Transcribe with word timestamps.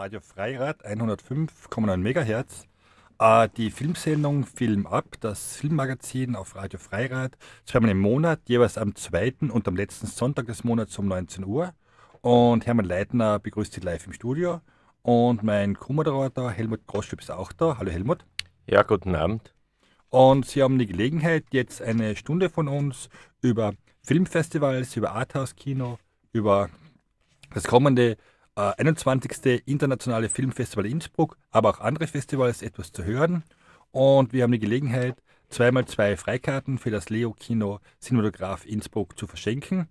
Radio 0.00 0.20
Freirad 0.22 0.86
105,9 0.86 1.98
MHz. 1.98 2.64
Äh, 3.18 3.50
die 3.54 3.70
Filmsendung 3.70 4.46
Film 4.46 4.86
ab, 4.86 5.04
das 5.20 5.56
Filmmagazin 5.56 6.36
auf 6.36 6.56
Radio 6.56 6.78
Freirad, 6.78 7.36
zweimal 7.66 7.90
im 7.90 7.98
Monat, 7.98 8.40
jeweils 8.46 8.78
am 8.78 8.94
zweiten 8.94 9.50
und 9.50 9.68
am 9.68 9.76
letzten 9.76 10.06
Sonntag 10.06 10.46
des 10.46 10.64
Monats 10.64 10.98
um 10.98 11.06
19 11.06 11.44
Uhr. 11.44 11.74
Und 12.22 12.66
Hermann 12.66 12.86
Leitner 12.86 13.40
begrüßt 13.40 13.74
Sie 13.74 13.82
live 13.82 14.06
im 14.06 14.14
Studio. 14.14 14.62
Und 15.02 15.42
mein 15.42 15.74
Co-Moderator 15.74 16.50
Helmut 16.50 16.86
Groschüpp 16.86 17.20
ist 17.20 17.30
auch 17.30 17.52
da. 17.52 17.76
Hallo 17.76 17.90
Helmut. 17.90 18.24
Ja, 18.66 18.84
guten 18.84 19.14
Abend. 19.14 19.52
Und 20.08 20.46
Sie 20.46 20.62
haben 20.62 20.78
die 20.78 20.86
Gelegenheit, 20.86 21.44
jetzt 21.50 21.82
eine 21.82 22.16
Stunde 22.16 22.48
von 22.48 22.68
uns 22.68 23.10
über 23.42 23.74
Filmfestivals, 24.00 24.96
über 24.96 25.12
Arthouse-Kino, 25.12 25.98
über 26.32 26.70
das 27.52 27.64
kommende 27.64 28.16
21. 28.68 29.62
Internationale 29.66 30.28
Filmfestival 30.28 30.86
Innsbruck, 30.86 31.36
aber 31.50 31.70
auch 31.70 31.80
andere 31.80 32.06
Festivals 32.06 32.62
etwas 32.62 32.92
zu 32.92 33.04
hören. 33.04 33.42
Und 33.90 34.32
wir 34.32 34.42
haben 34.42 34.52
die 34.52 34.58
Gelegenheit, 34.58 35.22
zweimal 35.48 35.86
zwei 35.86 36.16
Freikarten 36.16 36.78
für 36.78 36.90
das 36.90 37.10
Leo-Kino 37.10 37.80
Cinematograph 38.00 38.66
Innsbruck 38.66 39.18
zu 39.18 39.26
verschenken. 39.26 39.88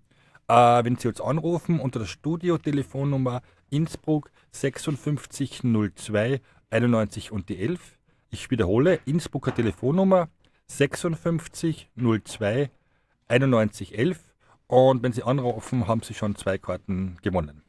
Äh, 0.47 0.83
wenn 0.83 0.97
Sie 0.97 1.07
uns 1.07 1.21
anrufen 1.21 1.79
unter 1.79 1.99
der 1.99 2.07
Studiotelefonnummer 2.07 3.41
Innsbruck 3.69 4.31
5602 4.51 6.41
91 6.69 7.31
und 7.31 7.49
die 7.49 7.59
11. 7.59 7.97
Ich 8.29 8.51
wiederhole, 8.51 8.99
Innsbrucker 9.05 9.53
Telefonnummer 9.53 10.29
5602 10.67 12.69
91 13.27 13.97
11. 13.97 14.19
Und 14.67 15.03
wenn 15.03 15.13
Sie 15.13 15.23
anrufen, 15.23 15.87
haben 15.87 16.03
Sie 16.03 16.13
schon 16.13 16.35
zwei 16.35 16.57
Karten 16.57 17.17
gewonnen. 17.21 17.63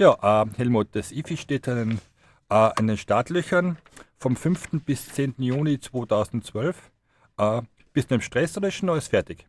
Ja, 0.00 0.16
äh, 0.22 0.46
Helmut, 0.56 0.88
das 0.92 1.12
IFI 1.12 1.36
steht 1.36 1.68
äh, 1.68 1.82
in 1.82 2.86
den 2.86 2.96
Startlöchern 2.96 3.76
vom 4.16 4.34
5. 4.34 4.82
bis 4.86 5.12
10. 5.12 5.34
Juni 5.36 5.78
2012. 5.78 6.90
Äh, 7.36 7.60
bist 7.92 8.10
du 8.10 8.14
im 8.14 8.22
Stress 8.22 8.56
oder 8.56 8.68
ist 8.68 8.76
schon 8.76 8.88
alles 8.88 9.08
fertig? 9.08 9.46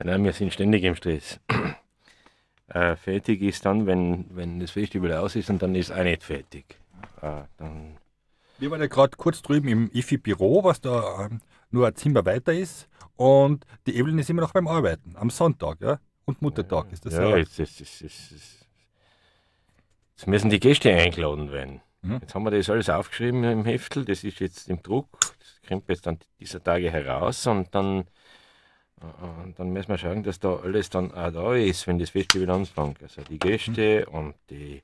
Nein, 0.00 0.24
wir 0.24 0.32
sind 0.32 0.52
ständig 0.52 0.82
im 0.82 0.96
Stress. 0.96 1.38
äh, 2.66 2.96
fertig 2.96 3.42
ist 3.42 3.64
dann, 3.64 3.86
wenn, 3.86 4.26
wenn 4.30 4.58
das 4.58 4.72
Festival 4.72 5.12
aus 5.12 5.36
ist 5.36 5.50
und 5.50 5.62
dann 5.62 5.76
ist 5.76 5.92
auch 5.92 6.02
nicht 6.02 6.24
fertig. 6.24 6.80
Äh, 7.22 7.42
dann 7.58 7.98
wir 8.58 8.72
waren 8.72 8.80
ja 8.80 8.88
gerade 8.88 9.16
kurz 9.16 9.40
drüben 9.40 9.68
im 9.68 9.88
IFI-Büro, 9.92 10.64
was 10.64 10.80
da 10.80 11.26
ähm, 11.26 11.42
nur 11.70 11.86
ein 11.86 11.94
Zimmer 11.94 12.24
weiter 12.24 12.52
ist. 12.52 12.88
Und 13.14 13.66
die 13.86 13.96
Evelyn 13.96 14.18
ist 14.18 14.30
immer 14.30 14.42
noch 14.42 14.52
beim 14.52 14.66
Arbeiten, 14.66 15.14
am 15.14 15.30
Sonntag, 15.30 15.80
ja? 15.80 16.00
Und 16.24 16.42
Muttertag 16.42 16.90
ist 16.90 17.06
das 17.06 17.14
ja. 17.14 17.28
Ja, 17.28 17.36
jetzt, 17.36 17.56
jetzt, 17.56 17.78
jetzt, 17.78 18.65
jetzt, 20.16 20.26
müssen 20.26 20.50
die 20.50 20.60
Gäste 20.60 20.92
eingeladen 20.92 21.52
werden. 21.52 21.80
Mhm. 22.02 22.18
Jetzt 22.20 22.34
haben 22.34 22.44
wir 22.44 22.50
das 22.50 22.70
alles 22.70 22.88
aufgeschrieben 22.88 23.44
im 23.44 23.64
Heftel, 23.64 24.04
das 24.04 24.24
ist 24.24 24.40
jetzt 24.40 24.68
im 24.68 24.82
Druck, 24.82 25.08
das 25.20 25.60
kommt 25.68 25.88
jetzt 25.88 26.06
dann 26.06 26.18
dieser 26.40 26.62
Tage 26.62 26.90
heraus 26.90 27.46
und 27.46 27.74
dann 27.74 28.04
und 28.98 29.58
dann 29.58 29.70
müssen 29.70 29.88
wir 29.88 29.98
schauen, 29.98 30.22
dass 30.22 30.40
da 30.40 30.56
alles 30.56 30.88
dann 30.88 31.12
auch 31.12 31.30
da 31.30 31.54
ist, 31.54 31.86
wenn 31.86 31.98
das 31.98 32.10
Festival 32.10 32.48
anfängt. 32.50 33.02
Also 33.02 33.22
die 33.22 33.38
Gäste 33.38 34.06
mhm. 34.08 34.14
und 34.14 34.34
die, 34.48 34.82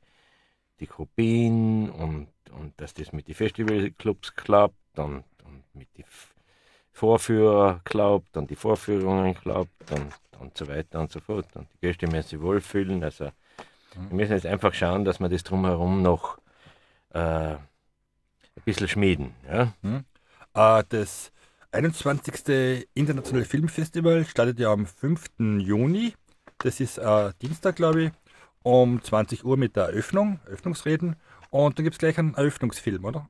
die 0.81 0.87
Kopien 0.87 1.89
und, 1.89 2.29
und 2.51 2.79
dass 2.79 2.93
das 2.93 3.13
mit 3.13 3.29
den 3.29 3.35
Festivalclubs 3.35 4.35
klappt 4.35 4.99
und, 4.99 5.25
und 5.45 5.65
mit 5.75 5.97
den 5.97 6.05
Vorführer 6.93 7.81
klappt 7.85 8.37
und 8.37 8.51
die 8.51 8.57
Vorführungen 8.57 9.35
klappt 9.35 9.91
und, 9.93 10.13
und 10.41 10.59
so 10.59 10.69
weiter 10.69 11.01
und 11.01 11.11
so 11.11 11.21
fort. 11.21 11.49
Und 11.55 11.69
die 11.73 11.87
Gäste 11.87 12.07
müssen 12.07 12.29
sich 12.29 12.41
wohlfühlen. 12.41 13.03
Also. 13.03 13.31
Wir 13.95 14.17
müssen 14.17 14.33
jetzt 14.33 14.47
einfach 14.47 14.75
schauen, 14.75 15.05
dass 15.05 15.21
wir 15.21 15.29
das 15.29 15.43
drumherum 15.45 16.03
noch 16.03 16.39
äh, 17.11 17.19
ein 17.19 17.59
bisschen 18.65 18.89
schmieden. 18.89 19.35
Ja? 19.49 19.73
Mhm. 19.83 20.05
Äh, 20.55 20.85
das 20.89 21.33
21. 21.73 22.87
Internationale 22.95 23.45
Filmfestival 23.45 24.25
startet 24.25 24.59
ja 24.59 24.73
am 24.73 24.87
5. 24.87 25.25
Juni. 25.59 26.15
Das 26.59 26.81
ist 26.81 26.99
äh, 26.99 27.33
Dienstag, 27.41 27.77
glaube 27.77 28.05
ich, 28.05 28.13
um 28.63 29.03
20 29.03 29.45
Uhr 29.45 29.57
mit 29.57 29.77
der 29.77 29.85
Eröffnung, 29.85 30.41
Eröffnungsreden. 30.45 31.17
Und 31.51 31.79
da 31.79 31.83
gibt 31.83 31.95
es 31.95 31.99
gleich 31.99 32.19
einen 32.19 32.35
Eröffnungsfilm, 32.35 33.05
oder? 33.05 33.29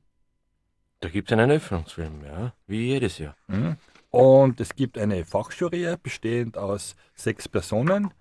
Da 0.99 1.09
gibt 1.09 1.29
es 1.29 1.37
einen 1.37 1.49
Eröffnungsfilm, 1.49 2.23
ja, 2.25 2.53
wie 2.67 2.87
jedes 2.87 3.17
Jahr. 3.17 3.35
Mhm. 3.47 3.77
Und 4.09 4.61
es 4.61 4.75
gibt 4.75 4.97
eine 4.97 5.25
Fachjury, 5.25 5.95
bestehend 6.01 6.57
aus 6.57 6.95
sechs 7.15 7.49
Personen. 7.49 8.13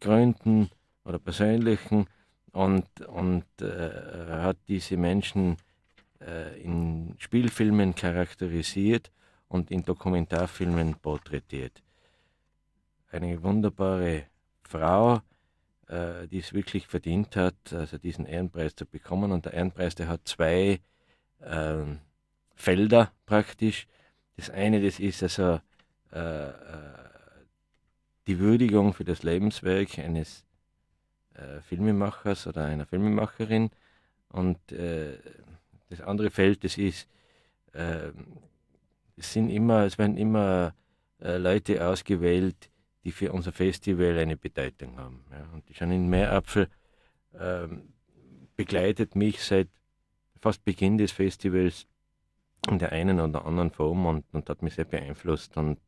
Gründen 0.00 0.70
oder 1.04 1.18
persönlichen 1.18 2.06
und, 2.52 2.86
und 3.06 3.44
äh, 3.60 4.30
hat 4.30 4.56
diese 4.68 4.96
Menschen 4.96 5.56
äh, 6.20 6.60
in 6.62 7.14
Spielfilmen 7.18 7.94
charakterisiert 7.94 9.10
und 9.48 9.70
in 9.70 9.84
Dokumentarfilmen 9.84 10.94
porträtiert. 10.96 11.82
Eine 13.10 13.42
wunderbare 13.42 14.24
Frau, 14.62 15.20
äh, 15.92 16.26
die 16.26 16.38
es 16.38 16.54
wirklich 16.54 16.86
verdient 16.86 17.36
hat, 17.36 17.72
also 17.72 17.98
diesen 17.98 18.24
Ehrenpreis 18.24 18.74
zu 18.74 18.86
bekommen. 18.86 19.30
Und 19.30 19.44
der 19.44 19.52
Ehrenpreis, 19.52 19.94
der 19.94 20.08
hat 20.08 20.22
zwei 20.24 20.80
ähm, 21.42 21.98
Felder 22.54 23.12
praktisch. 23.26 23.86
Das 24.36 24.48
eine, 24.48 24.80
das 24.80 24.98
ist 24.98 25.22
also 25.22 25.60
äh, 26.12 26.48
äh, 26.48 26.52
die 28.26 28.38
Würdigung 28.38 28.94
für 28.94 29.04
das 29.04 29.22
Lebenswerk 29.22 29.98
eines 29.98 30.46
äh, 31.34 31.60
Filmemachers 31.60 32.46
oder 32.46 32.64
einer 32.64 32.86
Filmemacherin. 32.86 33.70
Und 34.28 34.72
äh, 34.72 35.18
das 35.90 36.00
andere 36.00 36.30
Feld, 36.30 36.64
das 36.64 36.78
ist, 36.78 37.06
äh, 37.74 38.12
es 39.16 39.30
sind 39.30 39.50
immer, 39.50 39.84
es 39.84 39.98
werden 39.98 40.16
immer 40.16 40.74
äh, 41.20 41.36
Leute 41.36 41.86
ausgewählt, 41.86 42.70
die 43.04 43.12
für 43.12 43.32
unser 43.32 43.52
Festival 43.52 44.18
eine 44.18 44.36
Bedeutung 44.36 44.98
haben. 44.98 45.24
Ja. 45.30 45.48
Und 45.52 45.68
die 45.68 45.74
Janine 45.74 46.06
Meerapfel 46.06 46.68
ähm, 47.38 47.92
begleitet 48.56 49.16
mich 49.16 49.42
seit 49.42 49.68
fast 50.40 50.64
Beginn 50.64 50.98
des 50.98 51.12
Festivals 51.12 51.86
in 52.68 52.78
der 52.78 52.92
einen 52.92 53.20
oder 53.20 53.44
anderen 53.44 53.70
Form 53.70 54.06
und, 54.06 54.24
und 54.32 54.48
hat 54.48 54.62
mich 54.62 54.74
sehr 54.74 54.84
beeinflusst. 54.84 55.56
Und 55.56 55.78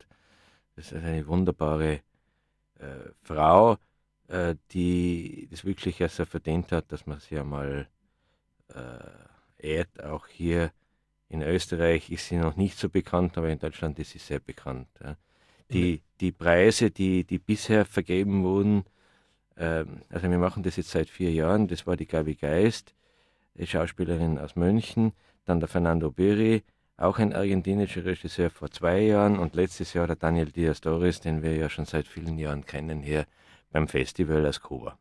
das 0.76 0.92
ist 0.92 1.04
eine 1.04 1.26
wunderbare 1.26 2.00
äh, 2.78 3.10
Frau, 3.22 3.76
äh, 4.28 4.56
die 4.72 5.48
das 5.50 5.64
wirklich 5.64 6.02
also 6.02 6.24
verdient 6.24 6.72
hat, 6.72 6.90
dass 6.90 7.06
man 7.06 7.20
sie 7.20 7.38
einmal 7.38 7.88
äh, 8.68 9.68
ehrt. 9.74 10.02
Auch 10.02 10.26
hier 10.26 10.72
in 11.28 11.42
Österreich 11.42 12.10
ist 12.10 12.28
sie 12.28 12.36
noch 12.36 12.56
nicht 12.56 12.78
so 12.78 12.88
bekannt, 12.88 13.38
aber 13.38 13.48
in 13.50 13.58
Deutschland 13.58 13.98
ist 13.98 14.10
sie 14.10 14.18
sehr 14.18 14.40
bekannt. 14.40 14.88
Ja. 15.02 15.16
Die, 15.72 16.02
die 16.20 16.32
Preise, 16.32 16.90
die, 16.90 17.24
die 17.24 17.38
bisher 17.38 17.84
vergeben 17.84 18.44
wurden, 18.44 18.84
ähm, 19.56 20.02
also 20.08 20.28
wir 20.28 20.38
machen 20.38 20.62
das 20.62 20.76
jetzt 20.76 20.90
seit 20.90 21.08
vier 21.08 21.32
Jahren, 21.32 21.68
das 21.68 21.86
war 21.86 21.96
die 21.96 22.06
Gabi 22.06 22.34
Geist, 22.34 22.94
die 23.54 23.66
Schauspielerin 23.66 24.38
aus 24.38 24.56
München, 24.56 25.12
dann 25.44 25.60
der 25.60 25.68
Fernando 25.68 26.10
Biri, 26.10 26.62
auch 26.96 27.18
ein 27.18 27.32
argentinischer 27.32 28.04
Regisseur 28.04 28.50
vor 28.50 28.70
zwei 28.70 29.00
Jahren 29.00 29.38
und 29.38 29.54
letztes 29.54 29.94
Jahr 29.94 30.06
der 30.06 30.16
Daniel 30.16 30.50
Diaz 30.50 30.80
Torres, 30.80 31.20
den 31.20 31.42
wir 31.42 31.56
ja 31.56 31.68
schon 31.68 31.86
seit 31.86 32.06
vielen 32.06 32.38
Jahren 32.38 32.64
kennen 32.64 33.02
hier 33.02 33.26
beim 33.72 33.88
Festival 33.88 34.46
aus 34.46 34.60
Kuba. 34.60 34.98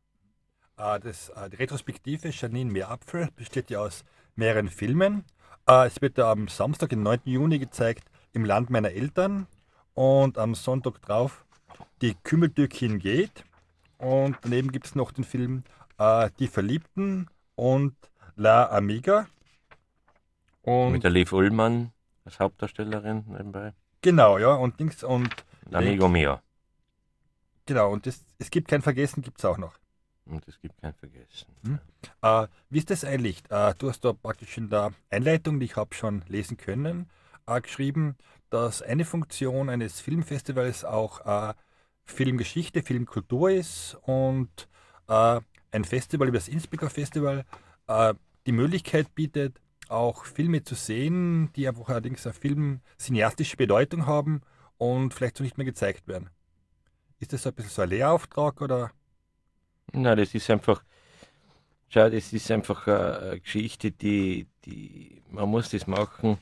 Äh, 0.78 1.00
das, 1.00 1.30
äh, 1.30 1.50
die 1.50 1.58
Retrospektive 1.58 2.30
Janine 2.30 2.72
Meerapfel 2.72 3.30
besteht 3.36 3.70
ja 3.70 3.80
aus 3.80 4.04
mehreren 4.36 4.70
Filmen. 4.70 5.24
Äh, 5.68 5.88
es 5.88 6.02
wird 6.02 6.18
am 6.20 6.48
Samstag, 6.48 6.90
den 6.90 7.04
9. 7.04 7.22
Juni, 7.26 7.60
gezeigt 7.60 8.06
im 8.34 8.46
Land 8.46 8.72
meiner 8.72 8.92
Eltern 8.92 9.48
und 9.94 10.38
am 10.38 10.56
Sonntag 10.56 11.02
drauf 11.02 11.46
die 12.02 12.16
Kümmeltürkin 12.24 13.00
geht. 13.00 13.46
Und 13.98 14.38
daneben 14.42 14.72
gibt 14.72 14.88
es 14.88 14.96
noch 14.96 15.12
den 15.12 15.24
Film 15.24 15.64
Die 16.40 16.48
Verliebten 16.48 17.28
und 17.56 17.96
La 18.36 18.70
Amiga. 18.70 19.28
Und 20.64 20.94
Mit 20.94 21.04
der 21.04 21.12
Liv 21.12 21.32
Ullmann 21.32 21.92
als 22.26 22.40
Hauptdarstellerin 22.40 23.26
nebenbei. 23.28 23.74
Genau, 24.02 24.38
ja. 24.38 24.54
Und 24.54 24.80
Dings 24.80 25.04
und. 25.04 25.30
Amigo 25.72 26.08
mio. 26.08 26.40
Genau, 27.66 27.92
und 27.92 28.06
das, 28.06 28.26
es 28.38 28.52
gibt 28.52 28.68
kein 28.68 28.82
Vergessen, 28.82 29.22
gibt 29.22 29.40
es 29.40 29.46
auch 29.46 29.58
noch. 29.58 29.74
Und 30.26 30.46
es 30.48 30.60
gibt 30.60 30.78
kein 30.82 30.94
Vergessen. 30.94 31.48
Hm. 31.64 31.80
Äh, 32.22 32.48
wie 32.70 32.80
ist 32.80 32.90
das 32.90 33.06
eigentlich? 33.06 33.44
Äh, 33.50 33.74
du 33.78 33.90
hast 33.90 34.04
da 34.04 34.14
praktisch 34.14 34.58
in 34.58 34.70
der 34.70 34.94
Einleitung, 35.10 35.60
die 35.60 35.66
ich 35.66 35.76
habe 35.76 35.94
schon 35.96 36.24
lesen 36.28 36.58
können, 36.58 37.10
äh, 37.46 37.62
geschrieben, 37.62 38.18
dass 38.54 38.84
eine 38.84 39.04
Funktion 39.04 39.68
eines 39.68 40.00
Filmfestivals 40.00 40.86
auch 40.86 41.26
äh, 41.26 41.56
Filmgeschichte, 42.04 42.84
Filmkultur 42.84 43.50
ist 43.50 43.98
und 44.04 44.70
äh, 45.08 45.40
ein 45.72 45.84
Festival 45.84 46.28
wie 46.28 46.34
das 46.34 46.48
Innsbrucker 46.48 46.92
Festival 46.92 47.46
äh, 47.88 48.14
die 48.46 48.52
Möglichkeit 48.52 49.16
bietet, 49.16 49.60
auch 49.90 50.26
Filme 50.26 50.64
zu 50.64 50.76
sehen, 50.76 51.52
die 51.56 51.68
einfach 51.68 51.90
allerdings 51.90 52.28
eine 52.28 52.36
filmcineastische 52.36 53.58
Bedeutung 53.58 54.06
haben 54.06 54.42
und 54.78 55.16
vielleicht 55.16 55.38
so 55.38 55.44
nicht 55.44 55.58
mehr 55.58 55.66
gezeigt 55.66 56.08
werden. 56.08 56.30
Ist 57.18 57.34
das 57.34 57.42
so 57.42 57.50
ein 57.50 57.56
bisschen 57.56 57.72
so 57.72 57.82
ein 57.82 57.90
Lehrauftrag 57.90 58.62
oder? 58.62 58.92
Nein, 59.94 60.16
das 60.16 60.36
ist 60.36 60.48
einfach, 60.52 60.84
schau, 61.90 62.08
das 62.08 62.32
ist 62.32 62.52
einfach 62.52 62.86
eine, 62.86 63.40
Geschichte, 63.40 63.90
die, 63.90 64.46
die, 64.64 65.24
man 65.32 65.50
muss 65.50 65.72
das 65.72 65.88
machen 65.88 66.38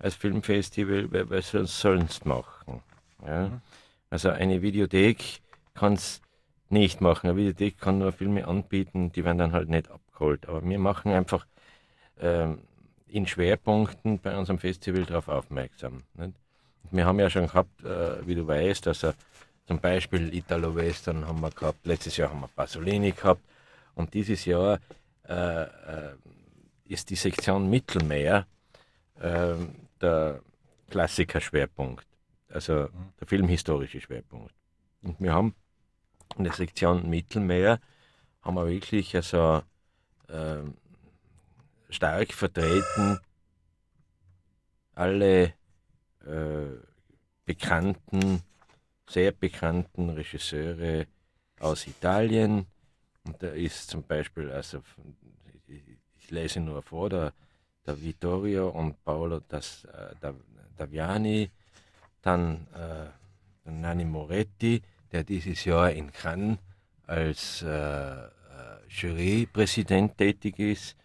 als 0.00 0.14
Filmfestival, 0.14 1.08
weil 1.12 1.42
sonst 1.42 1.78
sonst 1.78 2.26
machen. 2.26 2.82
Ja? 3.24 3.48
Mhm. 3.48 3.60
Also 4.08 4.30
eine 4.30 4.62
Videothek 4.62 5.40
kann 5.74 5.92
es 5.92 6.20
nicht 6.68 7.00
machen. 7.00 7.28
Eine 7.28 7.36
Videothek 7.36 7.78
kann 7.78 7.98
nur 7.98 8.12
Filme 8.12 8.46
anbieten, 8.48 9.12
die 9.12 9.24
werden 9.24 9.38
dann 9.38 9.52
halt 9.52 9.68
nicht 9.68 9.90
abgeholt. 9.90 10.48
Aber 10.48 10.64
wir 10.64 10.78
machen 10.78 11.12
einfach 11.12 11.46
ähm, 12.18 12.58
in 13.06 13.26
Schwerpunkten 13.26 14.18
bei 14.18 14.36
unserem 14.36 14.58
Festival 14.58 15.04
darauf 15.04 15.28
aufmerksam. 15.28 16.02
Nicht? 16.14 16.34
Wir 16.90 17.04
haben 17.04 17.20
ja 17.20 17.30
schon 17.30 17.46
gehabt, 17.46 17.84
äh, 17.84 18.26
wie 18.26 18.34
du 18.34 18.46
weißt, 18.46 18.88
also 18.88 19.12
zum 19.66 19.78
Beispiel 19.78 20.34
Italo-Western 20.34 21.26
haben 21.28 21.40
wir 21.40 21.50
gehabt, 21.50 21.86
letztes 21.86 22.16
Jahr 22.16 22.30
haben 22.30 22.40
wir 22.40 22.48
Pasolini 22.48 23.12
gehabt 23.12 23.42
und 23.94 24.12
dieses 24.12 24.44
Jahr 24.44 24.80
äh, 25.28 25.62
äh, 25.62 26.14
ist 26.86 27.10
die 27.10 27.14
Sektion 27.14 27.70
Mittelmeer 27.70 28.46
äh, 29.20 29.54
der 30.00 30.42
Klassiker-Schwerpunkt, 30.90 32.06
also 32.48 32.88
mhm. 32.92 33.12
der 33.18 33.26
filmhistorische 33.26 34.00
Schwerpunkt. 34.00 34.54
Und 35.02 35.20
wir 35.20 35.32
haben 35.32 35.54
in 36.36 36.44
der 36.44 36.52
Sektion 36.52 37.08
Mittelmeer 37.08 37.80
haben 38.42 38.54
wir 38.54 38.66
wirklich 38.66 39.14
also 39.16 39.62
ähm, 40.28 40.74
stark 41.90 42.32
vertreten 42.32 43.18
alle 44.94 45.54
äh, 46.26 46.76
bekannten, 47.46 48.42
sehr 49.08 49.32
bekannten 49.32 50.10
Regisseure 50.10 51.06
aus 51.58 51.86
Italien. 51.86 52.66
Und 53.24 53.42
da 53.42 53.48
ist 53.48 53.88
zum 53.88 54.02
Beispiel, 54.02 54.50
also 54.50 54.82
ich 55.66 56.30
lese 56.30 56.60
nur 56.60 56.82
vor, 56.82 57.08
der, 57.08 57.32
der 57.86 58.00
Vittorio 58.00 58.68
und 58.68 59.02
Paolo 59.04 59.40
das, 59.48 59.84
äh, 59.84 60.14
Daviani, 60.76 61.50
dann 62.22 62.66
äh, 62.74 63.70
Nanni 63.70 64.04
Moretti, 64.04 64.82
der 65.12 65.24
dieses 65.24 65.64
Jahr 65.64 65.90
in 65.90 66.12
Cannes 66.12 66.58
als 67.06 67.62
äh, 67.62 67.68
äh 67.68 68.30
Jurypräsident 68.88 70.16
tätig 70.16 70.58
ist, 70.58 70.96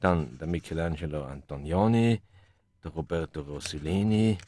dann 0.00 0.38
der 0.38 0.48
Michelangelo 0.48 1.24
Antonioni, 1.24 2.20
der 2.82 2.90
Roberto 2.90 3.42
Rossellini 3.42 4.38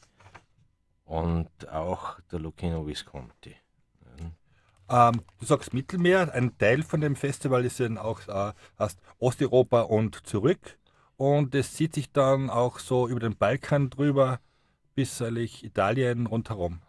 und 1.04 1.68
auch 1.68 2.18
der 2.30 2.40
Lucchino 2.40 2.86
Visconti. 2.86 3.54
Ähm, 4.88 5.22
du 5.38 5.46
sagst 5.46 5.72
Mittelmeer, 5.72 6.34
ein 6.34 6.58
Teil 6.58 6.82
von 6.82 7.00
dem 7.00 7.16
Festival 7.16 7.64
ist 7.64 7.80
dann 7.80 7.96
auch 7.96 8.20
äh, 8.28 8.52
Osteuropa 9.18 9.82
und 9.82 10.26
zurück. 10.26 10.78
Und 11.16 11.54
es 11.54 11.74
zieht 11.74 11.94
sich 11.94 12.10
dann 12.12 12.50
auch 12.50 12.78
so 12.78 13.08
über 13.08 13.20
den 13.20 13.36
Balkan 13.36 13.90
drüber 13.90 14.40
bis 14.94 15.22
eigentlich 15.22 15.64
Italien 15.64 16.26
rundherum. 16.26 16.80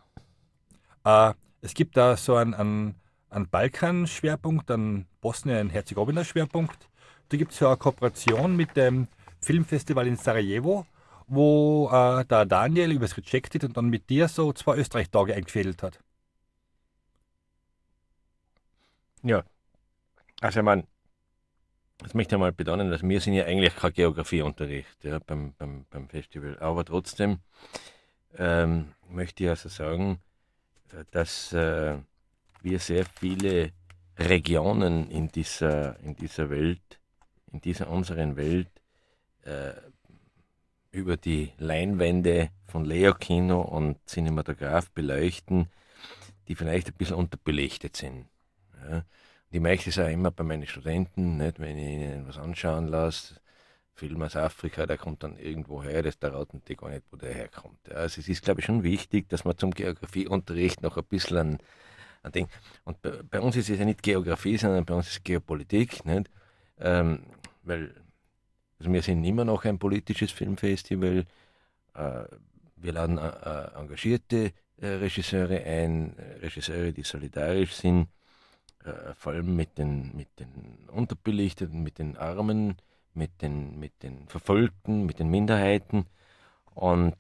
Äh, 1.06 1.34
es 1.62 1.74
gibt 1.74 1.98
da 1.98 2.18
so 2.18 2.36
einen, 2.36 2.54
einen, 2.54 2.96
einen 3.30 3.50
Balkan-Schwerpunkt, 3.50 4.70
einen 4.72 5.08
Bosnien-Herzegowina-Schwerpunkt 5.22 6.90
da 7.34 7.38
gibt 7.38 7.52
es 7.54 7.60
ja 7.60 7.70
eine 7.70 7.78
Kooperation 7.78 8.56
mit 8.56 8.78
dem 8.78 9.08
Filmfestival 9.42 10.06
in 10.06 10.18
Sarajevo, 10.18 10.86
wo 11.28 11.90
äh, 11.92 12.24
der 12.26 12.46
Daniel 12.46 12.92
über 12.92 13.08
das 13.08 13.18
Rejected 13.18 13.64
und 13.64 13.76
dann 13.76 13.90
mit 13.90 14.08
dir 14.10 14.28
so 14.28 14.54
zwei 14.54 14.78
Österreich-Tage 14.78 15.34
eingefädelt 15.34 15.82
hat. 15.82 16.00
Ja, 19.24 19.44
also 20.42 20.60
ich 20.60 20.66
meine, 20.66 20.84
das 22.04 22.14
möchte 22.14 22.36
ich 22.36 22.40
mal 22.40 22.52
betonen, 22.52 22.92
dass 22.92 23.04
wir 23.04 23.22
sind 23.22 23.34
ja 23.34 23.46
eigentlich 23.46 23.76
kein 23.76 23.94
Geografieunterricht 23.94 25.04
ja, 25.04 25.20
beim, 25.20 25.54
beim, 25.58 25.86
beim 25.90 26.10
Festival, 26.10 26.58
aber 26.60 26.86
trotzdem 26.86 27.40
ähm, 28.38 28.94
möchte 29.10 29.44
ich 29.44 29.50
also 29.50 29.70
sagen, 29.70 30.20
dass 31.12 31.54
äh, 31.54 31.98
wir 32.62 32.80
sehr 32.80 33.06
viele 33.06 33.72
Regionen 34.18 35.10
in 35.10 35.30
dieser, 35.30 36.00
in 36.02 36.16
dieser 36.16 36.50
Welt 36.50 37.00
in 37.54 37.62
dieser 37.62 37.90
unseren 37.90 38.36
Welt 38.36 38.70
äh, 39.44 39.74
über 40.92 41.18
die 41.18 41.54
Leinwände 41.58 42.50
von 42.66 42.84
Leo-Kino 42.84 43.62
und 43.62 43.98
Cinematograph 44.08 44.92
beleuchten, 44.92 45.68
die 46.48 46.56
vielleicht 46.56 46.88
ein 46.90 46.96
bisschen 46.96 47.16
unterbelichtet 47.16 47.96
sind. 47.96 48.28
Ja. 48.90 49.06
Ich 49.54 49.60
möchte 49.60 49.92
es 49.92 50.00
auch 50.00 50.08
immer 50.08 50.32
bei 50.32 50.44
meinen 50.44 50.66
Studenten, 50.66 51.38
nicht, 51.38 51.60
wenn 51.60 51.78
ich 51.78 51.88
ihnen 51.88 52.28
was 52.28 52.40
anschauen 52.40 52.88
lasse, 52.88 53.36
Film 53.94 54.24
aus 54.24 54.36
Afrika, 54.36 54.88
der 54.88 54.98
kommt 54.98 55.22
dann 55.22 55.38
irgendwo 55.38 55.84
her, 55.84 56.02
das 56.02 56.18
da 56.18 56.30
raten 56.30 56.64
die 56.68 56.76
gar 56.76 56.90
nicht, 56.90 57.04
wo 57.12 57.18
der 57.18 57.36
herkommt. 57.36 57.92
Also 57.92 58.20
es 58.20 58.28
ist, 58.28 58.44
glaube 58.44 58.62
ich, 58.62 58.66
schon 58.66 58.82
wichtig, 58.82 59.30
dass 59.30 59.46
man 59.46 59.56
zum 59.56 59.70
Geografieunterricht 59.70 60.82
noch 60.82 60.98
ein 60.98 61.04
bisschen 61.04 61.38
an, 61.38 61.58
an 62.24 62.32
Ding. 62.32 62.48
Und 62.84 63.00
bei, 63.04 63.12
bei, 63.30 63.40
uns 63.40 63.56
ist 63.56 63.70
es 63.70 63.78
ja 63.78 63.86
nicht 63.86 64.02
Geografie, 64.02 64.58
sondern 64.58 64.86
bei 64.86 64.96
uns 64.96 65.06
ist 65.06 65.18
es 65.18 65.24
Geopolitik. 65.24 66.04
Nicht? 66.04 66.32
Ähm, 66.80 67.20
weil 67.62 67.94
also 68.80 68.92
wir 68.92 69.04
sind 69.04 69.24
immer 69.24 69.46
noch 69.46 69.66
ein 69.66 69.78
politisches 69.78 70.32
Filmfestival. 70.32 71.28
Äh, 71.94 72.24
wir 72.78 72.92
laden 72.92 73.20
äh, 73.20 73.28
äh 73.28 73.80
engagierte 73.80 74.52
äh, 74.82 74.88
Regisseure 74.88 75.64
ein, 75.64 76.16
Regisseure, 76.42 76.92
die 76.92 77.04
solidarisch 77.04 77.74
sind, 77.74 78.08
äh, 78.86 79.14
vor 79.16 79.34
allem 79.34 79.56
mit 79.56 79.78
den, 79.78 80.16
mit 80.16 80.28
den 80.40 80.78
Unterbelichteten, 80.92 81.84
mit 81.84 82.00
den 82.00 82.18
Armen, 82.18 82.78
mit 83.14 83.42
den, 83.42 83.80
mit 83.80 84.04
den 84.04 84.28
Verfolgten, 84.28 85.06
mit 85.06 85.20
den 85.20 85.30
Minderheiten. 85.30 86.06
Und 86.74 87.16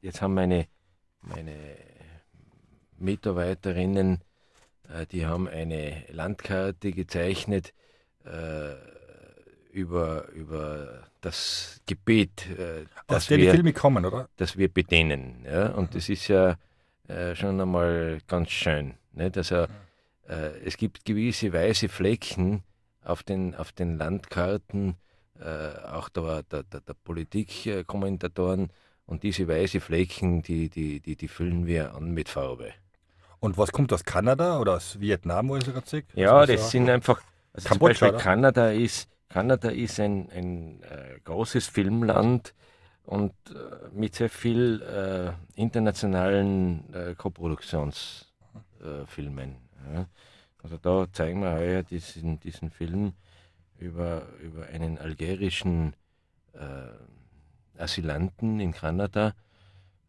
jetzt 0.00 0.20
haben 0.20 0.34
meine, 0.34 0.66
meine 1.20 1.54
Mitarbeiterinnen, 2.98 4.18
die 5.12 5.24
haben 5.24 5.46
eine 5.46 6.04
Landkarte 6.10 6.90
gezeichnet, 6.90 7.72
äh, 8.24 8.74
über, 9.72 10.28
über 10.32 11.04
das 11.22 11.80
Gebiet, 11.86 12.46
äh, 12.58 12.84
das 13.06 13.30
wir, 13.30 13.52
Filme 13.52 13.72
kommen, 13.72 14.04
oder? 14.04 14.28
Das 14.36 14.56
wir 14.56 14.68
bedienen. 14.68 15.44
Ja? 15.46 15.68
Und 15.68 15.90
mhm. 15.90 15.94
das 15.94 16.08
ist 16.08 16.28
ja 16.28 16.56
äh, 17.12 17.36
schon 17.36 17.60
einmal 17.60 18.18
ganz 18.26 18.50
schön. 18.50 18.94
Nicht? 19.12 19.36
Also, 19.36 19.66
äh, 20.28 20.58
es 20.64 20.76
gibt 20.76 21.04
gewisse 21.04 21.52
weiße 21.52 21.88
Flecken 21.88 22.62
auf 23.04 23.22
den, 23.22 23.54
auf 23.54 23.72
den 23.72 23.98
Landkarten, 23.98 24.96
äh, 25.40 25.86
auch 25.90 26.08
der, 26.08 26.42
der, 26.44 26.62
der, 26.62 26.80
der 26.80 26.94
Politikkommentatoren. 26.94 28.70
Und 29.06 29.24
diese 29.24 29.46
weiße 29.48 29.80
Flecken, 29.80 30.42
die, 30.42 30.70
die, 30.70 31.00
die, 31.00 31.16
die 31.16 31.28
füllen 31.28 31.66
wir 31.66 31.94
an 31.94 32.12
mit 32.12 32.28
Farbe. 32.28 32.72
Und 33.40 33.58
was 33.58 33.72
kommt 33.72 33.92
aus 33.92 34.04
Kanada 34.04 34.60
oder 34.60 34.76
aus 34.76 35.00
Vietnam, 35.00 35.48
wo 35.48 35.56
ich 35.56 35.64
sogar 35.64 35.82
sehe? 35.84 36.04
Ja, 36.14 36.46
das 36.46 36.70
sind 36.70 36.88
einfach. 36.88 37.20
Also 37.52 37.68
Kambodscha, 37.68 38.06
zum 38.06 38.08
Beispiel 38.08 38.22
Kanada 38.22 38.70
ist, 38.70 39.08
Kanada 39.28 39.68
ist 39.68 39.98
ein, 39.98 40.30
ein 40.30 40.82
äh, 40.84 41.18
großes 41.24 41.66
Filmland 41.66 42.54
und 43.04 43.34
äh, 43.50 43.88
mit 43.92 44.14
sehr 44.14 44.30
viel 44.30 44.80
äh, 44.82 45.32
internationalen 45.60 46.94
äh, 46.94 47.14
Koproduktionsfilmen. 47.14 49.56
Ja. 49.92 50.06
Also 50.62 50.76
da 50.76 51.06
zeigen 51.12 51.42
wir 51.42 51.52
heuer 51.52 51.82
diesen, 51.82 52.38
diesen 52.40 52.70
Film 52.70 53.14
über, 53.78 54.28
über 54.40 54.66
einen 54.66 54.98
algerischen 54.98 55.94
äh, 56.52 57.80
Asylanten 57.80 58.60
in 58.60 58.72
Kanada. 58.72 59.34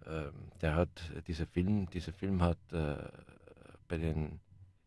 Ähm, 0.06 0.52
der 0.62 0.76
hat, 0.76 0.90
dieser 1.28 1.48
Film, 1.48 1.90
dieser 1.90 2.14
Film 2.14 2.42
hat 2.42 2.60
äh, 2.72 2.96
bei 3.88 3.98
den 3.98 4.40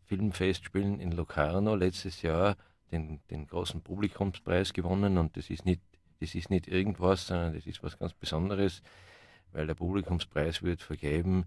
Filmfestspielen 0.04 1.00
in 1.00 1.12
Locarno 1.12 1.75
letztes 1.75 2.22
Jahr 2.22 2.56
den, 2.92 3.20
den 3.30 3.46
großen 3.46 3.82
Publikumspreis 3.82 4.72
gewonnen 4.72 5.18
und 5.18 5.36
das 5.36 5.50
ist 5.50 5.64
nicht, 5.64 5.80
das 6.20 6.35
ist 6.35 6.50
nicht 6.50 6.68
irgendwas, 6.68 7.26
sondern 7.26 7.54
das 7.54 7.66
ist 7.66 7.82
was 7.82 7.99
ganz 7.99 8.12
Besonderes, 8.12 8.82
weil 9.52 9.66
der 9.66 9.75
Publikumspreis 9.75 10.62
wird 10.62 10.82
vergeben 10.82 11.46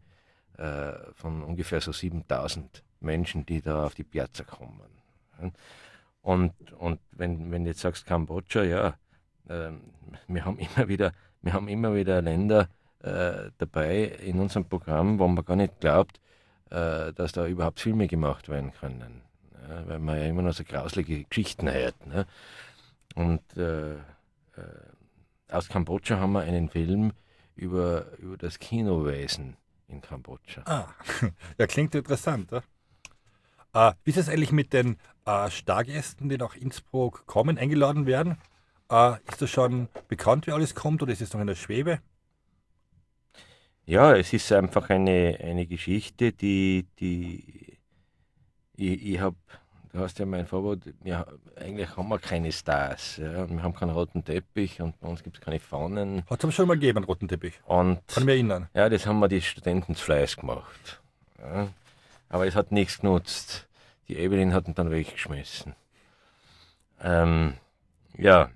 äh, 0.57 0.93
von 1.13 1.43
ungefähr 1.43 1.81
so 1.81 1.91
7000 1.91 2.83
Menschen, 3.01 3.45
die 3.45 3.61
da 3.61 3.85
auf 3.85 3.95
die 3.95 4.03
Piazza 4.03 4.43
kommen. 4.43 4.81
Und, 6.21 6.53
und 6.77 6.99
wenn, 7.11 7.51
wenn 7.51 7.63
du 7.63 7.69
jetzt 7.69 7.79
sagst 7.79 8.05
Kambodscha, 8.05 8.63
ja, 8.63 8.95
äh, 9.47 9.71
wir 10.27 10.45
haben 10.45 10.59
immer 10.59 10.87
wieder, 10.87 11.13
wir 11.41 11.53
haben 11.53 11.67
immer 11.67 11.95
wieder 11.95 12.21
Länder 12.21 12.69
äh, 13.01 13.51
dabei 13.57 14.03
in 14.03 14.39
unserem 14.39 14.65
Programm, 14.65 15.19
wo 15.19 15.27
man 15.27 15.45
gar 15.45 15.55
nicht 15.55 15.79
glaubt, 15.79 16.19
äh, 16.69 17.13
dass 17.13 17.31
da 17.31 17.47
überhaupt 17.47 17.79
Filme 17.79 18.07
gemacht 18.07 18.49
werden 18.49 18.73
können. 18.73 19.21
Ja, 19.67 19.87
weil 19.87 19.99
man 19.99 20.17
ja 20.17 20.25
immer 20.25 20.41
noch 20.41 20.53
so 20.53 20.63
grauslige 20.63 21.23
Geschichten 21.23 21.71
hört. 21.71 22.05
Ne? 22.07 22.25
Und 23.15 23.41
äh, 23.57 23.95
aus 25.49 25.69
Kambodscha 25.69 26.19
haben 26.19 26.33
wir 26.33 26.41
einen 26.41 26.69
Film 26.69 27.13
über, 27.55 28.17
über 28.19 28.37
das 28.37 28.59
Kinowesen 28.59 29.57
in 29.87 30.01
Kambodscha. 30.01 30.61
Ah, 30.65 30.87
ja, 31.57 31.67
klingt 31.67 31.95
interessant. 31.95 32.51
Ja? 32.51 32.61
Äh, 33.73 33.93
wie 34.03 34.11
ist 34.11 34.17
es 34.17 34.29
eigentlich 34.29 34.51
mit 34.51 34.73
den 34.73 34.97
äh, 35.25 35.49
Stargästen, 35.49 36.29
die 36.29 36.37
nach 36.37 36.55
Innsbruck 36.55 37.25
kommen, 37.25 37.57
eingeladen 37.57 38.05
werden? 38.05 38.37
Äh, 38.91 39.15
ist 39.29 39.41
das 39.41 39.49
schon 39.49 39.89
bekannt, 40.07 40.47
wie 40.47 40.51
alles 40.51 40.75
kommt 40.75 41.03
oder 41.03 41.11
ist 41.11 41.21
es 41.21 41.33
noch 41.33 41.41
in 41.41 41.47
der 41.47 41.55
Schwebe? 41.55 41.99
Ja, 43.85 44.15
es 44.15 44.33
ist 44.33 44.51
einfach 44.51 44.89
eine, 44.89 45.39
eine 45.41 45.65
Geschichte, 45.65 46.31
die, 46.31 46.85
die 46.99 47.77
ich, 48.75 49.13
ich 49.13 49.19
habe, 49.19 49.35
du 49.91 49.99
hast 49.99 50.19
ja 50.19 50.25
mein 50.25 50.45
Vorwort, 50.45 50.83
ja, 51.03 51.25
eigentlich 51.55 51.95
haben 51.95 52.09
wir 52.09 52.19
keine 52.19 52.51
Stars. 52.51 53.17
Ja, 53.17 53.49
wir 53.49 53.63
haben 53.63 53.73
keinen 53.73 53.91
roten 53.91 54.23
Teppich 54.23 54.81
und 54.81 54.99
bei 54.99 55.07
uns 55.07 55.23
gibt 55.23 55.37
es 55.37 55.41
keine 55.41 55.59
Fahnen. 55.59 56.23
Hat 56.29 56.43
es 56.43 56.55
schon 56.55 56.67
mal 56.67 56.75
gegeben, 56.75 56.99
einen 56.99 57.05
roten 57.05 57.27
Teppich? 57.27 57.59
Und, 57.65 57.99
Kann 58.07 58.23
ich 58.23 58.25
mich 58.25 58.35
erinnern. 58.35 58.69
Ja, 58.73 58.89
das 58.89 59.05
haben 59.05 59.19
wir 59.19 59.27
die 59.27 59.41
Studenten 59.41 59.95
zu 59.95 60.03
Fleiß 60.03 60.37
gemacht. 60.37 61.01
Ja. 61.39 61.67
Aber 62.29 62.47
es 62.47 62.55
hat 62.55 62.71
nichts 62.71 62.99
genutzt. 62.99 63.67
Die 64.07 64.17
Evelyn 64.17 64.53
hat 64.53 64.67
ihn 64.67 64.75
dann 64.75 64.91
weggeschmissen. 64.91 65.75
Ähm, 67.01 67.55
ja, 68.17 68.49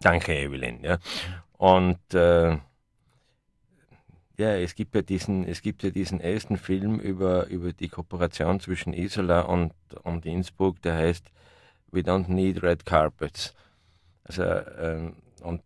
danke 0.00 0.36
Evelyn. 0.36 0.82
Ja. 0.82 0.98
Und 1.58 2.14
äh, 2.14 2.58
ja, 4.38 4.54
es 4.56 4.74
gibt 4.74 4.94
ja 4.94 5.02
diesen, 5.02 5.46
es 5.46 5.62
gibt 5.62 5.82
ja 5.82 5.90
diesen 5.90 6.20
ersten 6.20 6.56
Film 6.58 7.00
über, 7.00 7.46
über 7.46 7.72
die 7.72 7.88
Kooperation 7.88 8.60
zwischen 8.60 8.92
Isola 8.92 9.42
und, 9.42 9.72
und 10.02 10.26
Innsbruck, 10.26 10.82
der 10.82 10.94
heißt 10.94 11.30
We 11.90 12.00
Don't 12.00 12.28
Need 12.28 12.62
Red 12.62 12.84
Carpets. 12.84 13.54
Also, 14.24 14.42
ähm, 14.42 15.16
und 15.42 15.62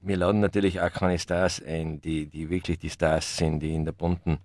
wir 0.00 0.16
laden 0.16 0.40
natürlich 0.40 0.80
auch 0.80 0.92
keine 0.92 1.18
Stars 1.18 1.62
ein, 1.62 2.00
die, 2.00 2.26
die 2.26 2.48
wirklich 2.48 2.78
die 2.78 2.90
Stars 2.90 3.36
sind, 3.36 3.60
die 3.60 3.74
in 3.74 3.84
der 3.84 3.92
bunten 3.92 4.38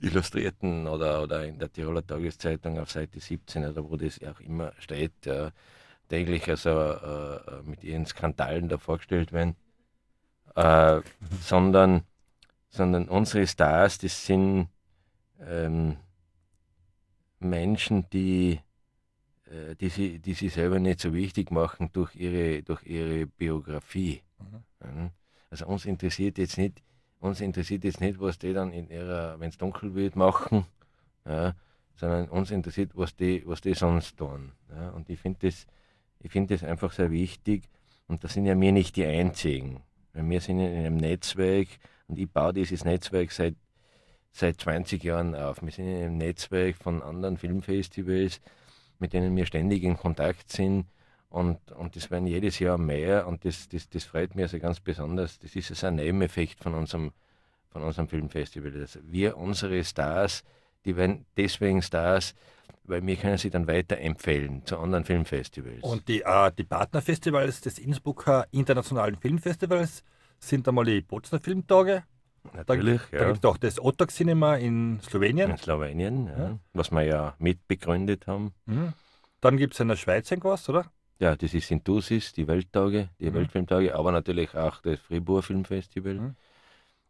Illustrierten 0.00 0.86
oder, 0.86 1.22
oder 1.22 1.44
in 1.44 1.58
der 1.58 1.72
Tiroler 1.72 2.06
Tageszeitung 2.06 2.78
auf 2.78 2.90
Seite 2.90 3.20
17 3.20 3.66
oder 3.66 3.88
wo 3.88 3.96
das 3.96 4.20
auch 4.22 4.40
immer 4.40 4.72
steht, 4.78 5.12
ja, 5.24 5.50
täglich 6.08 6.48
also 6.48 6.70
äh, 6.70 7.62
mit 7.64 7.84
ihren 7.84 8.06
Skandalen 8.06 8.68
da 8.68 8.78
vorgestellt 8.78 9.32
werden, 9.32 9.56
äh, 10.56 11.00
sondern 11.42 12.02
sondern 12.68 13.08
unsere 13.08 13.46
Stars, 13.46 13.98
das 13.98 14.26
sind 14.26 14.68
ähm, 15.40 15.96
Menschen, 17.40 18.08
die, 18.10 18.60
äh, 19.46 19.74
die, 19.76 19.88
sie, 19.88 20.18
die 20.18 20.34
sie 20.34 20.48
selber 20.48 20.78
nicht 20.78 21.00
so 21.00 21.14
wichtig 21.14 21.50
machen 21.50 21.90
durch 21.92 22.14
ihre, 22.16 22.62
durch 22.62 22.84
ihre 22.84 23.26
Biografie. 23.26 24.22
Mhm. 24.80 25.10
Also 25.50 25.66
uns 25.66 25.86
interessiert 25.86 26.38
jetzt 26.38 26.58
nicht, 26.58 26.82
uns 27.20 27.40
interessiert 27.40 27.84
jetzt 27.84 28.00
nicht, 28.00 28.20
was 28.20 28.38
die 28.38 28.52
dann 28.52 28.72
in 28.72 28.90
ihrer, 28.90 29.40
wenn 29.40 29.48
es 29.48 29.58
dunkel 29.58 29.94
wird, 29.94 30.14
machen, 30.14 30.66
ja, 31.24 31.54
sondern 31.96 32.28
uns 32.28 32.50
interessiert, 32.50 32.92
was 32.94 33.16
die, 33.16 33.42
was 33.46 33.60
die 33.60 33.74
sonst 33.74 34.16
tun. 34.16 34.52
Ja. 34.70 34.90
Und 34.90 35.10
ich 35.10 35.18
finde 35.18 35.38
das, 35.42 35.66
find 36.26 36.50
das 36.50 36.62
einfach 36.62 36.92
sehr 36.92 37.10
wichtig. 37.10 37.68
Und 38.06 38.22
da 38.24 38.28
sind 38.28 38.46
ja 38.46 38.58
wir 38.58 38.72
nicht 38.72 38.96
die 38.96 39.04
Einzigen. 39.04 39.82
Weil 40.12 40.28
wir 40.30 40.40
sind 40.40 40.60
in 40.60 40.76
einem 40.76 40.96
Netzwerk, 40.96 41.68
und 42.08 42.18
ich 42.18 42.30
baue 42.30 42.52
dieses 42.52 42.84
Netzwerk 42.84 43.30
seit, 43.30 43.54
seit 44.32 44.60
20 44.60 45.02
Jahren 45.04 45.34
auf. 45.34 45.62
Wir 45.62 45.70
sind 45.70 45.86
in 45.86 45.96
einem 45.96 46.18
Netzwerk 46.18 46.76
von 46.76 47.02
anderen 47.02 47.36
Filmfestivals, 47.36 48.40
mit 48.98 49.12
denen 49.12 49.36
wir 49.36 49.46
ständig 49.46 49.84
in 49.84 49.96
Kontakt 49.96 50.50
sind. 50.50 50.86
Und, 51.30 51.58
und 51.72 51.94
das 51.94 52.10
werden 52.10 52.26
jedes 52.26 52.58
Jahr 52.58 52.78
mehr 52.78 53.26
und 53.26 53.44
das, 53.44 53.68
das, 53.68 53.90
das 53.90 54.04
freut 54.04 54.34
mich 54.34 54.44
also 54.44 54.58
ganz 54.58 54.80
besonders. 54.80 55.38
Das 55.38 55.54
ist 55.54 55.70
also 55.70 55.88
ein 55.88 55.96
Nebeneffekt 55.96 56.62
von 56.62 56.74
unserem, 56.74 57.12
von 57.68 57.82
unserem 57.82 58.08
Filmfestival. 58.08 58.72
Also 58.74 59.00
wir, 59.04 59.36
unsere 59.36 59.84
Stars, 59.84 60.42
die 60.86 60.96
werden 60.96 61.26
deswegen 61.36 61.82
Stars, 61.82 62.34
weil 62.84 63.06
wir 63.06 63.16
können 63.16 63.36
sie 63.36 63.50
dann 63.50 63.66
weiterempfehlen 63.66 64.64
zu 64.64 64.78
anderen 64.78 65.04
Filmfestivals. 65.04 65.82
Und 65.82 66.08
die, 66.08 66.22
äh, 66.22 66.50
die 66.56 66.64
Partnerfestivals 66.64 67.60
des 67.60 67.78
Innsbrucker 67.78 68.46
Internationalen 68.50 69.16
Filmfestivals 69.16 70.02
sind 70.38 70.68
einmal 70.68 70.84
die 70.84 71.00
Potsdamer 71.02 71.42
Filmtage. 71.42 72.04
Natürlich, 72.54 73.02
da, 73.10 73.16
ja. 73.16 73.22
Da 73.22 73.30
gibt 73.32 73.44
es 73.44 73.50
auch 73.50 73.56
das 73.58 73.80
Otak 73.80 74.10
Cinema 74.10 74.56
in 74.56 75.00
Slowenien. 75.02 75.50
In 75.50 75.58
Slowenien, 75.58 76.26
ja. 76.26 76.38
ja. 76.38 76.58
Was 76.72 76.90
wir 76.90 77.02
ja 77.02 77.34
mitbegründet 77.38 78.26
haben. 78.26 78.52
Mhm. 78.66 78.94
Dann 79.40 79.56
gibt 79.56 79.74
es 79.74 79.80
in 79.80 79.88
der 79.88 79.96
Schweiz 79.96 80.30
irgendwas, 80.30 80.68
oder? 80.68 80.90
Ja, 81.20 81.36
das 81.36 81.52
ist 81.52 81.70
in 81.70 81.82
Tusis, 81.82 82.32
die 82.32 82.46
Welttage, 82.46 83.10
die 83.18 83.30
mhm. 83.30 83.34
Weltfilmtage, 83.34 83.94
aber 83.94 84.12
natürlich 84.12 84.54
auch 84.54 84.80
das 84.82 85.00
Fribourg 85.00 85.44
Filmfestival. 85.44 86.14
Mhm. 86.14 86.36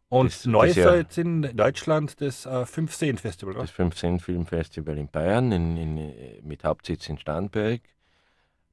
Und 0.09 0.31
das, 0.31 0.45
neu 0.45 0.67
ist 0.67 0.75
ja 0.75 0.95
jetzt 0.95 1.19
in 1.19 1.43
Deutschland 1.55 2.19
das 2.19 2.47
äh, 2.47 2.65
15 2.65 3.19
Festival, 3.19 3.53
oder? 3.53 3.61
Das 3.61 3.71
15 3.71 4.19
Filmfestival 4.19 4.97
in 4.97 5.07
Bayern 5.07 5.51
in, 5.51 5.77
in, 5.77 6.47
mit 6.47 6.63
Hauptsitz 6.63 7.07
in 7.09 7.19
Starnberg. 7.19 7.81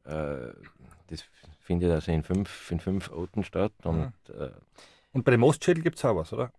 Äh, 0.05 0.53
das 1.09 1.25
findet 1.67 1.91
also 1.91 2.13
in 2.13 2.23
fünf, 2.23 2.71
in 2.71 2.81
fünf 2.81 3.11
Orten 3.11 3.43
statt. 3.43 3.73
Und, 3.83 4.13
ja. 4.29 4.47
äh, 4.47 4.51
und 5.13 5.25
bei 5.25 5.33
dem 5.33 5.43
Ostschädel 5.43 5.83
gibt 5.83 5.99
es 5.99 6.05
auch 6.05 6.17
was, 6.17 6.33
oder? 6.33 6.53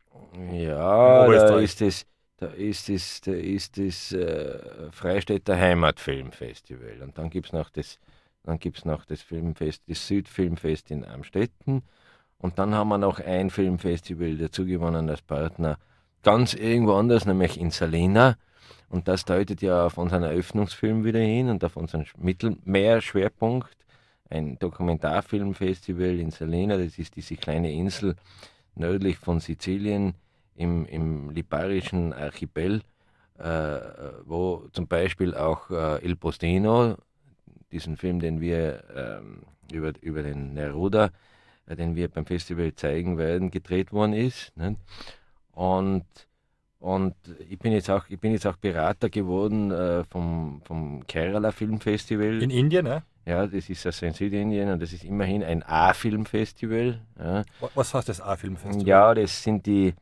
Ja, 0.51 1.27
da 1.27 1.59
ist 1.59 1.81
es, 1.81 2.05
da 2.37 2.47
ist 2.47 2.89
es, 2.89 3.21
da 3.21 3.31
ist 3.31 3.77
das 3.77 4.11
äh, 4.11 4.91
Freistädter 4.91 5.57
Heimatfilmfestival. 5.57 7.01
Und 7.01 7.17
dann 7.17 7.29
gibt 7.29 7.47
es 7.47 7.53
noch 7.53 7.69
das, 7.69 7.99
dann 8.43 8.59
gibt's 8.59 8.83
noch 8.83 9.05
das 9.05 9.21
Filmfest, 9.21 9.83
das 9.87 10.05
Südfilmfest 10.07 10.91
in 10.91 11.05
Amstetten. 11.05 11.83
Und 12.37 12.59
dann 12.59 12.75
haben 12.75 12.89
wir 12.89 12.97
noch 12.97 13.19
ein 13.19 13.49
Filmfestival 13.49 14.37
dazu 14.37 14.65
gewonnen 14.65 15.09
als 15.09 15.21
Partner, 15.21 15.77
ganz 16.21 16.53
irgendwo 16.53 16.93
anders, 16.93 17.25
nämlich 17.25 17.59
in 17.59 17.71
Salina. 17.71 18.35
Und 18.89 19.07
das 19.07 19.23
deutet 19.23 19.61
ja 19.61 19.85
auf 19.85 19.97
unseren 19.97 20.23
Eröffnungsfilm 20.23 21.05
wieder 21.05 21.19
hin 21.19 21.49
und 21.49 21.63
auf 21.63 21.77
unseren 21.77 22.05
Mittelmeerschwerpunkt 22.17 23.76
ein 24.29 24.59
Dokumentarfilmfestival 24.59 26.19
in 26.19 26.31
Salena, 26.31 26.77
das 26.77 26.97
ist 26.97 27.15
diese 27.15 27.35
kleine 27.35 27.71
Insel 27.71 28.15
nördlich 28.75 29.17
von 29.17 29.39
Sizilien 29.39 30.13
im, 30.55 30.85
im 30.85 31.29
liparischen 31.29 32.13
Archipel, 32.13 32.81
äh, 33.37 33.79
wo 34.25 34.67
zum 34.71 34.87
Beispiel 34.87 35.35
auch 35.35 35.69
äh, 35.69 36.05
Il 36.05 36.15
Postino, 36.15 36.97
diesen 37.71 37.97
Film, 37.97 38.19
den 38.19 38.41
wir 38.41 38.83
ähm, 38.95 39.43
über, 39.71 39.93
über 40.01 40.23
den 40.23 40.53
Neruda, 40.53 41.11
äh, 41.67 41.75
den 41.75 41.95
wir 41.95 42.07
beim 42.07 42.25
Festival 42.25 42.73
zeigen 42.75 43.17
werden, 43.17 43.51
gedreht 43.51 43.91
worden 43.91 44.13
ist. 44.13 44.55
Nicht? 44.57 44.79
Und, 45.51 46.05
und 46.79 47.15
ich 47.49 47.59
bin 47.59 47.71
jetzt 47.71 47.89
auch, 47.89 48.05
ich 48.09 48.19
bin 48.19 48.31
jetzt 48.31 48.47
auch 48.47 48.57
Berater 48.57 49.09
geworden 49.09 49.71
äh, 49.71 50.03
vom, 50.05 50.61
vom 50.63 51.05
Kerala 51.07 51.51
Filmfestival. 51.51 52.41
In 52.41 52.49
Indien, 52.49 52.85
ne? 52.85 53.03
Ja, 53.27 53.45
das 53.45 53.69
ist 53.69 53.85
also 53.85 54.05
in 54.05 54.13
Südindien 54.13 54.71
und 54.71 54.81
das 54.81 54.93
ist 54.93 55.03
immerhin 55.03 55.43
ein 55.43 55.61
A-Filmfestival. 55.61 57.01
Ja. 57.19 57.43
Was 57.75 57.93
heißt 57.93 58.07
das 58.07 58.21
A-Filmfestival? 58.21 58.87
Ja, 58.87 59.13
das 59.13 59.43
sind 59.43 59.65
die, 59.65 59.93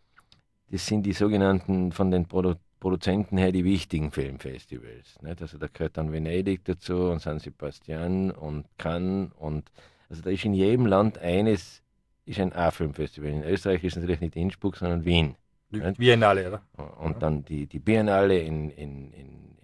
das 0.70 0.86
sind 0.86 1.04
die 1.04 1.14
sogenannten 1.14 1.92
von 1.92 2.12
den 2.12 2.28
Produ 2.28 2.56
Produzenten 2.80 3.38
her 3.38 3.52
die 3.52 3.64
wichtigen 3.64 4.12
Filmfestivals. 4.12 5.20
Nicht? 5.24 5.42
Also 5.42 5.58
da 5.58 5.66
gehört 5.74 5.98
dann 5.98 6.12
Venedig 6.12 6.64
dazu 6.66 7.10
und 7.10 7.20
San 7.20 7.40
Sebastian 7.40 8.30
und 8.30 8.68
Cannes 8.78 9.32
und 9.40 9.72
also 10.08 10.22
da 10.22 10.30
ist 10.30 10.46
in 10.46 10.54
jedem 10.54 10.86
Land 10.86 11.18
eines 11.18 11.82
ist 12.26 12.40
ein 12.40 12.54
A-Filmfestival. 12.54 13.32
In 13.32 13.44
Österreich 13.44 13.84
ist 13.84 13.94
es 13.94 14.02
natürlich 14.02 14.22
nicht 14.22 14.36
Innsbruck, 14.36 14.78
sondern 14.78 15.04
Wien. 15.04 15.36
Die 15.72 15.80
Biennale, 15.80 16.48
oder? 16.48 16.62
Und 17.00 17.14
ja. 17.14 17.20
dann 17.20 17.44
die, 17.44 17.66
die 17.66 17.80
Biennale 17.80 18.38
in, 18.38 18.70
in, 18.70 19.12
in 19.14 19.55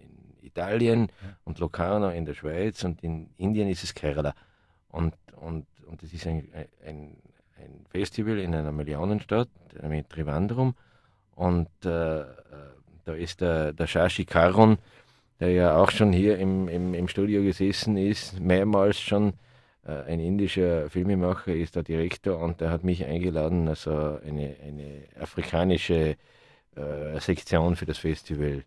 Italien 0.42 1.08
und 1.44 1.58
Locarno 1.58 2.10
in 2.10 2.24
der 2.24 2.34
Schweiz 2.34 2.84
und 2.84 3.02
in 3.02 3.30
Indien 3.36 3.68
ist 3.68 3.84
es 3.84 3.94
Kerala. 3.94 4.34
Und, 4.88 5.14
und, 5.36 5.66
und 5.86 6.02
das 6.02 6.12
ist 6.12 6.26
ein, 6.26 6.48
ein, 6.84 7.16
ein 7.56 7.86
Festival 7.90 8.38
in 8.38 8.54
einer 8.54 8.72
Millionenstadt, 8.72 9.48
nämlich 9.80 10.06
Trivandrum. 10.06 10.74
Und 11.34 11.68
äh, 11.84 12.20
äh, 12.20 12.24
da 13.04 13.14
ist 13.14 13.40
der, 13.40 13.72
der 13.72 13.86
Shashi 13.86 14.24
Karun, 14.24 14.78
der 15.40 15.50
ja 15.50 15.76
auch 15.76 15.90
schon 15.90 16.12
hier 16.12 16.38
im, 16.38 16.68
im, 16.68 16.94
im 16.94 17.08
Studio 17.08 17.42
gesessen 17.42 17.96
ist, 17.96 18.38
mehrmals 18.38 19.00
schon 19.00 19.32
äh, 19.84 20.02
ein 20.04 20.20
indischer 20.20 20.88
Filmemacher, 20.90 21.54
ist 21.54 21.74
der 21.74 21.82
Direktor 21.82 22.38
und 22.38 22.60
der 22.60 22.70
hat 22.70 22.84
mich 22.84 23.04
eingeladen, 23.04 23.68
also 23.68 24.18
eine, 24.24 24.56
eine 24.64 25.04
afrikanische 25.20 26.16
äh, 26.76 27.20
Sektion 27.20 27.76
für 27.76 27.86
das 27.86 27.98
Festival 27.98 28.64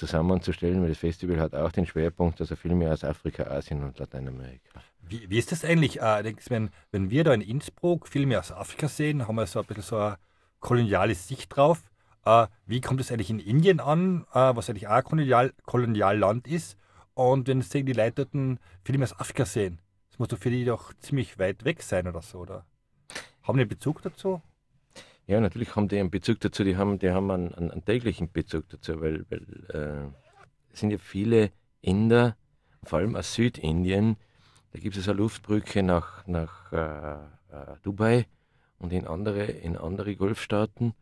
zusammenzustellen, 0.00 0.82
weil 0.82 0.88
das 0.88 0.98
Festival 0.98 1.38
hat 1.38 1.54
auch 1.54 1.70
den 1.70 1.86
Schwerpunkt, 1.86 2.40
also 2.40 2.56
Filme 2.56 2.90
aus 2.90 3.04
Afrika, 3.04 3.44
Asien 3.44 3.84
und 3.84 3.98
Lateinamerika. 3.98 4.80
Wie, 5.02 5.28
wie 5.30 5.38
ist 5.38 5.52
das 5.52 5.64
eigentlich? 5.64 6.00
Äh, 6.00 6.34
wenn, 6.48 6.70
wenn 6.90 7.10
wir 7.10 7.24
da 7.24 7.32
in 7.32 7.42
Innsbruck 7.42 8.08
Filme 8.08 8.38
aus 8.38 8.50
Afrika 8.50 8.88
sehen, 8.88 9.28
haben 9.28 9.36
wir 9.36 9.46
so 9.46 9.60
ein 9.60 9.66
bisschen 9.66 9.82
so 9.82 9.96
eine 9.96 10.16
koloniale 10.58 11.14
Sicht 11.14 11.54
drauf. 11.54 11.82
Äh, 12.24 12.46
wie 12.66 12.80
kommt 12.80 13.00
es 13.00 13.12
eigentlich 13.12 13.30
in 13.30 13.38
Indien 13.38 13.80
an, 13.80 14.26
äh, 14.32 14.56
was 14.56 14.68
eigentlich 14.68 14.88
auch 14.88 14.92
ein 14.92 15.04
Kolonial, 15.04 15.52
Kolonialland 15.64 16.48
ist? 16.48 16.76
Und 17.14 17.48
wenn 17.48 17.62
sehen 17.62 17.86
die 17.86 17.92
Leute 17.92 18.24
dort 18.24 18.58
Filme 18.84 19.04
aus 19.04 19.18
Afrika 19.18 19.44
sehen, 19.44 19.80
das 20.08 20.18
muss 20.18 20.28
doch 20.28 20.38
für 20.38 20.50
die 20.50 20.64
doch 20.64 20.92
ziemlich 21.00 21.38
weit 21.38 21.64
weg 21.64 21.82
sein 21.82 22.08
oder 22.08 22.22
so, 22.22 22.38
oder? 22.38 22.64
Haben 23.42 23.56
die 23.56 23.62
einen 23.62 23.68
Bezug 23.68 24.02
dazu? 24.02 24.40
Ja, 25.26 25.40
natürlich 25.40 25.76
haben 25.76 25.88
die 25.88 25.98
einen 25.98 26.10
Bezug 26.10 26.40
dazu, 26.40 26.64
die 26.64 26.76
haben, 26.76 26.98
die 26.98 27.10
haben 27.10 27.30
einen, 27.30 27.54
einen, 27.54 27.70
einen 27.70 27.84
täglichen 27.84 28.30
Bezug 28.32 28.68
dazu, 28.68 29.00
weil, 29.00 29.24
weil 29.30 29.42
äh, 29.68 30.72
es 30.72 30.80
sind 30.80 30.90
ja 30.90 30.98
viele 30.98 31.52
Inder, 31.82 32.36
vor 32.82 32.98
allem 32.98 33.14
aus 33.14 33.34
Südindien, 33.34 34.16
da 34.72 34.78
gibt 34.78 34.96
es 34.96 35.08
eine 35.08 35.18
Luftbrücke 35.18 35.82
nach, 35.82 36.26
nach 36.26 36.72
äh, 36.72 37.14
äh, 37.54 37.76
Dubai 37.82 38.26
und 38.78 38.92
in 38.92 39.06
andere, 39.06 39.44
in 39.44 39.76
andere 39.76 40.14
Golfstaaten, 40.16 40.94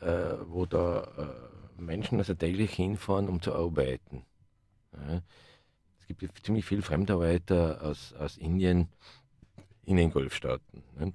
äh, 0.00 0.34
wo 0.46 0.66
da 0.66 1.02
äh, 1.16 1.80
Menschen 1.80 2.18
also 2.18 2.34
täglich 2.34 2.74
hinfahren, 2.74 3.28
um 3.28 3.40
zu 3.40 3.54
arbeiten. 3.54 4.24
Ja. 4.92 5.22
Es 6.00 6.06
gibt 6.06 6.44
ziemlich 6.44 6.64
viele 6.64 6.82
Fremdarbeiter 6.82 7.82
aus, 7.82 8.14
aus 8.14 8.36
Indien 8.36 8.88
in 9.84 9.96
den 9.96 10.10
Golfstaaten. 10.10 10.82
Ne? 10.98 11.12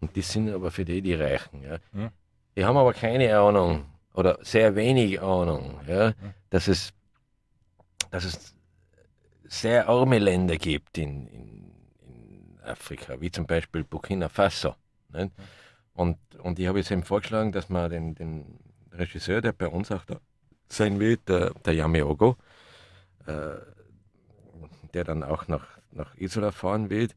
Und 0.00 0.16
die 0.16 0.22
sind 0.22 0.50
aber 0.50 0.70
für 0.70 0.84
die 0.84 1.02
die 1.02 1.14
Reichen. 1.14 1.62
Ja. 1.62 1.78
Hm. 1.92 2.10
Die 2.56 2.64
haben 2.64 2.76
aber 2.76 2.92
keine 2.92 3.38
Ahnung 3.38 3.86
oder 4.14 4.38
sehr 4.42 4.74
wenig 4.74 5.20
Ahnung, 5.20 5.80
ja, 5.86 6.08
hm. 6.08 6.34
dass, 6.50 6.68
es, 6.68 6.92
dass 8.10 8.24
es 8.24 8.54
sehr 9.44 9.88
arme 9.88 10.18
Länder 10.18 10.56
gibt 10.56 10.98
in, 10.98 11.26
in, 11.28 11.72
in 12.02 12.58
Afrika, 12.64 13.20
wie 13.20 13.30
zum 13.30 13.46
Beispiel 13.46 13.84
Burkina 13.84 14.28
Faso. 14.28 14.74
Hm. 15.12 15.30
Und, 15.94 16.18
und 16.38 16.58
ich 16.58 16.66
habe 16.66 16.78
jetzt 16.78 16.90
eben 16.90 17.04
vorgeschlagen, 17.04 17.52
dass 17.52 17.68
man 17.68 17.90
den, 17.90 18.14
den 18.14 18.58
Regisseur, 18.92 19.40
der 19.40 19.52
bei 19.52 19.68
uns 19.68 19.92
auch 19.92 20.04
da 20.04 20.20
sein 20.68 21.00
wird, 21.00 21.28
der, 21.28 21.52
der 21.64 21.74
Yameogo, 21.74 22.36
äh, 23.26 23.56
der 24.94 25.04
dann 25.04 25.22
auch 25.22 25.48
nach, 25.48 25.66
nach 25.92 26.14
Isola 26.16 26.52
fahren 26.52 26.90
wird, 26.90 27.14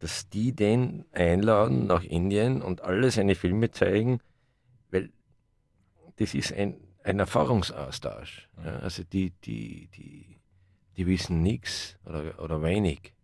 dass 0.00 0.28
die 0.28 0.52
den 0.52 1.04
einladen 1.12 1.86
nach 1.86 2.02
Indien 2.02 2.62
und 2.62 2.80
alle 2.80 3.10
seine 3.10 3.34
Filme 3.34 3.70
zeigen, 3.70 4.20
weil 4.90 5.10
das 6.16 6.34
ist 6.34 6.52
ein, 6.52 6.76
ein 7.04 7.18
Erfahrungsaustausch. 7.18 8.48
Ja, 8.64 8.78
also 8.78 9.04
die, 9.04 9.32
die, 9.44 9.88
die, 9.94 10.40
die 10.96 11.06
wissen 11.06 11.42
nichts 11.42 11.96
oder, 12.04 12.42
oder 12.42 12.62
wenig. 12.62 13.14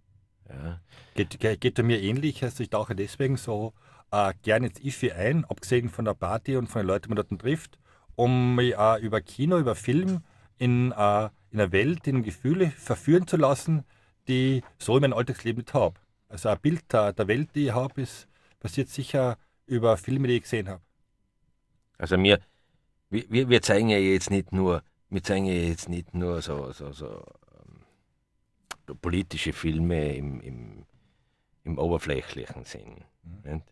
Ja. 0.48 0.80
Geht, 1.14 1.40
geht, 1.40 1.60
geht 1.60 1.78
mir 1.82 2.00
ähnlich, 2.00 2.42
also 2.44 2.62
ich 2.62 2.70
tauche 2.70 2.94
deswegen 2.94 3.36
so 3.36 3.72
äh, 4.12 4.34
gerne 4.42 4.68
ins 4.68 4.80
IFI 4.80 5.12
ein, 5.12 5.44
abgesehen 5.46 5.88
von 5.88 6.04
der 6.04 6.14
Party 6.14 6.56
und 6.56 6.68
von 6.68 6.82
den 6.82 6.88
Leuten, 6.88 7.04
die 7.04 7.14
man 7.14 7.26
dort 7.28 7.40
trifft, 7.40 7.78
um 8.16 8.54
mich 8.54 8.76
äh, 8.76 9.00
über 9.00 9.22
Kino, 9.22 9.58
über 9.58 9.74
Film 9.74 10.20
in, 10.58 10.92
äh, 10.92 11.28
in 11.50 11.60
einer 11.60 11.72
Welt, 11.72 12.06
in 12.06 12.22
Gefühle 12.22 12.70
verführen 12.70 13.26
zu 13.26 13.38
lassen, 13.38 13.84
die 14.28 14.62
so 14.78 14.96
in 14.96 15.02
meinem 15.02 15.14
Alltagsleben 15.14 15.60
nicht 15.60 15.74
habe. 15.74 15.98
Also 16.28 16.48
ein 16.48 16.60
Bild 16.60 16.92
der, 16.92 17.12
der 17.12 17.28
Welt, 17.28 17.50
die 17.54 17.66
ich 17.66 17.72
habe, 17.72 18.02
ist 18.02 18.28
basiert 18.60 18.88
sicher 18.88 19.38
über 19.66 19.96
Filme, 19.96 20.28
die 20.28 20.36
ich 20.36 20.42
gesehen 20.42 20.68
habe. 20.68 20.82
Also 21.98 22.16
mir, 22.18 22.40
wir, 23.10 23.48
wir 23.48 23.62
zeigen 23.62 23.88
ja 23.88 23.98
jetzt 23.98 24.30
nicht 24.30 24.52
nur, 24.52 24.82
wir 25.08 25.22
zeigen 25.22 25.46
ja 25.46 25.52
jetzt 25.52 25.88
nicht 25.88 26.14
nur 26.14 26.42
so, 26.42 26.72
so, 26.72 26.92
so 26.92 27.24
ähm, 28.88 28.96
politische 29.00 29.52
Filme 29.52 30.14
im, 30.14 30.40
im, 30.40 30.86
im 31.64 31.78
oberflächlichen 31.78 32.64
Sinn. 32.64 33.04
Mhm. 33.22 33.62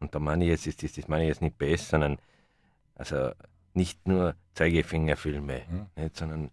Und 0.00 0.14
da 0.14 0.18
meine 0.18 0.44
ich 0.44 0.64
jetzt, 0.64 0.82
das, 0.82 0.92
das 0.92 1.08
meine 1.08 1.24
ich 1.24 1.28
jetzt 1.28 1.42
nicht 1.42 1.58
besser, 1.58 1.90
sondern 1.90 2.18
also 2.94 3.32
nicht 3.74 4.06
nur 4.06 4.36
Zeigefingerfilme, 4.54 5.62
mhm. 5.68 5.86
nicht, 5.96 6.16
sondern 6.16 6.50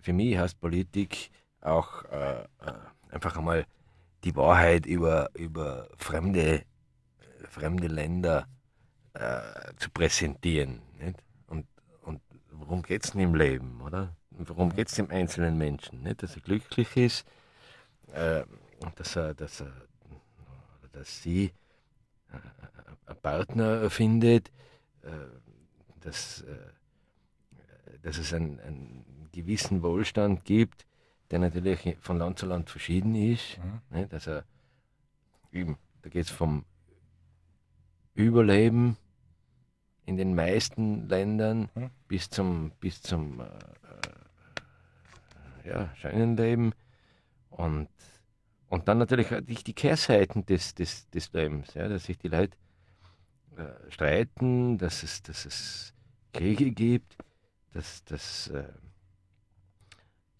für 0.00 0.12
mich 0.12 0.36
heißt 0.36 0.60
Politik 0.60 1.30
auch 1.60 2.04
äh, 2.04 2.42
äh 2.42 2.46
einfach 3.10 3.36
einmal 3.36 3.66
die 4.24 4.36
Wahrheit 4.36 4.86
über, 4.86 5.30
über 5.34 5.88
fremde, 5.96 6.64
fremde 7.48 7.88
Länder 7.88 8.46
äh, 9.14 9.74
zu 9.76 9.90
präsentieren. 9.90 10.82
Nicht? 10.98 11.22
Und, 11.46 11.66
und 12.02 12.20
worum 12.50 12.82
geht 12.82 13.04
es 13.04 13.12
denn 13.12 13.20
im 13.20 13.34
Leben, 13.34 13.80
oder? 13.80 14.16
Worum 14.30 14.74
geht 14.74 14.88
es 14.88 14.94
dem 14.94 15.10
einzelnen 15.10 15.58
Menschen? 15.58 16.02
Nicht? 16.02 16.22
Dass 16.22 16.36
er 16.36 16.42
glücklich 16.42 16.96
ist, 16.96 17.26
äh, 18.12 18.44
dass, 18.96 19.16
er, 19.16 19.34
dass, 19.34 19.60
er, 19.60 19.72
dass 20.92 21.22
sie 21.22 21.52
äh, 22.30 22.36
einen 23.06 23.20
Partner 23.20 23.90
findet, 23.90 24.48
äh, 25.02 25.10
dass, 26.00 26.42
äh, 26.42 27.98
dass 28.02 28.18
es 28.18 28.32
einen, 28.32 28.60
einen 28.60 29.28
gewissen 29.32 29.82
Wohlstand 29.82 30.44
gibt, 30.44 30.86
der 31.32 31.40
natürlich 31.40 31.96
von 32.00 32.18
Land 32.18 32.38
zu 32.38 32.46
Land 32.46 32.68
verschieden 32.70 33.14
ist. 33.14 33.58
Mhm. 33.58 33.80
Nicht? 33.98 34.12
Also, 34.12 34.42
eben, 35.50 35.78
da 36.02 36.10
geht 36.10 36.26
es 36.26 36.30
vom 36.30 36.66
Überleben 38.14 38.98
in 40.04 40.18
den 40.18 40.34
meisten 40.34 41.08
Ländern 41.08 41.70
mhm. 41.74 41.90
bis 42.06 42.28
zum, 42.28 42.72
bis 42.80 43.00
zum 43.02 43.40
äh, 43.40 43.44
äh, 45.64 45.68
ja, 45.70 45.96
Scheunenleben 45.96 46.74
und, 47.48 47.88
und 48.68 48.88
dann 48.88 48.98
natürlich 48.98 49.28
die, 49.28 49.54
die 49.54 49.74
Kehrseiten 49.74 50.44
des, 50.44 50.74
des, 50.74 51.08
des 51.08 51.32
Lebens, 51.32 51.72
ja, 51.72 51.88
dass 51.88 52.04
sich 52.04 52.18
die 52.18 52.28
Leute 52.28 52.58
äh, 53.56 53.90
streiten, 53.90 54.76
dass 54.76 55.02
es, 55.02 55.22
dass 55.22 55.46
es 55.46 55.94
Kriege 56.34 56.72
gibt, 56.72 57.16
dass, 57.72 58.04
dass 58.04 58.48
äh, 58.48 58.64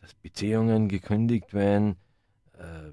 dass 0.03 0.15
Beziehungen 0.15 0.88
gekündigt 0.88 1.55
werden. 1.55 1.97
Äh, 2.59 2.93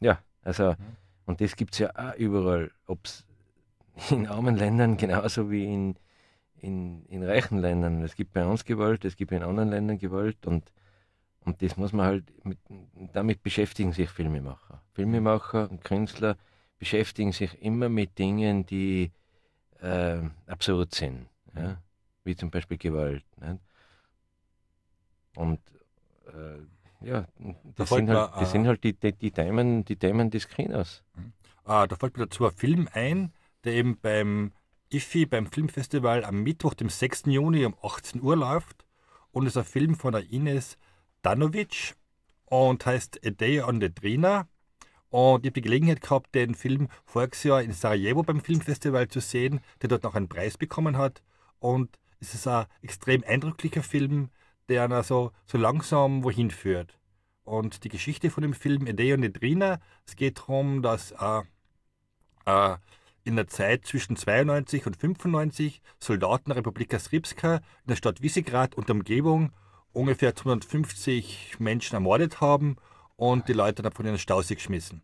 ja, 0.00 0.18
also, 0.42 0.72
mhm. 0.72 0.76
und 1.24 1.40
das 1.40 1.56
gibt 1.56 1.72
es 1.72 1.78
ja 1.78 1.90
auch 1.94 2.14
überall, 2.16 2.70
ob 2.86 3.04
es 3.04 3.24
in 4.10 4.26
armen 4.26 4.56
Ländern 4.56 4.96
genauso 4.96 5.50
wie 5.50 5.64
in, 5.64 5.94
in, 6.56 7.06
in 7.06 7.22
reichen 7.22 7.58
Ländern. 7.58 8.02
Es 8.02 8.16
gibt 8.16 8.32
bei 8.32 8.44
uns 8.44 8.64
Gewalt, 8.64 9.04
es 9.04 9.16
gibt 9.16 9.32
in 9.32 9.42
anderen 9.42 9.70
Ländern 9.70 9.98
Gewalt 9.98 10.46
und, 10.46 10.72
und 11.44 11.62
das 11.62 11.76
muss 11.76 11.92
man 11.92 12.06
halt, 12.06 12.44
mit, 12.44 12.58
damit 13.12 13.42
beschäftigen 13.42 13.92
sich 13.92 14.10
Filmemacher. 14.10 14.82
Filmemacher 14.92 15.70
und 15.70 15.84
Künstler 15.84 16.36
beschäftigen 16.78 17.32
sich 17.32 17.62
immer 17.62 17.88
mit 17.88 18.18
Dingen, 18.18 18.66
die 18.66 19.12
äh, 19.80 20.18
absurd 20.46 20.94
sind, 20.94 21.28
ja? 21.54 21.80
wie 22.24 22.34
zum 22.34 22.50
Beispiel 22.50 22.78
Gewalt. 22.78 23.24
Nicht? 23.40 23.60
Und 25.36 25.60
äh, 26.26 27.06
ja, 27.06 27.26
Da 27.38 27.54
das 27.76 27.88
fällt 27.88 27.98
sind 28.00 28.08
mir, 28.08 28.20
halt, 28.20 28.32
das 28.36 28.48
äh, 28.48 28.52
sind 28.52 28.66
halt 28.66 28.84
die, 28.84 28.92
die, 28.92 29.12
die, 29.12 29.30
Themen, 29.30 29.84
die 29.84 29.96
Themen 29.96 30.30
des 30.30 30.48
Kinos. 30.48 31.02
Äh, 31.66 31.88
da 31.88 31.96
fällt 31.96 32.16
mir 32.16 32.26
dazu 32.26 32.46
ein 32.46 32.52
Film 32.52 32.88
ein, 32.92 33.32
der 33.64 33.74
eben 33.74 33.98
beim 33.98 34.52
IFI, 34.92 35.26
beim 35.26 35.46
Filmfestival 35.46 36.24
am 36.24 36.42
Mittwoch, 36.42 36.74
dem 36.74 36.88
6. 36.88 37.24
Juni 37.26 37.64
um 37.64 37.74
18 37.82 38.22
Uhr 38.22 38.36
läuft. 38.36 38.84
Und 39.32 39.46
ist 39.46 39.56
ein 39.56 39.64
Film 39.64 39.94
von 39.94 40.12
der 40.12 40.28
Ines 40.30 40.76
Danovic 41.22 41.94
und 42.46 42.84
heißt 42.84 43.24
A 43.24 43.30
Day 43.30 43.62
on 43.62 43.80
the 43.80 43.94
Drina. 43.94 44.48
Und 45.08 45.44
ich 45.44 45.50
habe 45.50 45.52
die 45.52 45.60
Gelegenheit 45.60 46.00
gehabt, 46.00 46.34
den 46.34 46.54
Film 46.54 46.88
voriges 47.04 47.42
Jahr 47.44 47.62
in 47.62 47.72
Sarajevo 47.72 48.22
beim 48.22 48.40
Filmfestival 48.40 49.08
zu 49.08 49.20
sehen, 49.20 49.60
der 49.82 49.88
dort 49.88 50.02
noch 50.02 50.14
einen 50.14 50.28
Preis 50.28 50.58
bekommen 50.58 50.98
hat. 50.98 51.22
Und 51.58 51.98
es 52.20 52.34
ist 52.34 52.46
ein 52.46 52.66
extrem 52.82 53.24
eindrücklicher 53.24 53.82
Film, 53.82 54.30
der 54.70 54.84
einer 54.84 55.02
so, 55.02 55.32
so 55.46 55.58
langsam 55.58 56.24
wohin 56.24 56.50
führt. 56.50 56.98
Und 57.44 57.84
die 57.84 57.88
Geschichte 57.88 58.30
von 58.30 58.42
dem 58.42 58.54
Film 58.54 58.86
A 58.86 58.92
Day 58.92 59.12
on 59.12 59.22
the 59.22 59.32
Drina, 59.32 59.80
es 60.06 60.16
geht 60.16 60.38
darum, 60.38 60.82
dass 60.82 61.12
äh, 61.12 61.42
äh, 62.46 62.76
in 63.24 63.36
der 63.36 63.48
Zeit 63.48 63.84
zwischen 63.84 64.16
92 64.16 64.86
und 64.86 64.96
95 64.96 65.82
Soldaten 65.98 66.50
der 66.50 66.56
Republika 66.56 66.98
Srpska 66.98 67.56
in 67.56 67.88
der 67.88 67.96
Stadt 67.96 68.22
Visegrad 68.22 68.74
und 68.76 68.88
der 68.88 68.96
Umgebung 68.96 69.52
ungefähr 69.92 70.34
250 70.34 71.56
Menschen 71.58 71.94
ermordet 71.94 72.40
haben 72.40 72.76
und 73.16 73.48
die 73.48 73.52
Leute 73.52 73.82
dann 73.82 73.92
von 73.92 74.06
den 74.06 74.18
Stausee 74.18 74.54
geschmissen. 74.54 75.02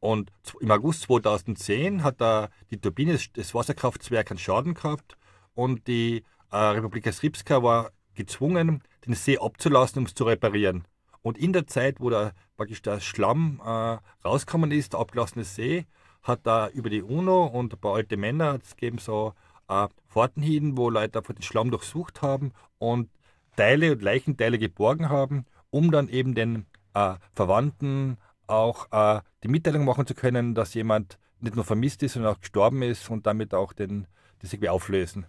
Und 0.00 0.30
im 0.60 0.70
August 0.70 1.02
2010 1.02 2.02
hat 2.02 2.20
da 2.20 2.48
die 2.70 2.78
Turbine 2.80 3.12
des- 3.12 3.32
des 3.32 3.54
Wasserkraftwerks 3.54 4.30
einen 4.32 4.38
Schaden 4.38 4.74
gehabt 4.74 5.16
und 5.54 5.86
die 5.86 6.24
äh, 6.50 6.56
Republika 6.56 7.12
Srpska 7.12 7.62
war 7.62 7.90
gezwungen, 8.14 8.82
den 9.06 9.14
See 9.14 9.38
abzulassen, 9.38 10.00
um 10.00 10.06
es 10.06 10.14
zu 10.14 10.24
reparieren. 10.24 10.84
Und 11.22 11.38
in 11.38 11.52
der 11.52 11.66
Zeit, 11.66 12.00
wo 12.00 12.10
da 12.10 12.32
praktisch 12.56 12.82
der 12.82 13.00
Schlamm 13.00 13.60
äh, 13.64 13.98
rausgekommen 14.24 14.70
ist, 14.70 14.92
der 14.92 15.00
abgelassene 15.00 15.44
See, 15.44 15.86
hat 16.22 16.40
da 16.44 16.68
über 16.68 16.90
die 16.90 17.02
UNO 17.02 17.46
und 17.46 17.72
ein 17.72 17.80
paar 17.80 17.94
alte 17.94 18.16
Männer 18.16 18.58
es 18.62 18.76
gegeben 18.76 18.98
so 18.98 19.34
äh, 19.68 19.88
Fahrten 20.06 20.42
hin, 20.42 20.76
wo 20.76 20.90
Leute 20.90 21.18
einfach 21.18 21.34
den 21.34 21.42
Schlamm 21.42 21.70
durchsucht 21.70 22.22
haben 22.22 22.52
und 22.78 23.10
Teile 23.56 23.92
und 23.92 24.02
Leichenteile 24.02 24.58
geborgen 24.58 25.08
haben, 25.08 25.46
um 25.70 25.90
dann 25.90 26.08
eben 26.08 26.34
den 26.34 26.66
äh, 26.94 27.14
Verwandten 27.34 28.16
auch 28.46 28.90
äh, 28.92 29.20
die 29.42 29.48
Mitteilung 29.48 29.84
machen 29.84 30.06
zu 30.06 30.14
können, 30.14 30.54
dass 30.54 30.74
jemand 30.74 31.18
nicht 31.40 31.56
nur 31.56 31.64
vermisst 31.64 32.02
ist, 32.02 32.14
sondern 32.14 32.34
auch 32.34 32.40
gestorben 32.40 32.82
ist 32.82 33.08
und 33.10 33.26
damit 33.26 33.54
auch 33.54 33.72
den, 33.72 34.06
das 34.40 34.52
irgendwie 34.52 34.68
auflösen. 34.70 35.26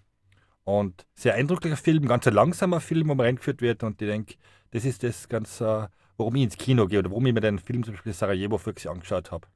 Und 0.66 1.06
sehr 1.14 1.36
eindrücklicher 1.36 1.78
Film, 1.78 2.08
ganz 2.08 2.28
ein 2.28 2.34
langsamer 2.34 2.82
Film, 2.82 3.08
wo 3.08 3.16
man 3.16 3.28
reingeführt 3.28 3.62
wird 3.62 3.84
und 3.84 4.02
ich 4.02 4.08
denke, 4.08 4.36
das 4.72 4.84
ist 4.84 5.04
das 5.04 5.30
ganz, 5.30 5.62
äh, 5.62 5.88
warum 6.18 6.36
ich 6.36 6.44
ins 6.44 6.58
Kino 6.58 6.88
gehe 6.88 7.00
oder 7.00 7.12
warum 7.12 7.26
ich 7.28 7.34
mir 7.34 7.40
den 7.40 7.60
Film 7.60 7.84
zum 7.84 7.94
Beispiel 7.94 8.14
Sarajevo 8.14 8.58
für 8.58 8.74
sie 8.76 8.90
angeschaut 8.90 9.32
habe. 9.32 9.48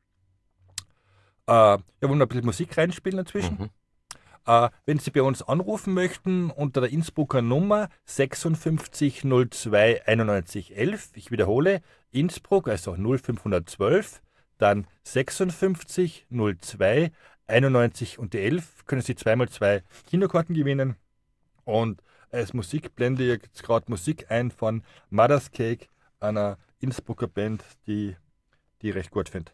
Äh, 1.47 1.51
ja, 1.51 1.79
wollen 2.01 2.19
wir 2.19 2.25
ein 2.25 2.29
bisschen 2.29 2.45
Musik 2.45 2.77
reinspielen 2.77 3.19
inzwischen? 3.19 3.57
Mhm. 3.57 3.69
Äh, 4.45 4.69
wenn 4.85 4.99
Sie 4.99 5.11
bei 5.11 5.23
uns 5.23 5.41
anrufen 5.41 5.93
möchten, 5.93 6.51
unter 6.51 6.81
der 6.81 6.91
Innsbrucker 6.91 7.41
Nummer 7.41 7.89
5602 8.05 9.21
9111, 9.23 11.11
ich 11.15 11.31
wiederhole, 11.31 11.81
Innsbruck, 12.11 12.67
also 12.67 12.95
0512, 12.95 14.21
dann 14.57 14.87
5602 15.03 17.11
91 17.49 18.19
und 18.19 18.33
die 18.33 18.39
11, 18.39 18.85
können 18.85 19.01
Sie 19.01 19.15
zweimal 19.15 19.49
zwei 19.49 19.83
Kinokarten 20.07 20.55
gewinnen. 20.55 20.95
Und 21.65 22.01
als 22.31 22.53
Musik 22.53 22.95
blende 22.95 23.23
ich 23.23 23.41
jetzt 23.43 23.63
gerade 23.63 23.89
Musik 23.89 24.29
ein 24.29 24.51
von 24.51 24.83
Mother's 25.09 25.51
Cake, 25.51 25.87
einer 26.19 26.57
Innsbrucker 26.79 27.27
Band, 27.27 27.63
die, 27.87 28.15
die 28.81 28.91
recht 28.91 29.11
gut 29.11 29.29
finde. 29.29 29.51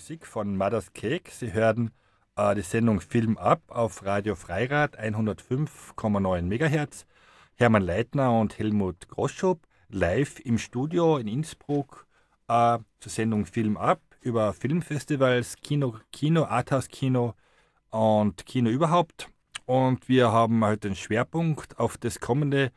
Musik 0.00 0.26
von 0.26 0.56
Mother's 0.56 0.94
Cake. 0.94 1.30
Sie 1.30 1.52
hören 1.52 1.90
äh, 2.34 2.54
die 2.54 2.62
Sendung 2.62 3.02
Film 3.02 3.36
ab 3.36 3.60
auf 3.68 4.02
Radio 4.06 4.34
Freirad 4.34 4.98
105,9 4.98 6.40
MHz. 6.40 7.04
Hermann 7.56 7.82
Leitner 7.82 8.32
und 8.40 8.58
Helmut 8.58 9.08
Groschop 9.10 9.60
live 9.90 10.40
im 10.40 10.56
Studio 10.56 11.18
in 11.18 11.28
Innsbruck 11.28 12.06
äh, 12.48 12.78
zur 12.98 13.12
Sendung 13.12 13.44
Film 13.44 13.76
ab 13.76 14.00
über 14.22 14.54
Filmfestivals, 14.54 15.56
Kino, 15.56 15.98
Kino, 16.12 16.44
Arthouse-Kino 16.44 17.34
und 17.90 18.46
Kino 18.46 18.70
überhaupt. 18.70 19.28
Und 19.66 20.08
wir 20.08 20.32
haben 20.32 20.64
halt 20.64 20.84
den 20.84 20.96
Schwerpunkt 20.96 21.78
auf 21.78 21.98
das 21.98 22.20
kommende 22.20 22.72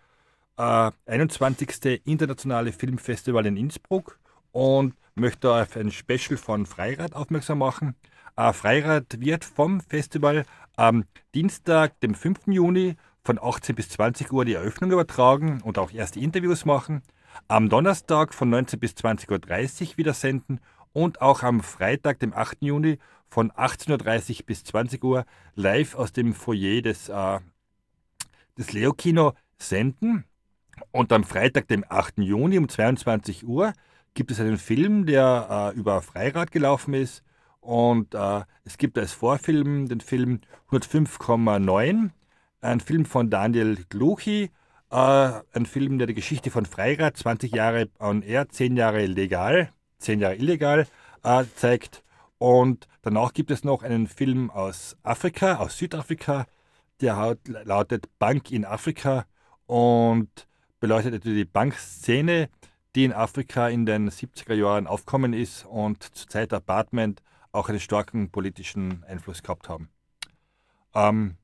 äh, 0.57 0.91
21. 1.05 2.01
Internationale 2.03 2.73
Filmfestival 2.73 3.45
in 3.45 3.55
Innsbruck 3.55 4.19
und 4.53 4.95
möchte 5.15 5.51
auf 5.51 5.75
ein 5.75 5.91
Special 5.91 6.37
von 6.37 6.65
Freirad 6.65 7.13
aufmerksam 7.13 7.57
machen. 7.57 7.95
Äh, 8.37 8.53
Freirad 8.53 9.19
wird 9.19 9.43
vom 9.43 9.81
Festival 9.81 10.45
am 10.77 11.03
Dienstag, 11.35 11.99
dem 11.99 12.15
5. 12.15 12.47
Juni 12.47 12.95
von 13.23 13.39
18 13.41 13.75
bis 13.75 13.89
20 13.89 14.31
Uhr 14.31 14.45
die 14.45 14.53
Eröffnung 14.53 14.91
übertragen 14.91 15.61
und 15.61 15.77
auch 15.77 15.91
erste 15.91 16.19
Interviews 16.19 16.65
machen. 16.65 17.01
Am 17.47 17.67
Donnerstag 17.67 18.33
von 18.33 18.49
19 18.49 18.79
bis 18.79 18.93
20.30 18.93 19.91
Uhr 19.91 19.97
wieder 19.97 20.13
senden 20.13 20.59
und 20.93 21.21
auch 21.21 21.43
am 21.43 21.61
Freitag, 21.61 22.19
dem 22.19 22.33
8. 22.33 22.57
Juni 22.61 22.99
von 23.29 23.51
18.30 23.51 24.39
Uhr 24.39 24.45
bis 24.45 24.63
20 24.63 25.03
Uhr 25.03 25.25
live 25.55 25.95
aus 25.95 26.13
dem 26.13 26.33
Foyer 26.33 26.81
des, 26.81 27.09
äh, 27.09 27.39
des 28.57 28.71
Leo 28.73 28.93
Kino 28.93 29.33
senden. 29.57 30.25
Und 30.91 31.11
am 31.11 31.23
Freitag, 31.23 31.67
dem 31.67 31.85
8. 31.87 32.19
Juni 32.19 32.57
um 32.57 32.69
22 32.69 33.45
Uhr 33.45 33.73
gibt 34.13 34.31
es 34.31 34.39
einen 34.39 34.57
Film, 34.57 35.05
der 35.05 35.73
äh, 35.75 35.77
über 35.77 36.01
Freirad 36.01 36.51
gelaufen 36.51 36.93
ist. 36.93 37.23
Und 37.61 38.13
äh, 38.13 38.41
es 38.65 38.77
gibt 38.77 38.97
als 38.97 39.13
Vorfilm 39.13 39.87
den 39.87 40.01
Film 40.01 40.41
105,9 40.69 42.11
ein 42.63 42.79
Film 42.79 43.05
von 43.05 43.29
Daniel 43.29 43.77
Gluchi, 43.89 44.49
äh, 44.89 44.95
ein 44.95 45.65
Film, 45.65 45.97
der 45.97 46.07
die 46.07 46.13
Geschichte 46.13 46.49
von 46.49 46.65
Freirad, 46.65 47.17
20 47.17 47.53
Jahre 47.53 47.89
on 47.99 48.21
air, 48.21 48.49
10 48.49 48.77
Jahre 48.77 49.05
legal, 49.05 49.71
10 49.99 50.19
Jahre 50.19 50.35
illegal, 50.35 50.87
äh, 51.23 51.43
zeigt. 51.55 52.03
Und 52.37 52.87
danach 53.01 53.33
gibt 53.33 53.51
es 53.51 53.63
noch 53.63 53.83
einen 53.83 54.07
Film 54.07 54.49
aus 54.49 54.97
Afrika, 55.03 55.55
aus 55.57 55.77
Südafrika, 55.77 56.45
der 57.01 57.37
lautet 57.65 58.07
Bank 58.17 58.51
in 58.51 58.65
Afrika 58.65 59.25
und 59.65 60.29
beleuchtet 60.79 61.23
die 61.25 61.45
Bankszene, 61.45 62.49
die 62.95 63.05
in 63.05 63.13
Afrika 63.13 63.69
in 63.69 63.85
den 63.85 64.09
70er 64.09 64.53
Jahren 64.53 64.87
aufkommen 64.87 65.33
ist 65.33 65.65
und 65.65 66.03
zur 66.15 66.27
Zeit 66.27 66.53
Apartment 66.53 67.21
auch 67.51 67.69
einen 67.69 67.79
starken 67.79 68.29
politischen 68.29 69.03
Einfluss 69.05 69.41
gehabt 69.43 69.69
haben. 69.69 69.89
Ähm, 70.93 71.37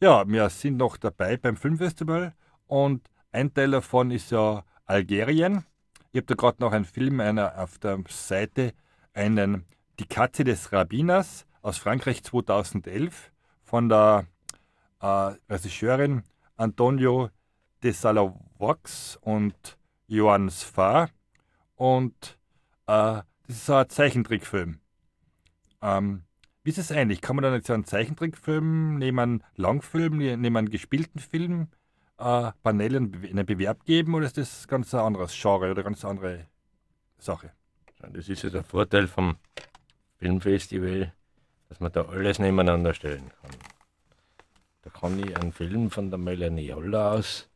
ja, 0.00 0.26
wir 0.26 0.48
sind 0.50 0.76
noch 0.76 0.96
dabei 0.96 1.36
beim 1.36 1.56
Filmfestival 1.56 2.34
und 2.66 3.08
ein 3.30 3.54
Teil 3.54 3.70
davon 3.70 4.10
ist 4.10 4.30
ja 4.30 4.64
Algerien. 4.84 5.64
Ich 6.12 6.18
habe 6.18 6.26
da 6.26 6.34
gerade 6.34 6.60
noch 6.60 6.72
einen 6.72 6.84
Film 6.84 7.20
einer 7.20 7.58
auf 7.58 7.78
der 7.78 7.98
Seite, 8.08 8.74
einen 9.14 9.64
Die 9.98 10.06
Katze 10.06 10.44
des 10.44 10.72
Rabbiners 10.72 11.46
aus 11.62 11.78
Frankreich 11.78 12.22
2011 12.24 13.32
von 13.62 13.88
der 13.88 14.26
äh, 15.00 15.06
Regisseurin 15.48 16.24
Antonio 16.56 17.30
de 17.82 17.92
Salavox 17.92 19.16
und 19.22 19.78
Johann 20.12 20.50
Sfar. 20.50 21.08
Und 21.74 22.38
äh, 22.86 23.22
das 23.46 23.56
ist 23.56 23.66
so 23.66 23.74
ein 23.74 23.88
Zeichentrickfilm. 23.88 24.78
Ähm, 25.80 26.24
wie 26.62 26.70
ist 26.70 26.78
es 26.78 26.92
eigentlich? 26.92 27.22
Kann 27.22 27.36
man 27.36 27.42
dann 27.42 27.54
jetzt 27.54 27.70
einen 27.70 27.84
Zeichentrickfilm 27.84 28.98
neben 28.98 29.18
einem 29.18 29.42
Langfilm, 29.56 30.18
neben 30.18 30.56
einem 30.56 30.70
gespielten 30.70 31.18
Film 31.18 31.68
äh, 32.18 32.52
Paneelen 32.62 33.24
einen 33.24 33.46
Bewerb 33.46 33.84
geben 33.84 34.14
oder 34.14 34.26
ist 34.26 34.36
das 34.36 34.68
ganz 34.68 34.94
ein 34.94 35.00
anderes 35.00 35.32
Genre 35.40 35.70
oder 35.70 35.82
ganz 35.82 36.04
andere 36.04 36.46
Sache? 37.18 37.50
Das 37.98 38.28
ist 38.28 38.42
ja 38.42 38.50
der 38.50 38.64
Vorteil 38.64 39.08
vom 39.08 39.36
Filmfestival, 40.18 41.12
dass 41.68 41.80
man 41.80 41.90
da 41.90 42.02
alles 42.02 42.38
nebeneinander 42.38 42.94
stellen 42.94 43.30
kann. 43.40 43.50
Da 44.82 44.90
kann 44.90 45.18
ich 45.18 45.36
einen 45.36 45.52
Film 45.52 45.90
von 45.90 46.10
der 46.10 46.18
Melanie 46.18 46.66
Jolla 46.66 47.12
aus 47.12 47.48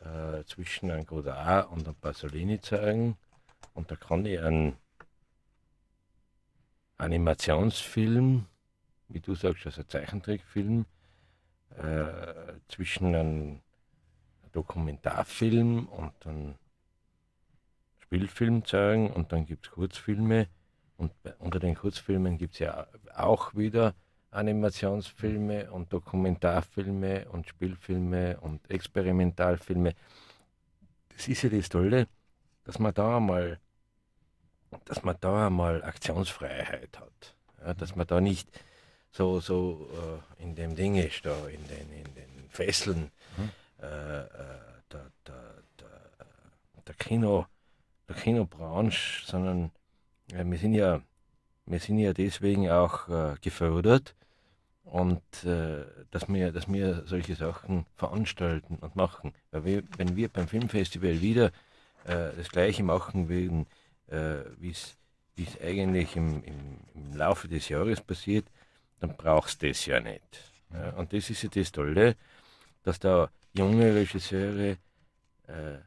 äh, 0.00 0.44
zwischen 0.44 0.90
einem 0.90 1.06
Godard 1.06 1.70
und 1.70 1.86
einem 1.86 1.96
Pasolini 1.96 2.60
zeigen. 2.60 3.16
Und 3.74 3.90
da 3.90 3.96
kann 3.96 4.24
ich 4.26 4.40
einen 4.40 4.76
Animationsfilm, 6.96 8.46
wie 9.08 9.20
du 9.20 9.34
sagst, 9.34 9.66
also 9.66 9.82
Zeichentrickfilm, 9.82 10.86
äh, 11.76 12.54
zwischen 12.68 13.14
einem 13.14 13.60
Dokumentarfilm 14.52 15.86
und 15.86 16.26
einem 16.26 16.54
Spielfilm 18.00 18.64
zeigen. 18.64 19.10
Und 19.10 19.32
dann 19.32 19.46
gibt 19.46 19.66
es 19.66 19.72
Kurzfilme. 19.72 20.48
Und 20.96 21.12
unter 21.38 21.60
den 21.60 21.74
Kurzfilmen 21.74 22.38
gibt 22.38 22.54
es 22.54 22.58
ja 22.60 22.86
auch 23.14 23.54
wieder 23.54 23.94
Animationsfilme 24.30 25.70
und 25.72 25.92
Dokumentarfilme 25.92 27.28
und 27.30 27.48
Spielfilme 27.48 28.38
und 28.40 28.70
Experimentalfilme. 28.70 29.94
Das 31.16 31.28
ist 31.28 31.42
ja 31.42 31.50
das 31.50 31.68
Tolle, 31.68 32.06
dass 32.64 32.78
man 32.78 32.94
da 32.94 33.16
einmal 33.16 33.58
dass 34.84 35.02
man 35.02 35.16
da 35.20 35.46
einmal 35.46 35.82
Aktionsfreiheit 35.82 36.98
hat. 36.98 37.34
Ja, 37.64 37.74
dass 37.74 37.96
man 37.96 38.06
da 38.06 38.20
nicht 38.20 38.48
so, 39.10 39.40
so 39.40 39.88
äh, 40.38 40.42
in 40.42 40.54
dem 40.54 40.76
Ding 40.76 40.96
ist, 40.96 41.26
da 41.26 41.34
in 41.48 41.66
den, 41.68 41.92
in 41.92 42.14
den 42.14 42.48
Fesseln 42.48 43.10
mhm. 43.36 43.50
äh, 43.82 44.20
äh, 44.20 44.26
der, 44.92 45.10
der, 45.26 45.54
der, 45.78 46.26
der, 46.86 46.94
Kino, 46.94 47.46
der 48.08 48.16
Kinobranche, 48.16 49.26
sondern 49.26 49.72
wir, 50.28 50.58
sind 50.58 50.74
ja, 50.74 51.02
wir 51.66 51.80
sind 51.80 51.98
ja 51.98 52.12
deswegen 52.12 52.70
auch 52.70 53.08
äh, 53.08 53.34
gefördert 53.40 54.14
und 54.90 55.22
äh, 55.44 55.84
dass, 56.10 56.28
wir, 56.28 56.52
dass 56.52 56.70
wir 56.70 57.04
solche 57.06 57.36
Sachen 57.36 57.86
veranstalten 57.96 58.76
und 58.80 58.96
machen. 58.96 59.32
Weil 59.52 59.64
wir, 59.64 59.82
wenn 59.96 60.16
wir 60.16 60.28
beim 60.28 60.48
Filmfestival 60.48 61.20
wieder 61.20 61.46
äh, 62.04 62.32
das 62.36 62.48
Gleiche 62.48 62.82
machen 62.82 63.28
würden, 63.28 63.66
äh, 64.08 64.38
wie 64.58 64.70
es 64.70 64.96
eigentlich 65.62 66.16
im, 66.16 66.42
im, 66.42 66.78
im, 66.94 67.16
Laufe 67.16 67.48
des 67.48 67.68
Jahres 67.68 68.00
passiert, 68.00 68.46
dann 68.98 69.16
brauchst 69.16 69.62
du 69.62 69.68
das 69.68 69.86
ja 69.86 70.00
nicht. 70.00 70.52
Ja, 70.72 70.90
und 70.90 71.12
das 71.12 71.30
ist 71.30 71.42
ja 71.42 71.48
das 71.48 71.72
Tolle, 71.72 72.16
dass 72.82 72.98
da 72.98 73.30
junge 73.52 73.94
Regisseure 73.94 74.76
äh, 75.46 75.78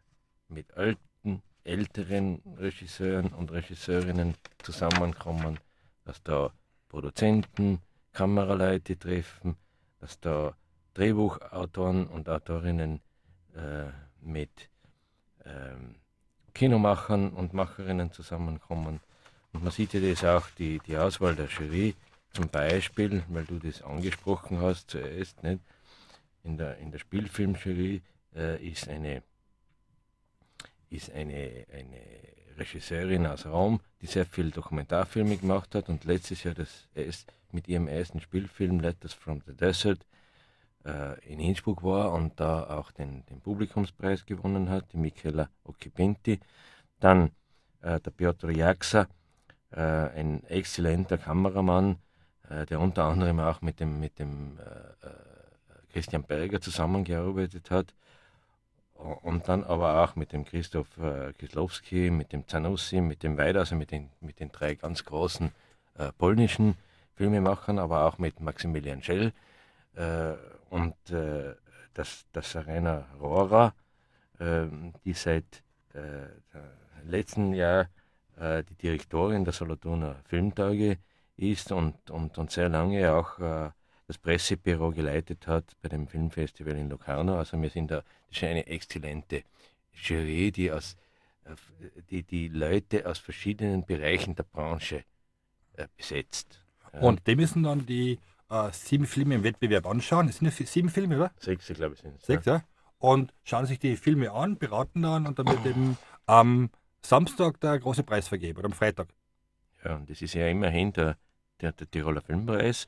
mit 0.48 0.74
alten, 0.76 1.42
älteren 1.64 2.42
Regisseuren 2.58 3.28
und 3.34 3.52
Regisseurinnen 3.52 4.36
zusammenkommen, 4.62 5.60
dass 6.06 6.24
da 6.24 6.52
Produzenten, 6.90 7.82
Kameraleute 8.14 8.98
treffen, 8.98 9.58
dass 10.00 10.20
da 10.20 10.56
Drehbuchautoren 10.94 12.08
und 12.08 12.30
Autorinnen 12.30 13.02
äh, 13.56 13.86
mit 14.22 14.70
ähm, 15.46 15.96
Kinomachern 16.54 17.32
und 17.32 17.54
Macherinnen 17.54 18.12
zusammenkommen. 18.12 19.00
Und 19.52 19.64
man 19.64 19.72
sieht 19.72 19.94
ja 19.94 20.00
das 20.00 20.24
auch, 20.24 20.50
die, 20.52 20.80
die 20.86 20.98
Auswahl 20.98 21.36
der 21.36 21.48
Jury, 21.48 21.96
zum 22.32 22.50
Beispiel, 22.50 23.24
weil 23.30 23.46
du 23.46 23.60
das 23.60 23.82
angesprochen 23.82 24.62
hast 24.62 24.92
zuerst, 24.92 25.44
nicht? 25.44 25.62
In, 26.44 26.58
der, 26.58 26.78
in 26.78 26.92
der 26.92 27.00
Spielfilmjury 27.00 28.02
äh, 28.36 28.68
ist 28.68 28.90
eine, 28.90 29.24
ist 30.90 31.12
eine, 31.12 31.66
eine 31.72 32.02
Regisseurin 32.58 33.26
aus 33.28 33.46
Rom, 33.46 33.80
die 34.02 34.08
sehr 34.08 34.26
viel 34.26 34.52
Dokumentarfilme 34.52 35.38
gemacht 35.38 35.74
hat 35.74 35.90
und 35.90 36.04
letztes 36.04 36.44
Jahr 36.44 36.54
das 36.54 36.88
mit 37.54 37.68
ihrem 37.68 37.88
ersten 37.88 38.20
Spielfilm 38.20 38.80
Letters 38.80 39.14
from 39.14 39.42
the 39.46 39.56
Desert 39.56 40.06
äh, 40.86 41.20
in 41.26 41.40
Innsbruck 41.40 41.84
war 41.84 42.12
und 42.14 42.40
da 42.40 42.78
auch 42.78 42.92
den, 42.92 43.26
den 43.28 43.40
Publikumspreis 43.42 44.26
gewonnen 44.26 44.70
hat, 44.70 44.92
die 44.94 44.98
Michela 44.98 45.50
Occipinti. 45.64 46.40
Dann 47.00 47.32
äh, 47.82 48.00
der 48.00 48.12
Piotr 48.12 48.52
Jaxa, 48.52 49.08
äh, 49.72 49.82
ein 49.82 50.44
exzellenter 50.46 51.18
Kameramann, 51.18 51.98
äh, 52.50 52.66
der 52.66 52.80
unter 52.80 53.06
anderem 53.06 53.40
auch 53.40 53.62
mit 53.62 53.80
dem, 53.80 54.00
mit 54.00 54.20
dem 54.20 54.60
äh, 54.60 55.08
äh, 55.08 55.14
Christian 55.92 56.24
Berger 56.24 56.62
zusammengearbeitet 56.62 57.72
hat. 57.72 57.94
Und 58.94 59.50
dann 59.50 59.64
aber 59.64 60.04
auch 60.04 60.16
mit 60.16 60.32
dem 60.32 60.46
Christoph 60.46 60.88
Kislowski, 61.38 62.10
mit 62.10 62.32
dem 62.32 62.48
Zanussi, 62.48 63.02
mit 63.02 63.22
dem 63.24 63.38
Weid, 63.38 63.58
also 63.58 63.76
mit 63.76 63.92
den, 63.92 64.12
mit 64.22 64.40
den 64.40 64.50
drei 64.50 64.76
ganz 64.76 65.04
großen 65.04 65.52
polnischen 66.18 66.76
Filmemachern, 67.24 67.80
aber 67.80 68.06
auch 68.06 68.18
mit 68.18 68.40
Maximilian 68.40 69.02
Schell 69.02 69.32
und 70.70 70.96
äh, 71.12 71.56
das, 71.94 72.26
das 72.32 72.56
Arena 72.56 73.08
Rora, 73.20 73.74
äh, 74.40 74.66
die 75.06 75.14
seit 75.14 75.64
äh, 75.94 76.26
letzten 77.06 77.54
Jahr 77.54 77.90
äh, 78.38 78.64
die 78.64 78.76
Direktorin 78.76 79.44
der 79.46 79.54
Solothurner 79.54 80.16
Filmtage 80.26 80.98
ist 81.38 81.72
und, 81.72 82.10
und, 82.10 82.38
und 82.38 82.52
sehr 82.52 82.70
lange 82.70 83.14
auch 83.14 83.40
äh, 83.40 83.70
das 84.08 84.18
Pressebüro 84.18 84.92
geleitet 84.92 85.46
hat 85.48 85.76
bei 85.82 85.90
dem 85.90 86.08
Filmfestival 86.08 86.76
in 86.76 86.90
Locarno. 86.90 87.38
Also 87.38 87.62
wir 87.62 87.70
sind 87.70 87.92
da, 87.92 88.04
das 88.28 88.38
ist 88.38 88.44
eine 88.44 88.66
exzellente 88.66 89.44
Jury, 89.94 90.52
die, 90.52 90.72
aus, 90.72 90.98
äh, 91.46 91.56
die, 92.10 92.24
die 92.24 92.48
Leute 92.48 93.08
aus 93.08 93.20
verschiedenen 93.20 93.86
Bereichen 93.86 94.36
der 94.36 94.44
Branche 94.44 95.04
äh, 95.74 95.88
besetzt. 95.96 96.63
Ja. 96.94 97.00
Und 97.00 97.26
die 97.28 97.36
müssen 97.36 97.64
dann 97.64 97.86
die 97.86 98.20
äh, 98.50 98.72
sieben 98.72 99.06
Filme 99.06 99.36
im 99.36 99.44
Wettbewerb 99.44 99.86
anschauen. 99.88 100.30
Es 100.30 100.38
sind 100.38 100.58
ja 100.58 100.66
sieben 100.66 100.90
Filme, 100.90 101.16
oder? 101.18 101.32
Sechs, 101.40 101.68
glaube 101.68 101.96
ich, 101.96 102.02
sind 102.02 102.16
es. 102.16 102.26
Sechs, 102.26 102.46
ja. 102.46 102.58
ja. 102.58 102.64
Und 103.00 103.34
schauen 103.44 103.66
sich 103.66 103.80
die 103.80 103.98
Filme 103.98 104.32
an, 104.32 104.58
beraten 104.58 105.02
dann 105.02 105.28
und 105.28 105.38
dann 105.38 105.48
wird 105.48 105.66
eben 105.66 105.98
am 106.26 106.70
Samstag 107.02 107.60
der 107.60 107.80
große 107.80 108.04
Preis 108.04 108.28
vergeben 108.28 108.60
oder 108.60 108.68
am 108.68 108.74
Freitag. 108.74 109.10
Ja, 109.84 109.96
und 109.96 110.10
das 110.10 110.22
ist 110.22 110.34
ja 110.34 110.48
immerhin 110.48 110.94
der, 110.94 111.18
der, 111.60 111.74
der 111.74 111.90
Tiroler 111.90 112.22
Filmpreis. 112.22 112.88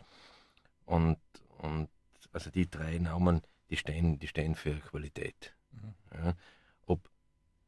Und, 0.86 1.18
und 1.58 1.89
also 2.32 2.50
die 2.50 2.70
drei 2.70 2.98
Namen, 3.00 3.41
die 3.70 3.78
stehen, 3.78 4.20
die 4.20 4.28
stehen 4.28 4.56
für 4.56 4.76
Qualität. 4.76 5.54
Mhm. 5.72 5.94
Ja, 6.13 6.34
ob, 6.86 7.10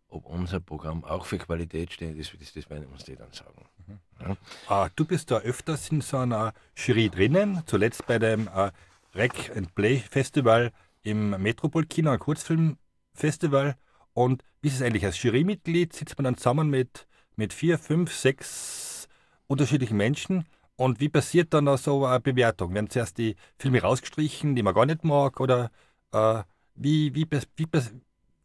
ob 0.07 0.25
unser 0.25 0.59
Programm 0.59 1.03
auch 1.03 1.25
für 1.25 1.37
Qualität 1.37 1.91
steht, 1.91 2.17
das, 2.17 2.31
das, 2.39 2.53
das 2.53 2.69
werden 2.69 2.85
uns 2.87 3.03
die 3.03 3.15
dann 3.15 3.31
sagen. 3.33 3.65
Ja. 3.87 4.37
Ah, 4.67 4.89
du 4.95 5.05
bist 5.05 5.31
da 5.31 5.37
öfters 5.39 5.89
in 5.89 6.01
so 6.01 6.17
einer 6.17 6.53
Jury 6.75 7.09
drinnen, 7.09 7.61
zuletzt 7.65 8.05
bei 8.07 8.19
dem 8.19 8.47
äh, 8.47 8.71
Rec 9.15 9.55
and 9.55 9.73
Play 9.75 9.97
Festival 9.97 10.71
im 11.03 11.29
Metropol-Kino, 11.29 12.11
ein 12.11 12.19
Kurzfilmfestival. 12.19 13.75
Und 14.13 14.43
wie 14.61 14.67
ist 14.69 14.75
es 14.75 14.81
eigentlich? 14.81 15.05
Als 15.05 15.21
Jurymitglied 15.21 15.93
sitzt 15.93 16.17
man 16.17 16.25
dann 16.25 16.37
zusammen 16.37 16.69
mit, 16.69 17.07
mit 17.35 17.53
vier, 17.53 17.77
fünf, 17.77 18.13
sechs 18.13 19.07
unterschiedlichen 19.47 19.97
Menschen 19.97 20.45
und 20.77 20.99
wie 20.99 21.09
passiert 21.09 21.53
dann 21.53 21.75
so 21.77 22.05
eine 22.05 22.19
Bewertung? 22.19 22.73
Werden 22.73 22.89
zuerst 22.89 23.17
die 23.17 23.35
Filme 23.57 23.81
rausgestrichen, 23.81 24.55
die 24.55 24.63
man 24.63 24.75
gar 24.75 24.85
nicht 24.85 25.03
mag? 25.03 25.39
Oder 25.39 25.71
äh, 26.11 26.43
wie, 26.75 27.15
wie, 27.15 27.27
wie, 27.55 27.67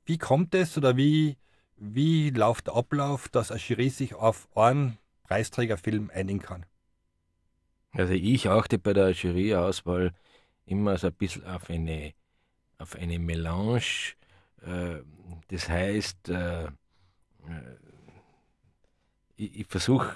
wie 0.06 0.18
kommt 0.18 0.54
es 0.54 0.78
oder 0.78 0.96
wie, 0.96 1.36
wie 1.76 2.30
läuft 2.30 2.68
der 2.68 2.76
Ablauf, 2.76 3.28
dass 3.28 3.52
ein 3.52 3.58
Jury 3.58 3.90
sich 3.90 4.14
auf 4.14 4.48
einen 4.56 4.96
Preisträgerfilm 5.32 6.10
einigen 6.12 6.40
kann? 6.40 6.66
Also 7.92 8.12
ich 8.12 8.50
achte 8.50 8.78
bei 8.78 8.92
der 8.92 9.12
Juryauswahl 9.12 10.12
immer 10.66 10.98
so 10.98 11.06
ein 11.06 11.14
bisschen 11.14 11.46
auf 11.46 11.70
eine, 11.70 12.12
auf 12.76 12.96
eine 12.96 13.18
Melange. 13.18 14.12
Äh, 14.60 15.00
das 15.48 15.70
heißt, 15.70 16.28
äh, 16.28 16.64
äh 16.64 16.70
ich, 19.36 19.66
versuche 19.66 20.14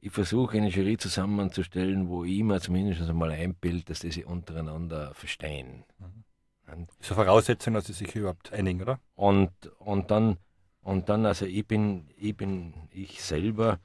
ich 0.00 0.12
versuche 0.12 0.56
eine 0.56 0.68
Jury 0.68 0.96
zusammenzustellen, 0.96 2.08
wo 2.08 2.24
ich 2.24 2.42
mir 2.44 2.60
zumindest 2.60 3.02
einmal 3.02 3.32
einbild, 3.32 3.90
dass 3.90 3.98
die 4.00 4.12
sich 4.12 4.26
untereinander 4.26 5.12
verstehen. 5.14 5.84
Mhm. 5.98 6.24
Eine 6.66 6.86
Voraussetzung, 7.00 7.74
dass 7.74 7.86
sie 7.86 7.94
sich 7.94 8.14
überhaupt 8.14 8.52
einigen, 8.52 8.80
oder? 8.80 9.00
Und, 9.16 9.50
und 9.80 10.12
dann, 10.12 10.38
und 10.82 11.08
dann, 11.08 11.26
also 11.26 11.46
ich 11.46 11.66
bin, 11.66 12.08
ich 12.16 12.36
bin, 12.36 12.74
ich 12.90 13.22
selber, 13.22 13.80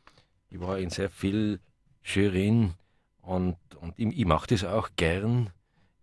ich 0.49 0.60
war 0.60 0.79
in 0.79 0.89
sehr 0.89 1.10
viel 1.10 1.60
Jurien 2.03 2.73
und, 3.21 3.57
und 3.75 3.97
ich, 3.97 4.17
ich 4.17 4.25
mache 4.25 4.47
das 4.47 4.63
auch 4.63 4.89
gern, 4.95 5.51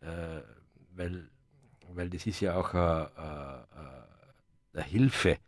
äh, 0.00 0.40
weil, 0.92 1.30
weil 1.92 2.10
das 2.10 2.26
ist 2.26 2.40
ja 2.40 2.56
auch 2.56 2.74
eine, 2.74 3.10
eine, 3.16 3.66
eine 4.74 4.82
Hilfe 4.84 5.38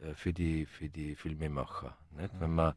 äh, 0.00 0.14
für 0.14 0.32
die, 0.32 0.66
für 0.66 0.88
die 0.88 1.14
Filmemacher. 1.14 1.96
Nicht? 2.12 2.38
Wenn 2.40 2.54
man 2.54 2.74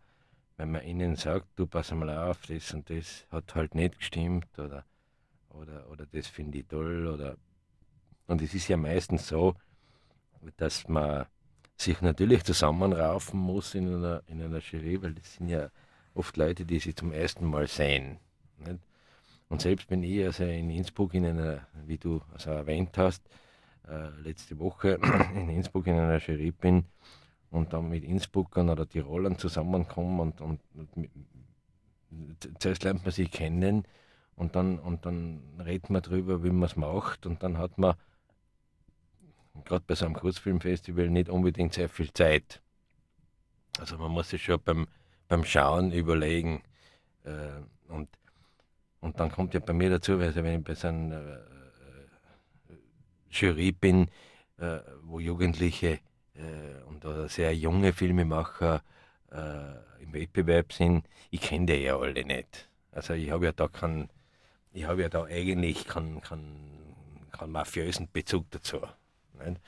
wenn 0.57 0.71
man 0.71 0.83
ihnen 0.83 1.15
sagt, 1.15 1.47
du 1.55 1.65
pass 1.65 1.91
mal 1.91 2.09
auf, 2.09 2.45
das 2.45 2.73
und 2.73 2.89
das 2.89 3.25
hat 3.31 3.55
halt 3.55 3.75
nicht 3.75 3.97
gestimmt 3.97 4.47
oder, 4.59 4.85
oder, 5.49 5.89
oder 5.89 6.05
das 6.05 6.27
finde 6.27 6.59
ich 6.59 6.67
toll 6.67 7.07
oder 7.07 7.37
und 8.27 8.41
es 8.41 8.53
ist 8.53 8.67
ja 8.67 8.77
meistens 8.77 9.27
so, 9.27 9.55
dass 10.57 10.87
man 10.87 11.25
sich 11.77 12.01
natürlich 12.01 12.43
zusammenraufen 12.43 13.39
muss 13.39 13.75
in 13.75 13.93
einer, 13.93 14.23
in 14.27 14.41
einer 14.41 14.59
Jury, 14.59 15.01
weil 15.01 15.13
das 15.13 15.35
sind 15.35 15.49
ja 15.49 15.69
oft 16.13 16.37
Leute, 16.37 16.65
die 16.65 16.79
sie 16.79 16.95
zum 16.95 17.11
ersten 17.11 17.45
Mal 17.45 17.67
sehen. 17.67 18.19
Nicht? 18.59 18.79
Und 19.49 19.61
selbst 19.61 19.89
wenn 19.89 20.03
ich 20.03 20.23
also 20.23 20.43
in 20.43 20.69
Innsbruck 20.69 21.13
in 21.13 21.25
einer, 21.25 21.67
wie 21.85 21.97
du 21.97 22.21
also 22.31 22.51
erwähnt 22.51 22.97
hast, 22.97 23.21
äh, 23.87 24.09
letzte 24.21 24.57
Woche 24.59 24.99
in 25.35 25.49
Innsbruck 25.49 25.87
in 25.87 25.95
einer 25.95 26.19
Jury 26.19 26.51
bin, 26.51 26.85
und 27.53 27.71
dann 27.71 27.87
mit 27.87 28.03
Innsbruckern 28.03 28.69
oder 28.69 28.89
Tirolern 28.89 29.37
zusammenkommen 29.37 30.19
und, 30.19 30.41
und, 30.41 30.59
und 30.75 31.07
zuerst 32.57 32.83
lernt 32.83 33.03
man 33.03 33.11
sich 33.11 33.29
kennen 33.29 33.83
und 34.35 34.55
dann, 34.55 34.79
und 34.79 35.05
dann 35.05 35.41
redet 35.63 35.91
man 35.91 36.01
darüber, 36.01 36.43
wie 36.43 36.49
man 36.49 36.63
es 36.63 36.75
macht 36.75 37.27
und 37.27 37.43
dann 37.43 37.59
hat 37.59 37.77
man 37.77 37.93
gerade 39.65 39.83
bei 39.85 39.95
so 39.95 40.05
einem 40.05 40.15
Kurzfilmfestival 40.15 41.09
nicht 41.09 41.29
unbedingt 41.29 41.73
sehr 41.73 41.89
viel 41.89 42.11
Zeit. 42.13 42.61
Also 43.79 43.97
man 43.97 44.11
muss 44.11 44.29
sich 44.29 44.43
schon 44.43 44.61
beim, 44.63 44.87
beim 45.27 45.43
Schauen 45.43 45.91
überlegen. 45.91 46.63
Äh, 47.23 47.91
und, 47.91 48.09
und 48.99 49.19
dann 49.19 49.31
kommt 49.31 49.53
ja 49.53 49.59
bei 49.59 49.73
mir 49.73 49.89
dazu, 49.89 50.13
also 50.13 50.43
wenn 50.43 50.59
ich 50.59 50.63
bei 50.63 50.75
so 50.75 50.87
einer 50.87 51.15
äh, 51.15 52.73
äh 52.73 52.77
Jury 53.31 53.71
bin, 53.71 54.09
äh, 54.57 54.79
wo 55.03 55.19
Jugendliche 55.19 55.99
äh, 56.35 56.83
und 56.87 57.05
oder 57.05 57.27
sehr 57.27 57.55
junge 57.55 57.93
Filmemacher 57.93 58.83
äh, 59.31 60.03
im 60.03 60.13
Wettbewerb 60.13 60.73
sind, 60.73 61.07
ich 61.31 61.41
kenne 61.41 61.67
die 61.67 61.83
ja 61.83 61.97
alle 61.97 62.23
nicht. 62.25 62.69
Also 62.91 63.13
ich 63.13 63.31
habe 63.31 63.45
ja 63.45 63.51
da 63.51 63.67
keinen, 63.67 64.09
ich 64.71 64.85
habe 64.85 65.01
ja 65.01 65.09
da 65.09 65.23
eigentlich 65.23 65.85
keinen, 65.85 66.21
keinen, 66.21 66.95
keinen 67.31 67.51
mafiösen 67.51 68.09
Bezug 68.11 68.49
dazu. 68.51 68.81
Nicht? 69.51 69.61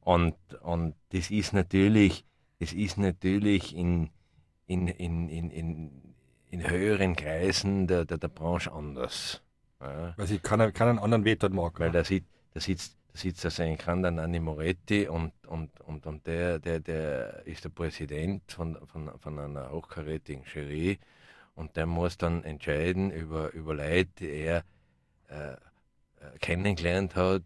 Und, 0.00 0.36
und 0.62 0.94
das 1.10 1.30
ist 1.30 1.52
natürlich, 1.52 2.24
das 2.60 2.72
ist 2.72 2.96
natürlich 2.96 3.74
in, 3.74 4.10
in, 4.66 4.88
in, 4.88 5.28
in, 5.28 5.50
in, 5.50 6.14
in 6.50 6.70
höheren 6.70 7.16
Kreisen 7.16 7.86
der, 7.86 8.04
der, 8.04 8.18
der 8.18 8.28
Branche 8.28 8.72
anders. 8.72 9.42
Ja. 9.80 10.14
Weil 10.16 10.26
sie 10.26 10.38
keinen, 10.38 10.72
keinen 10.72 10.98
anderen 10.98 11.24
Wert 11.24 11.42
dort 11.42 11.52
mag. 11.52 11.78
Weil 11.80 11.90
da, 11.90 12.04
sit, 12.04 12.24
da 12.54 12.60
sitzt 12.60 12.96
sitzt 13.16 13.44
also 13.44 13.62
in 13.62 13.78
Kandan 13.78 14.18
Anni 14.18 14.40
Moretti 14.40 15.08
und, 15.08 15.32
und, 15.46 15.80
und, 15.80 16.06
und 16.06 16.26
der, 16.26 16.58
der, 16.58 16.80
der 16.80 17.46
ist 17.46 17.64
der 17.64 17.70
Präsident 17.70 18.52
von, 18.52 18.76
von, 18.86 19.10
von 19.18 19.38
einer 19.38 19.70
hochkarätigen 19.70 20.44
Jury 20.44 20.98
und 21.54 21.76
der 21.76 21.86
muss 21.86 22.18
dann 22.18 22.44
entscheiden 22.44 23.10
über, 23.10 23.52
über 23.52 23.74
Leute, 23.74 24.10
die 24.20 24.28
er 24.28 24.64
äh, 25.28 25.52
äh 25.52 25.56
kennengelernt 26.40 27.16
hat. 27.16 27.42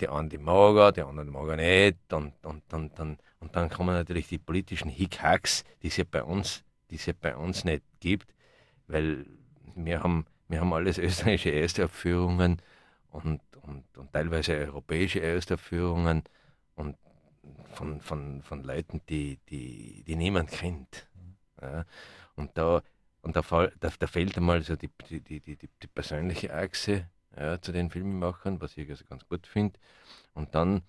Die 0.00 0.08
einen 0.08 0.28
die 0.28 0.38
mag 0.38 0.76
er, 0.76 0.92
die 0.92 1.02
anderen 1.02 1.30
mag 1.30 1.48
er 1.48 1.56
nicht. 1.56 2.12
Und, 2.12 2.34
und, 2.44 2.72
und, 2.72 2.98
und, 2.98 3.18
und 3.40 3.56
dann 3.56 3.68
kommen 3.68 3.94
natürlich 3.94 4.28
die 4.28 4.38
politischen 4.38 4.90
Hickhacks, 4.90 5.64
die 5.82 5.88
es 5.88 5.96
ja 5.96 6.04
bei 6.10 6.22
uns, 6.22 6.64
die 6.90 6.96
es 6.96 7.06
ja 7.06 7.12
bei 7.18 7.36
uns 7.36 7.64
nicht 7.64 7.82
gibt, 8.00 8.34
weil 8.86 9.26
wir 9.74 10.02
haben, 10.02 10.26
wir 10.48 10.60
haben 10.60 10.72
alles 10.72 10.98
österreichische 10.98 11.52
Erstaufführungen 11.52 12.60
und 13.10 13.40
und, 13.62 13.84
und 13.96 14.12
teilweise 14.12 14.54
europäische 14.54 15.20
Erstaufführungen 15.20 16.24
und 16.74 16.96
von, 17.72 18.00
von, 18.00 18.42
von 18.42 18.62
Leuten, 18.64 19.00
die, 19.08 19.38
die, 19.48 20.02
die 20.06 20.16
niemand 20.16 20.50
kennt. 20.50 21.08
Ja. 21.60 21.84
Und 22.36 22.56
da, 22.56 22.82
und 23.22 23.36
da, 23.36 23.42
da, 23.42 23.90
da 23.98 24.06
fehlt 24.06 24.36
einmal 24.36 24.62
so 24.62 24.76
die, 24.76 24.90
die, 25.08 25.20
die, 25.20 25.40
die, 25.40 25.56
die 25.56 25.86
persönliche 25.86 26.52
Achse 26.54 27.06
ja, 27.36 27.60
zu 27.60 27.72
den 27.72 27.90
Filmemachern, 27.90 28.60
was 28.60 28.76
ich 28.76 28.88
also 28.90 29.04
ganz 29.04 29.26
gut 29.28 29.46
finde. 29.46 29.78
Und 30.34 30.54
dann, 30.54 30.82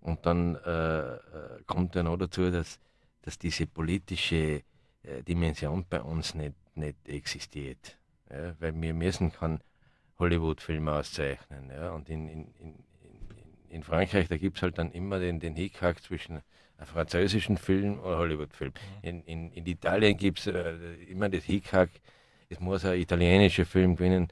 und 0.00 0.26
dann 0.26 0.56
äh, 0.56 1.14
äh, 1.14 1.18
kommt 1.66 1.94
ja 1.94 2.02
noch 2.02 2.16
dazu, 2.16 2.50
dass, 2.50 2.78
dass 3.22 3.38
diese 3.38 3.66
politische 3.66 4.62
äh, 5.02 5.22
Dimension 5.26 5.84
bei 5.88 6.00
uns 6.00 6.34
nicht, 6.34 6.54
nicht 6.74 7.08
existiert. 7.08 7.98
Ja, 8.30 8.54
weil 8.60 8.80
wir 8.80 8.94
müssen 8.94 9.32
kann 9.32 9.60
Hollywood-Filme 10.18 10.92
auszeichnen. 10.92 11.70
Ja? 11.70 11.90
Und 11.92 12.08
in, 12.08 12.28
in, 12.28 12.54
in, 12.58 12.74
in 13.68 13.82
Frankreich, 13.82 14.28
da 14.28 14.36
gibt 14.36 14.58
es 14.58 14.62
halt 14.62 14.78
dann 14.78 14.92
immer 14.92 15.18
den, 15.18 15.40
den 15.40 15.54
Hickhack 15.54 16.02
zwischen 16.02 16.42
einem 16.76 16.86
französischen 16.86 17.56
Film 17.56 17.98
oder 18.00 18.18
Hollywood-Film. 18.18 18.72
Mhm. 18.72 19.08
In, 19.08 19.22
in, 19.24 19.52
in 19.52 19.66
Italien 19.66 20.16
gibt 20.16 20.40
es 20.40 20.46
äh, 20.46 20.94
immer 21.08 21.28
das 21.28 21.44
Hickhack, 21.44 21.90
es 22.48 22.60
muss 22.60 22.84
ein 22.84 23.00
italienischer 23.00 23.64
Film 23.64 23.96
gewinnen 23.96 24.28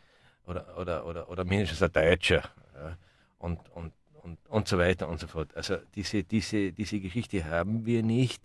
oder, 0.47 0.79
oder, 0.79 1.07
oder, 1.07 1.29
oder 1.29 1.45
mindestens 1.45 1.83
ein 1.83 1.93
deutscher. 1.93 2.43
Ja? 2.75 2.97
Und, 3.39 3.61
und, 3.71 3.93
und, 4.23 4.39
und 4.49 4.69
so 4.69 4.79
weiter 4.79 5.09
und 5.09 5.21
so 5.21 5.27
fort. 5.27 5.55
Also 5.57 5.77
diese, 5.95 6.25
diese, 6.25 6.73
diese 6.73 7.01
Geschichte 7.01 7.45
haben 7.45 7.87
wir 7.87 8.03
nicht 8.03 8.43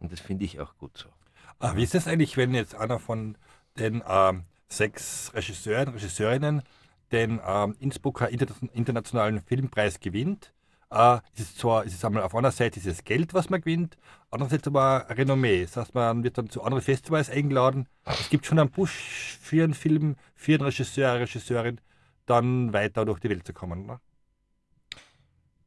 und 0.00 0.12
das 0.12 0.20
finde 0.20 0.44
ich 0.44 0.60
auch 0.60 0.76
gut 0.76 0.96
so. 0.96 1.08
Ah, 1.58 1.76
wie 1.76 1.84
ist 1.84 1.94
das 1.94 2.06
eigentlich, 2.06 2.36
wenn 2.36 2.52
jetzt 2.54 2.74
einer 2.74 2.98
von 2.98 3.36
den 3.78 4.02
ähm, 4.06 4.44
sechs 4.68 5.32
Regisseuren, 5.34 5.88
Regisseurinnen 5.94 6.62
den 7.12 7.40
ähm, 7.46 7.76
Innsbrucker 7.78 8.28
Inter 8.28 8.48
internationalen 8.72 9.40
Filmpreis 9.40 10.00
gewinnt. 10.00 10.52
äh, 10.90 11.16
ist 11.34 11.40
es 11.40 11.56
zwar, 11.56 11.84
ist 11.84 11.94
es 11.94 12.04
einmal 12.04 12.22
auf 12.22 12.34
einer 12.34 12.50
Seite 12.50 12.80
dieses 12.80 13.04
Geld, 13.04 13.34
was 13.34 13.50
man 13.50 13.60
gewinnt, 13.60 13.96
andererseits 14.34 14.66
aber 14.66 15.06
Renommee. 15.08 15.62
Das 15.62 15.76
heißt, 15.76 15.94
man 15.94 16.22
wird 16.24 16.36
dann 16.38 16.50
zu 16.50 16.62
anderen 16.62 16.82
Festivals 16.82 17.30
eingeladen. 17.30 17.88
Es 18.04 18.28
gibt 18.28 18.46
schon 18.46 18.58
einen 18.58 18.70
Push 18.70 19.38
für 19.40 19.64
einen 19.64 19.74
Film, 19.74 20.16
für 20.34 20.54
einen 20.54 20.62
Regisseur, 20.62 21.14
Regisseurin, 21.20 21.80
dann 22.26 22.72
weiter 22.72 23.04
durch 23.04 23.20
die 23.20 23.30
Welt 23.30 23.46
zu 23.46 23.52
kommen. 23.52 23.86
Ne? 23.86 24.00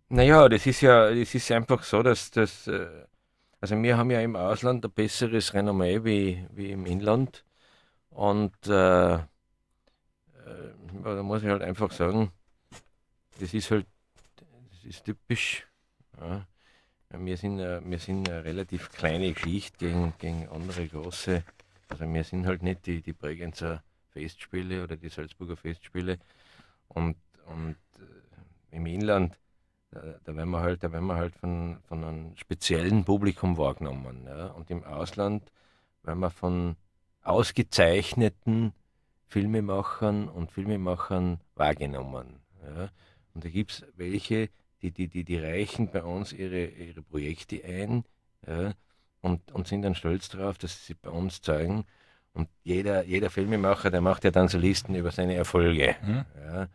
Naja, 0.09 0.47
das 0.47 0.65
ist 0.65 0.81
ja, 0.81 1.13
das 1.13 1.33
ist 1.35 1.51
einfach 1.51 1.83
so, 1.83 2.03
dass 2.03 2.31
das, 2.31 2.67
äh, 2.67 3.05
also 3.59 3.81
wir 3.81 3.97
haben 3.97 4.11
ja 4.11 4.21
im 4.21 4.35
Ausland 4.35 4.85
ein 4.85 4.91
besseres 4.91 5.53
Renommee 5.53 6.03
wie, 6.03 6.45
wie 6.51 6.71
im 6.71 6.85
Inland. 6.85 7.43
Und 8.09 8.55
äh, 8.67 9.15
äh, 9.15 9.19
da 11.03 11.23
muss 11.23 11.43
ich 11.43 11.49
halt 11.49 11.61
einfach 11.61 11.91
sagen, 11.91 12.31
das 13.39 13.53
ist 13.53 13.71
halt, 13.71 13.85
das 14.35 14.85
ist 14.85 15.03
typisch. 15.03 15.67
Ja. 16.19 16.47
Wir 17.09 17.37
sind, 17.37 17.59
wir 17.59 17.99
sind 17.99 18.29
eine 18.29 18.43
relativ 18.43 18.91
kleine 18.91 19.31
Geschichte 19.31 19.77
gegen, 19.77 20.13
gegen 20.17 20.49
andere 20.49 20.87
große. 20.87 21.43
Also 21.87 22.13
wir 22.13 22.23
sind 22.23 22.45
halt 22.45 22.63
nicht 22.63 22.85
die, 22.85 23.01
die 23.01 23.13
Bregenzer 23.13 23.81
Festspiele 24.09 24.83
oder 24.83 24.97
die 24.97 25.09
Salzburger 25.09 25.55
Festspiele. 25.55 26.19
Und, 26.89 27.15
und 27.45 27.77
äh, 27.99 28.75
im 28.75 28.85
Inland, 28.85 29.37
da, 29.91 30.01
da 30.23 30.35
werden 30.35 30.49
wir 30.49 30.59
halt, 30.59 30.83
da 30.83 30.91
werden 30.91 31.07
wir 31.07 31.15
halt 31.15 31.35
von, 31.35 31.77
von 31.87 32.03
einem 32.03 32.37
speziellen 32.37 33.05
Publikum 33.05 33.57
wahrgenommen. 33.57 34.25
Ja? 34.25 34.47
Und 34.47 34.69
im 34.69 34.83
Ausland 34.83 35.49
werden 36.03 36.19
wir 36.19 36.29
von 36.29 36.75
ausgezeichneten 37.23 38.73
Filmemachern 39.27 40.27
und 40.27 40.51
Filmemachern 40.51 41.39
wahrgenommen. 41.55 42.41
Ja? 42.63 42.89
Und 43.33 43.45
da 43.45 43.49
gibt 43.49 43.71
es 43.71 43.85
welche, 43.95 44.49
die, 44.81 44.91
die, 44.91 45.07
die, 45.07 45.23
die 45.23 45.39
reichen 45.39 45.89
bei 45.89 46.03
uns 46.03 46.33
ihre, 46.33 46.65
ihre 46.65 47.01
Projekte 47.01 47.63
ein 47.63 48.03
ja? 48.45 48.73
und, 49.21 49.51
und 49.51 49.67
sind 49.67 49.81
dann 49.81 49.95
stolz 49.95 50.29
darauf, 50.29 50.57
dass 50.57 50.85
sie 50.85 50.93
bei 50.93 51.09
uns 51.09 51.41
zeigen. 51.41 51.85
Und 52.33 52.49
jeder, 52.63 53.03
jeder 53.03 53.29
Filmemacher, 53.29 53.89
der 53.89 54.01
macht 54.01 54.23
ja 54.23 54.31
dann 54.31 54.47
so 54.47 54.59
Listen 54.59 54.93
über 54.93 55.11
seine 55.11 55.33
Erfolge. 55.33 55.95
Mhm. 56.03 56.25
Ja? 56.39 56.67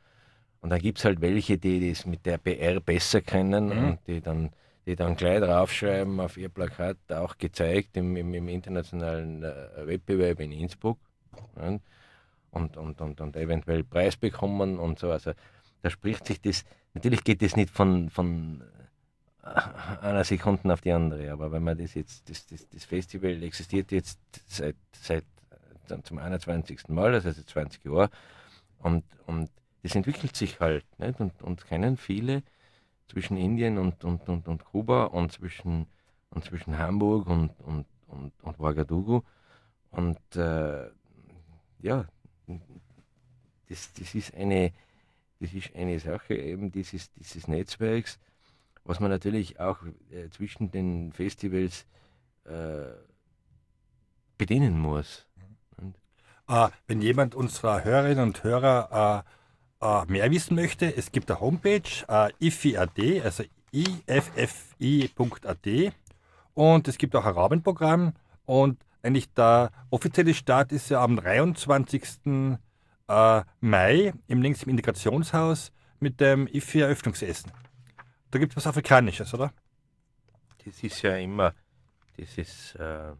Und 0.60 0.70
dann 0.70 0.80
gibt 0.80 0.98
es 0.98 1.04
halt 1.04 1.20
welche, 1.20 1.58
die 1.58 1.90
das 1.90 2.06
mit 2.06 2.26
der 2.26 2.38
PR 2.38 2.80
besser 2.80 3.20
kennen 3.20 3.66
mhm. 3.66 3.84
und 3.84 3.98
die 4.06 4.20
dann, 4.20 4.50
die 4.86 4.96
dann 4.96 5.16
gleich 5.16 5.40
draufschreiben 5.40 6.18
auf 6.18 6.36
ihr 6.36 6.48
Plakat, 6.48 6.96
auch 7.12 7.38
gezeigt 7.38 7.96
im, 7.96 8.16
im, 8.16 8.34
im 8.34 8.48
internationalen 8.48 9.44
äh, 9.44 9.86
Wettbewerb 9.86 10.40
in 10.40 10.52
Innsbruck. 10.52 10.98
Ja? 11.56 11.78
Und, 12.50 12.76
und, 12.76 13.00
und, 13.00 13.20
und 13.20 13.36
eventuell 13.36 13.84
Preis 13.84 14.16
bekommen 14.16 14.78
und 14.78 14.98
so. 14.98 15.10
Also 15.10 15.32
da 15.82 15.90
spricht 15.90 16.26
sich 16.26 16.40
das, 16.40 16.64
natürlich 16.94 17.24
geht 17.24 17.42
das 17.42 17.56
nicht 17.56 17.70
von, 17.70 18.10
von 18.10 18.62
äh, 19.42 19.46
einer 20.00 20.24
Sekunde 20.24 20.72
auf 20.72 20.80
die 20.80 20.92
andere, 20.92 21.30
aber 21.32 21.52
wenn 21.52 21.64
man 21.64 21.78
das 21.78 21.94
jetzt, 21.94 22.28
das, 22.28 22.46
das, 22.46 22.68
das 22.68 22.84
Festival 22.84 23.42
existiert 23.42 23.92
jetzt 23.92 24.18
seit, 24.46 24.76
seit 24.92 25.24
äh, 25.88 26.02
zum 26.02 26.18
21. 26.18 26.88
Mal, 26.88 27.14
also 27.14 27.30
seit 27.30 27.48
20 27.48 27.84
Jahren, 27.84 28.10
und, 28.78 29.04
und 29.26 29.50
das 29.82 29.94
entwickelt 29.94 30.36
sich 30.36 30.60
halt. 30.60 30.84
Nicht? 30.98 31.20
Und, 31.20 31.42
und 31.42 31.66
kennen 31.66 31.96
viele 31.96 32.42
zwischen 33.08 33.36
Indien 33.36 33.78
und, 33.78 34.04
und, 34.04 34.28
und, 34.28 34.48
und 34.48 34.64
Kuba 34.64 35.04
und 35.04 35.32
zwischen, 35.32 35.86
und 36.30 36.44
zwischen 36.44 36.78
Hamburg 36.78 37.26
und, 37.26 37.50
und, 37.60 37.86
und, 38.06 38.32
und 38.42 38.60
Ouagadougou. 38.60 39.22
Und 39.90 40.18
äh, 40.36 40.88
ja, 41.80 42.06
das, 43.68 43.92
das, 43.92 44.14
ist 44.14 44.34
eine, 44.34 44.72
das 45.42 45.52
ist 45.52 45.74
eine 45.74 45.98
Sache 45.98 46.34
eben 46.36 46.70
dieses, 46.70 47.10
dieses 47.14 47.48
Netzwerks, 47.48 48.20
was 48.84 49.00
man 49.00 49.10
natürlich 49.10 49.58
auch 49.58 49.78
äh, 50.10 50.28
zwischen 50.30 50.70
den 50.70 51.12
Festivals 51.12 51.84
äh, 52.44 52.92
bedienen 54.38 54.78
muss. 54.78 55.26
Mhm. 55.76 55.94
Äh, 56.48 56.68
wenn 56.86 57.02
jemand 57.02 57.34
unserer 57.34 57.82
Hörerinnen 57.82 58.22
und 58.22 58.44
Hörer 58.44 59.24
äh, 59.80 59.84
äh, 59.84 60.04
mehr 60.06 60.30
wissen 60.30 60.54
möchte, 60.54 60.96
es 60.96 61.10
gibt 61.10 61.28
eine 61.28 61.40
Homepage, 61.40 61.82
äh, 62.08 62.30
ifi.at, 62.40 62.98
also 63.24 63.42
iffi.at 63.72 65.66
und 66.54 66.86
es 66.86 66.98
gibt 66.98 67.16
auch 67.16 67.24
ein 67.24 67.34
Rahmenprogramm 67.34 68.12
und 68.44 68.78
eigentlich 69.02 69.32
der 69.34 69.72
offizielle 69.90 70.34
Start 70.34 70.70
ist 70.70 70.88
ja 70.90 71.02
am 71.02 71.16
23. 71.16 72.58
Äh, 73.08 73.42
Mai 73.60 74.12
im 74.28 74.42
links 74.42 74.62
im 74.62 74.70
Integrationshaus 74.70 75.72
mit 76.00 76.20
dem 76.20 76.46
IFI-Eröffnungsessen. 76.46 77.52
Da 78.30 78.38
gibt 78.38 78.52
es 78.52 78.56
was 78.56 78.66
Afrikanisches, 78.66 79.32
oder? 79.34 79.52
Das 80.64 80.82
ist 80.82 81.02
ja 81.02 81.16
immer, 81.16 81.54
das 82.16 82.38
ist 82.38 82.74
äh, 82.76 83.10
äh, 83.10 83.14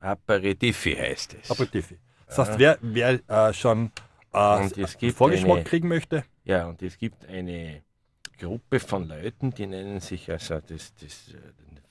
Aperitifi 0.00 0.94
heißt 0.94 1.36
es. 1.42 1.50
Aperitifi. 1.50 1.98
Das 2.26 2.38
heißt, 2.38 2.58
wer, 2.58 2.78
wer 2.82 3.20
äh, 3.28 3.52
schon 3.52 3.90
äh, 4.32 5.12
Vorgeschmack 5.12 5.56
eine, 5.56 5.64
kriegen 5.64 5.88
möchte. 5.88 6.24
Ja, 6.44 6.66
und 6.66 6.82
es 6.82 6.98
gibt 6.98 7.26
eine 7.26 7.82
Gruppe 8.38 8.80
von 8.80 9.08
Leuten, 9.08 9.52
die 9.52 9.66
nennen 9.66 10.00
sich 10.00 10.30
also 10.30 10.60
das, 10.60 10.94
das, 10.94 11.34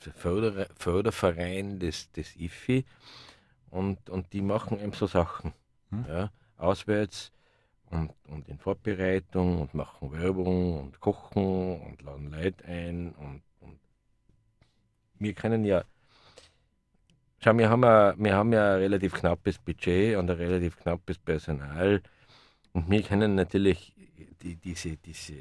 der 0.05 0.13
Förder, 0.13 0.67
Förderverein 0.77 1.79
des, 1.79 2.11
des 2.11 2.35
IFI 2.35 2.85
und, 3.71 4.09
und 4.09 4.31
die 4.33 4.41
machen 4.41 4.79
eben 4.79 4.93
so 4.93 5.07
Sachen. 5.07 5.53
Hm. 5.91 6.05
Ja, 6.07 6.31
auswärts 6.57 7.31
und, 7.89 8.11
und 8.27 8.47
in 8.47 8.57
Vorbereitung 8.57 9.61
und 9.61 9.73
machen 9.73 10.11
Werbung 10.11 10.79
und 10.79 10.99
kochen 10.99 11.81
und 11.81 12.01
laden 12.01 12.31
Leute 12.31 12.65
ein 12.65 13.11
und, 13.13 13.41
und 13.61 13.79
wir 15.19 15.33
können 15.33 15.65
ja 15.65 15.83
Schau, 17.45 17.55
wir 17.59 17.69
haben, 17.69 17.83
ja, 17.83 18.15
wir 18.17 18.33
haben 18.33 18.53
ja 18.53 18.73
ein 18.73 18.79
relativ 18.79 19.13
knappes 19.13 19.59
Budget 19.59 20.17
und 20.17 20.31
ein 20.31 20.38
relativ 20.38 20.77
knappes 20.77 21.19
Personal. 21.19 22.01
Und 22.73 22.89
wir 22.89 23.03
können 23.03 23.36
natürlich 23.36 23.93
die, 24.41 24.55
diese, 24.55 24.97
diese 24.97 25.36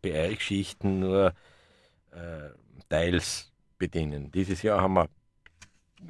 PR-Geschichten 0.00 1.00
nur 1.00 1.34
äh, 2.12 2.48
teils 2.88 3.52
bedienen. 3.76 4.30
Dieses 4.32 4.62
Jahr 4.62 4.80
haben 4.80 4.94
wir 4.94 5.08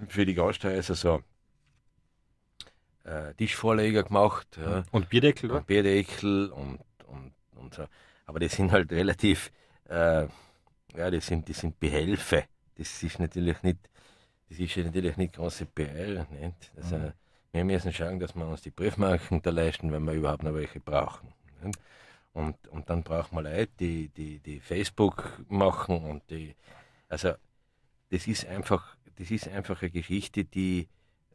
für 0.07 0.24
die 0.24 0.34
Gasthäuser 0.34 0.95
so 0.95 1.20
äh, 3.05 3.34
Tischvorleger 3.34 4.03
gemacht. 4.03 4.59
Ja. 4.61 4.84
Und 4.90 5.09
Bierdeckel, 5.09 5.51
oder? 5.51 5.61
Bierdeckel 5.61 6.51
und, 6.51 6.80
und, 7.07 7.32
und 7.57 7.74
so. 7.74 7.84
Aber 8.26 8.40
die 8.40 8.48
sind 8.48 8.72
halt 8.72 8.92
relativ, 8.92 9.51
äh, 9.88 10.26
ja, 10.96 11.11
die 11.11 11.20
sind, 11.20 11.48
die 11.48 11.53
sind 11.53 11.78
Behelfe. 11.80 12.44
Das 12.76 13.03
ist 13.03 13.18
natürlich 13.18 13.62
nicht, 13.62 13.78
das 14.48 14.59
ist 14.59 14.76
natürlich 14.76 15.16
nicht 15.16 15.34
große 15.34 15.66
PR. 15.66 16.26
Nicht? 16.30 16.72
Also, 16.76 16.96
mhm. 16.96 17.12
Wir 17.53 17.64
müssen 17.64 17.92
schauen, 17.92 18.20
dass 18.20 18.36
wir 18.36 18.46
uns 18.46 18.62
die 18.62 18.70
Briefmarken 18.70 19.42
da 19.42 19.51
leisten, 19.51 19.90
wenn 19.90 20.05
wir 20.05 20.12
überhaupt 20.12 20.44
noch 20.44 20.55
welche 20.55 20.78
brauchen. 20.78 21.32
Und, 22.32 22.68
und 22.68 22.88
dann 22.88 23.03
brauchen 23.03 23.36
wir 23.36 23.42
Leute, 23.42 23.72
die, 23.80 24.09
die, 24.09 24.38
die 24.38 24.61
Facebook 24.61 25.44
machen 25.48 26.05
und 26.05 26.22
die, 26.30 26.55
also 27.09 27.32
das 28.11 28.28
ist 28.28 28.46
einfach, 28.46 28.96
das 29.16 29.32
ist 29.32 29.48
einfach 29.48 29.82
eine 29.82 29.90
Geschichte, 29.90 30.44
die 30.44 30.88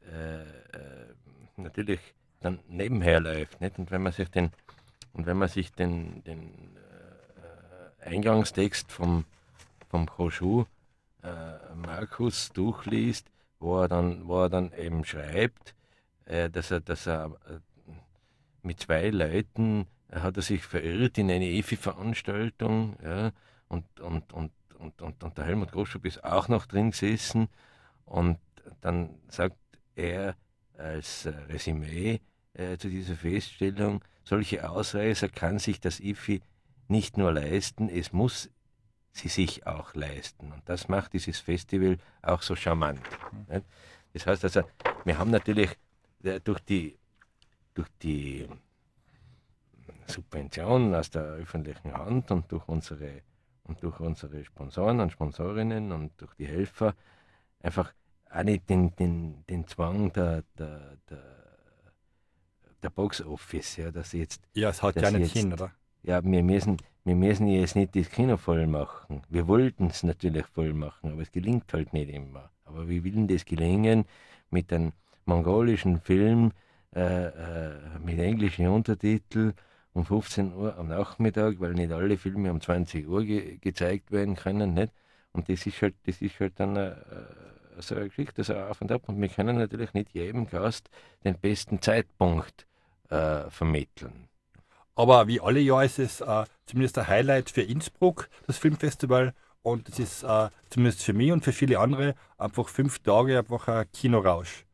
äh, 0.10 0.42
äh, 0.42 1.14
natürlich 1.58 2.00
dann 2.42 2.60
nebenher 2.68 3.20
läuft. 3.20 3.62
Nicht? 3.62 3.80
Und 3.80 3.92
wenn 3.92 4.04
man 4.04 4.14
sich 4.14 4.30
den, 4.30 4.52
und 5.14 5.26
wenn 5.26 5.38
man 5.38 5.50
sich 5.50 5.72
den, 5.72 6.24
den 6.24 6.78
äh, 8.02 8.10
Eingangstext 8.10 8.92
vom, 8.92 9.26
vom 9.90 10.06
Khoshu 10.06 10.66
äh, 11.24 11.76
Markus 11.76 12.50
durchliest, 12.50 13.28
wo 13.60 13.82
er 13.82 13.88
dann, 13.88 14.28
wo 14.28 14.44
er 14.44 14.50
dann 14.50 14.72
eben 14.74 15.06
schreibt, 15.06 15.76
äh, 16.26 16.50
dass 16.50 16.72
er, 16.72 16.82
dass 16.82 17.08
er 17.08 17.32
äh, 17.48 17.60
mit 18.62 18.80
zwei 18.80 19.10
Leuten 19.10 19.88
hat 20.12 20.38
er 20.38 20.44
sich 20.44 20.64
verirrt 20.64 21.18
in 21.18 21.30
eine 21.30 21.46
EFI-Veranstaltung 21.46 22.98
ja, 23.04 23.32
und, 23.68 24.00
und, 24.00 24.34
und, 24.34 24.52
und, 24.78 25.02
und, 25.02 25.24
und 25.24 25.38
der 25.38 25.46
Helmut 25.46 25.72
Groschub 25.72 26.06
ist 26.06 26.24
auch 26.24 26.48
noch 26.48 26.66
drin 26.66 26.92
gesessen 26.92 27.50
und 28.06 28.40
dann 28.82 29.18
sagt 29.30 29.58
er 29.96 30.36
als 30.78 31.26
äh, 31.26 31.30
Resümee 31.50 32.20
äh, 32.54 32.78
zu 32.78 32.90
dieser 32.90 33.16
Feststellung, 33.16 34.04
solche 34.24 34.70
Ausreißer 34.70 35.30
kann 35.30 35.60
sich 35.60 35.80
das 35.80 36.00
IFI 36.00 36.42
nicht 36.88 37.18
nur 37.18 37.32
leisten, 37.32 37.90
es 37.90 38.14
muss 38.14 38.50
sie 39.12 39.30
sich 39.30 39.66
auch 39.66 39.94
leisten. 39.96 40.52
Und 40.52 40.62
das 40.66 40.88
macht 40.88 41.14
dieses 41.14 41.40
Festival 41.40 41.98
auch 42.22 42.42
so 42.42 42.56
charmant. 42.56 43.02
Mhm. 43.32 43.62
Das 44.14 44.28
heißt 44.28 44.44
also, 44.44 44.64
wir 45.04 45.18
haben 45.18 45.32
natürlich 45.32 45.70
durch 46.44 46.60
die, 46.62 46.98
durch 47.74 47.88
die 48.02 48.48
Subventionen 50.08 50.96
aus 50.96 51.10
der 51.10 51.24
öffentlichen 51.24 51.94
Hand 51.94 52.32
und 52.32 52.52
durch 52.52 52.68
unsere, 52.68 53.22
und 53.64 53.82
durch 53.84 54.00
unsere 54.00 54.44
Sponsoren 54.44 55.00
und 55.00 55.12
Sponsorinnen 55.12 55.92
und 55.92 56.20
durch 56.22 56.34
die 56.36 56.48
Helfer 56.48 56.96
einfach 57.60 57.94
auch 58.36 58.44
nicht 58.44 58.70
den, 58.70 58.96
den, 58.96 59.44
den 59.50 59.68
Zwang 59.68 60.12
der, 60.14 60.44
der, 60.58 60.98
der, 61.10 61.24
der 62.84 62.90
Box 62.90 63.22
Office, 63.22 63.78
ja, 63.78 63.92
dass 63.92 64.12
jetzt. 64.14 64.42
Ja, 64.54 64.70
es 64.70 64.82
haut 64.82 64.96
ja 64.96 65.12
nicht 65.12 65.34
hin, 65.34 65.54
oder? 65.54 65.72
Ja, 66.04 66.24
wir 66.24 66.44
müssen, 66.44 66.78
wir 67.04 67.16
müssen 67.16 67.48
jetzt 67.48 67.76
nicht 67.76 67.96
das 67.96 68.10
Kino 68.10 68.38
voll 68.38 68.68
machen. 68.68 69.22
Wir 69.30 69.48
wollten 69.48 69.88
es 69.88 70.04
natürlich 70.04 70.46
voll 70.46 70.74
machen, 70.74 71.12
aber 71.12 71.22
es 71.22 71.32
gelingt 71.32 71.72
halt 71.74 71.94
nicht 71.94 72.10
immer. 72.10 72.52
Aber 72.66 72.88
wie 72.88 73.04
will 73.04 73.14
denn 73.14 73.28
das 73.28 73.46
gelingen 73.46 74.06
mit 74.50 74.72
einem 74.72 74.92
mongolischen 75.26 76.00
Film 76.02 76.52
äh, 76.96 77.26
äh, 77.26 78.00
mit 78.04 78.20
englischen 78.20 78.68
Untertiteln 78.68 79.54
um 79.94 80.06
15 80.06 80.54
Uhr 80.54 80.78
am 80.78 80.90
Nachmittag, 80.90 81.60
weil 81.60 81.74
nicht 81.74 81.92
alle 81.92 82.18
Filme 82.18 82.52
um 82.52 82.62
20 82.62 83.08
Uhr 83.08 83.24
ge 83.24 83.58
gezeigt 83.58 84.12
werden 84.12 84.36
können. 84.36 84.74
Nicht? 84.74 84.94
Und 85.32 85.50
das 85.50 85.66
ist 85.66 85.82
halt, 85.82 85.96
das 86.06 86.22
ist 86.22 86.40
halt 86.40 86.60
dann 86.60 86.76
äh, 86.76 86.96
so 87.80 87.96
eine 87.96 88.08
Geschichte, 88.08 88.44
so 88.44 88.56
auf 88.56 88.82
und 88.82 88.92
ab. 88.92 89.04
Und 89.08 89.22
wir 89.22 89.30
können 89.30 89.58
natürlich 89.58 89.94
nicht 89.94 90.14
jedem 90.14 90.48
Gast 90.48 90.90
den 91.24 91.38
besten 91.38 91.82
Zeitpunkt 91.82 92.66
äh, 93.10 93.50
vermitteln. 93.50 94.28
Aber 94.96 95.28
wie 95.28 95.42
alle 95.42 95.60
Jahre 95.60 95.86
ist 95.86 96.00
es 96.00 96.22
äh, 96.22 96.46
zumindest 96.66 96.98
ein 96.98 97.08
Highlight 97.08 97.50
für 97.50 97.62
Innsbruck, 97.62 98.30
das 98.48 98.58
Filmfestival. 98.58 99.34
Und 99.62 99.90
es 99.90 100.00
ist 100.00 100.24
äh, 100.24 100.50
zumindest 100.70 101.04
für 101.04 101.14
mich 101.14 101.32
und 101.32 101.44
für 101.44 101.52
viele 101.52 101.80
andere 101.80 102.16
einfach 102.38 102.70
fünf 102.70 103.00
Tage 103.00 103.38
einfach 103.38 103.68
ein 103.68 103.92
Kinorausch. 103.92 104.66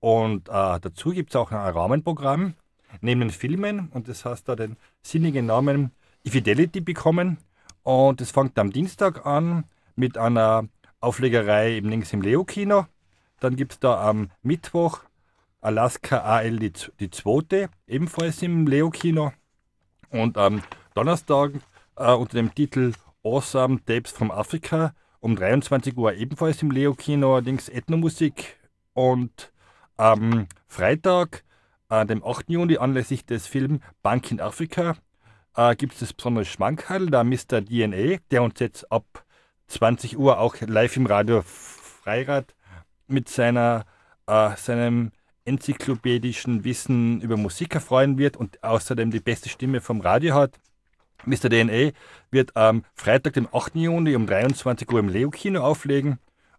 Und 0.00 0.48
äh, 0.48 0.80
dazu 0.80 1.10
gibt 1.10 1.30
es 1.30 1.36
auch 1.36 1.50
ein 1.50 1.58
Rahmenprogramm 1.58 2.54
neben 3.00 3.20
den 3.20 3.30
Filmen 3.30 3.88
und 3.88 4.08
das 4.08 4.24
heißt 4.24 4.48
da 4.48 4.56
den 4.56 4.76
sinnigen 5.02 5.46
Namen 5.46 5.90
Infidelity 6.22 6.80
bekommen. 6.80 7.38
Und 7.82 8.20
es 8.20 8.30
fängt 8.30 8.58
am 8.58 8.72
Dienstag 8.72 9.26
an 9.26 9.64
mit 9.94 10.18
einer 10.18 10.68
Auflegerei 11.00 11.76
im 11.76 11.88
links 11.88 12.12
im 12.12 12.22
Leo-Kino. 12.22 12.86
Dann 13.40 13.56
gibt 13.56 13.72
es 13.72 13.80
da 13.80 14.08
am 14.08 14.30
Mittwoch 14.42 15.00
Alaska 15.60 16.18
AL 16.18 16.58
die, 16.58 16.72
die 17.00 17.10
zweite, 17.10 17.68
ebenfalls 17.86 18.42
im 18.42 18.66
Leo-Kino. 18.66 19.32
Und 20.10 20.38
am 20.38 20.62
Donnerstag 20.94 21.52
äh, 21.96 22.12
unter 22.12 22.36
dem 22.36 22.54
Titel 22.54 22.92
Awesome 23.22 23.84
Tapes 23.84 24.12
from 24.12 24.30
Africa 24.30 24.94
um 25.20 25.34
23 25.34 25.96
Uhr 25.96 26.14
ebenfalls 26.14 26.62
im 26.62 26.70
Leo-Kino, 26.70 27.34
allerdings 27.34 27.68
Ethnomusik. 27.68 28.58
Und 28.92 29.52
am 29.96 30.46
Freitag, 30.68 31.42
äh, 31.88 32.06
dem 32.06 32.24
8. 32.24 32.48
Juni, 32.48 32.78
anlässlich 32.78 33.26
des 33.26 33.48
Films 33.48 33.80
Bank 34.02 34.30
in 34.30 34.40
Afrika, 34.40 34.96
äh, 35.56 35.74
gibt 35.74 35.94
es 35.94 35.98
das 35.98 36.12
besondere 36.12 36.44
Schmankerl, 36.44 37.10
der 37.10 37.24
Mr. 37.24 37.64
DNA, 37.64 38.18
der 38.30 38.42
uns 38.44 38.60
jetzt 38.60 38.90
ab 38.92 39.25
20 39.68 40.18
Uhr 40.18 40.38
auch 40.38 40.56
live 40.60 40.96
im 40.96 41.06
Radio 41.06 41.42
Freirad 41.42 42.54
mit 43.06 43.28
seiner, 43.28 43.84
äh, 44.26 44.50
seinem 44.56 45.12
enzyklopädischen 45.44 46.64
Wissen 46.64 47.20
über 47.20 47.36
Musik 47.36 47.74
erfreuen 47.74 48.18
wird 48.18 48.36
und 48.36 48.62
außerdem 48.62 49.10
die 49.10 49.20
beste 49.20 49.48
Stimme 49.48 49.80
vom 49.80 50.00
Radio 50.00 50.34
hat. 50.34 50.58
Mr. 51.24 51.48
DNA 51.48 51.92
wird 52.30 52.56
am 52.56 52.84
Freitag, 52.94 53.34
dem 53.34 53.48
8. 53.52 53.76
Juni 53.76 54.14
um 54.14 54.26
23 54.26 54.90
Uhr 54.92 55.00
im 55.00 55.08
Leo-Kino 55.08 55.60
auflegen. 55.60 56.18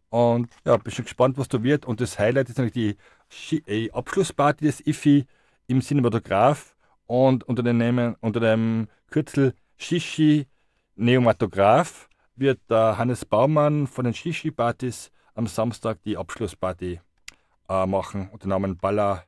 Und 0.09 0.49
ja, 0.65 0.77
bin 0.77 0.93
schon 0.93 1.05
gespannt, 1.05 1.37
was 1.37 1.47
da 1.47 1.63
wird. 1.63 1.85
Und 1.85 2.01
das 2.01 2.17
Highlight 2.17 2.49
ist 2.49 2.57
natürlich 2.57 2.97
die, 3.41 3.61
die 3.67 3.93
Abschlussparty 3.93 4.65
des 4.65 4.85
IFI 4.85 5.25
im 5.67 5.81
Cinematograph 5.81 6.75
und 7.05 7.43
unter 7.43 7.63
dem, 7.63 8.15
unter 8.21 8.39
dem 8.39 8.87
Kürzel 9.09 9.53
Shishi 9.77 10.47
Neomatograph 10.95 12.06
wird 12.37 12.59
der 12.69 12.97
Hannes 12.97 13.25
Baumann 13.25 13.87
von 13.87 14.05
den 14.05 14.13
Shishi-Partys 14.13 15.11
am 15.35 15.47
Samstag 15.47 16.01
die 16.03 16.17
Abschlussparty 16.17 16.99
äh, 17.69 17.85
machen 17.85 18.29
unter 18.31 18.47
Namen 18.47 18.77
Balla, 18.77 19.23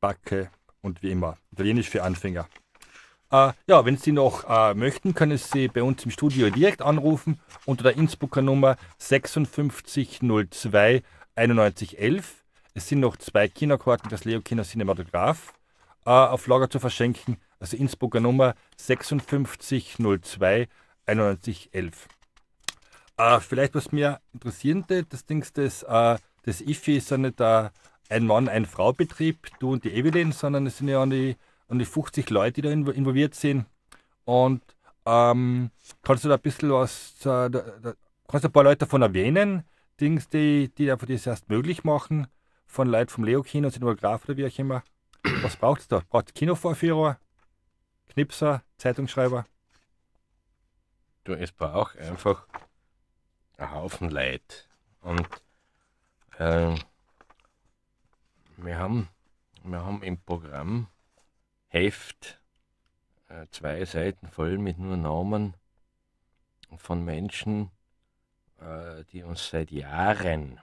Backe 0.00 0.50
und 0.80 1.02
wie 1.02 1.10
immer. 1.10 1.36
Italienisch 1.52 1.88
für 1.88 2.02
Anfänger. 2.02 2.48
Äh, 3.30 3.52
ja, 3.66 3.84
wenn 3.84 3.98
Sie 3.98 4.12
noch 4.12 4.48
äh, 4.48 4.74
möchten, 4.74 5.14
können 5.14 5.36
Sie 5.36 5.68
bei 5.68 5.82
uns 5.82 6.04
im 6.04 6.10
Studio 6.10 6.48
direkt 6.50 6.80
anrufen 6.80 7.40
unter 7.66 7.84
der 7.84 7.96
Innsbrucker 7.96 8.42
Nummer 8.42 8.76
5602 8.98 11.02
9111. 11.36 12.44
Es 12.74 12.88
sind 12.88 13.00
noch 13.00 13.16
zwei 13.16 13.48
Kinokarten, 13.48 14.08
das 14.08 14.24
Leo 14.24 14.40
Kino 14.40 14.62
Cinematograph, 14.62 15.52
äh, 16.06 16.10
auf 16.10 16.46
Lager 16.46 16.70
zu 16.70 16.78
verschenken. 16.78 17.38
Also 17.60 17.76
Innsbrucker 17.76 18.20
Nummer 18.20 18.54
5602 18.78 20.68
9111. 21.06 22.08
Äh, 23.18 23.40
vielleicht 23.40 23.74
was 23.74 23.92
mir 23.92 24.20
interessierende, 24.32 25.04
das 25.04 25.26
Ding 25.26 25.44
das 25.54 25.82
äh, 25.82 26.18
das 26.48 26.62
IFI 26.62 26.96
ist 26.96 27.10
ja 27.10 27.18
nicht 27.18 27.40
ein 27.42 28.26
Mann, 28.26 28.48
ein 28.48 28.64
Frau 28.64 28.92
Betrieb, 28.94 29.48
du 29.58 29.72
und 29.72 29.84
die 29.84 29.92
Evelyn, 29.92 30.32
sondern 30.32 30.66
es 30.66 30.78
sind 30.78 30.88
ja 30.88 31.02
an 31.02 31.10
die, 31.10 31.36
an 31.68 31.78
die 31.78 31.84
50 31.84 32.30
Leute, 32.30 32.62
die 32.62 32.62
da 32.62 32.70
involviert 32.70 33.34
sind. 33.34 33.66
Und 34.24 34.62
ähm, 35.04 35.70
kannst 36.02 36.24
du 36.24 36.28
da 36.28 36.36
ein 36.36 36.40
bisschen 36.40 36.70
was, 36.70 37.16
da, 37.22 37.50
da, 37.50 37.62
kannst 38.28 38.44
du 38.44 38.48
ein 38.48 38.52
paar 38.52 38.64
Leute 38.64 38.78
davon 38.78 39.02
erwähnen, 39.02 39.64
Dings, 40.00 40.28
die, 40.28 40.72
die 40.78 40.90
einfach 40.90 41.06
das 41.06 41.26
erst 41.26 41.50
möglich 41.50 41.84
machen, 41.84 42.28
von 42.66 42.88
Leuten 42.88 43.10
vom 43.10 43.24
Leo-Kino, 43.24 43.68
Cinematograf 43.68 44.24
oder 44.24 44.36
wie 44.36 44.46
auch 44.46 44.58
immer. 44.58 44.82
Was 45.42 45.56
braucht 45.56 45.82
es 45.82 45.88
da? 45.88 46.02
Braucht 46.08 46.34
Kinovorführer, 46.34 47.18
Knipser, 48.08 48.62
Zeitungsschreiber? 48.78 49.44
Du, 51.24 51.34
es 51.34 51.52
braucht 51.52 51.98
einfach 51.98 52.46
einen 53.58 53.72
Haufen 53.72 54.10
Leute. 54.10 54.56
Und 55.00 55.28
äh, 56.38 56.74
wir, 58.56 58.78
haben, 58.78 59.08
wir 59.64 59.84
haben 59.84 60.02
im 60.02 60.18
Programm 60.18 60.88
Heft 61.66 62.40
äh, 63.28 63.46
zwei 63.50 63.84
Seiten 63.84 64.28
voll 64.28 64.58
mit 64.58 64.78
nur 64.78 64.96
Namen 64.96 65.54
von 66.76 67.04
Menschen, 67.04 67.70
äh, 68.60 69.04
die 69.12 69.22
uns 69.22 69.50
seit 69.50 69.70
Jahren 69.70 70.60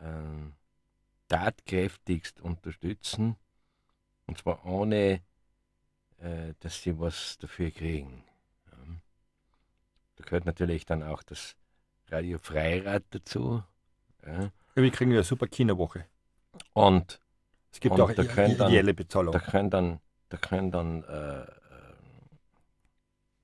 äh, 0.00 0.52
tatkräftigst 1.28 2.40
unterstützen. 2.40 3.36
Und 4.26 4.38
zwar 4.38 4.64
ohne, 4.66 5.22
äh, 6.18 6.54
dass 6.60 6.82
sie 6.82 6.98
was 6.98 7.38
dafür 7.38 7.70
kriegen. 7.70 8.24
Da 10.16 10.24
gehört 10.24 10.46
natürlich 10.46 10.86
dann 10.86 11.02
auch 11.02 11.22
das 11.22 11.56
Radio 12.08 12.38
Freirad 12.38 13.04
dazu. 13.10 13.62
Ja. 14.24 14.50
Wir 14.74 14.90
kriegen 14.90 15.12
eine 15.12 15.22
super 15.22 15.46
Kinowoche. 15.46 16.06
Und 16.72 17.20
es 17.72 17.80
gibt 17.80 17.94
und 17.94 18.00
auch 18.00 18.12
da 18.12 18.22
ideelle 18.22 18.94
Bezahlung. 18.94 19.32
Da 19.32 19.38
können 19.38 19.70
dann, 19.70 20.00
da 20.28 20.36
können 20.36 20.70
dann 20.70 21.04
äh, 21.04 21.42
äh, 21.42 21.46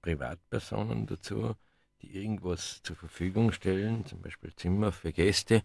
Privatpersonen 0.01 1.07
dazu, 1.07 1.55
die 2.01 2.16
irgendwas 2.16 2.83
zur 2.83 2.97
Verfügung 2.97 3.53
stellen, 3.53 4.07
zum 4.07 4.20
Beispiel 4.23 4.55
Zimmer 4.55 4.93
für 4.93 5.12
Gäste. 5.12 5.62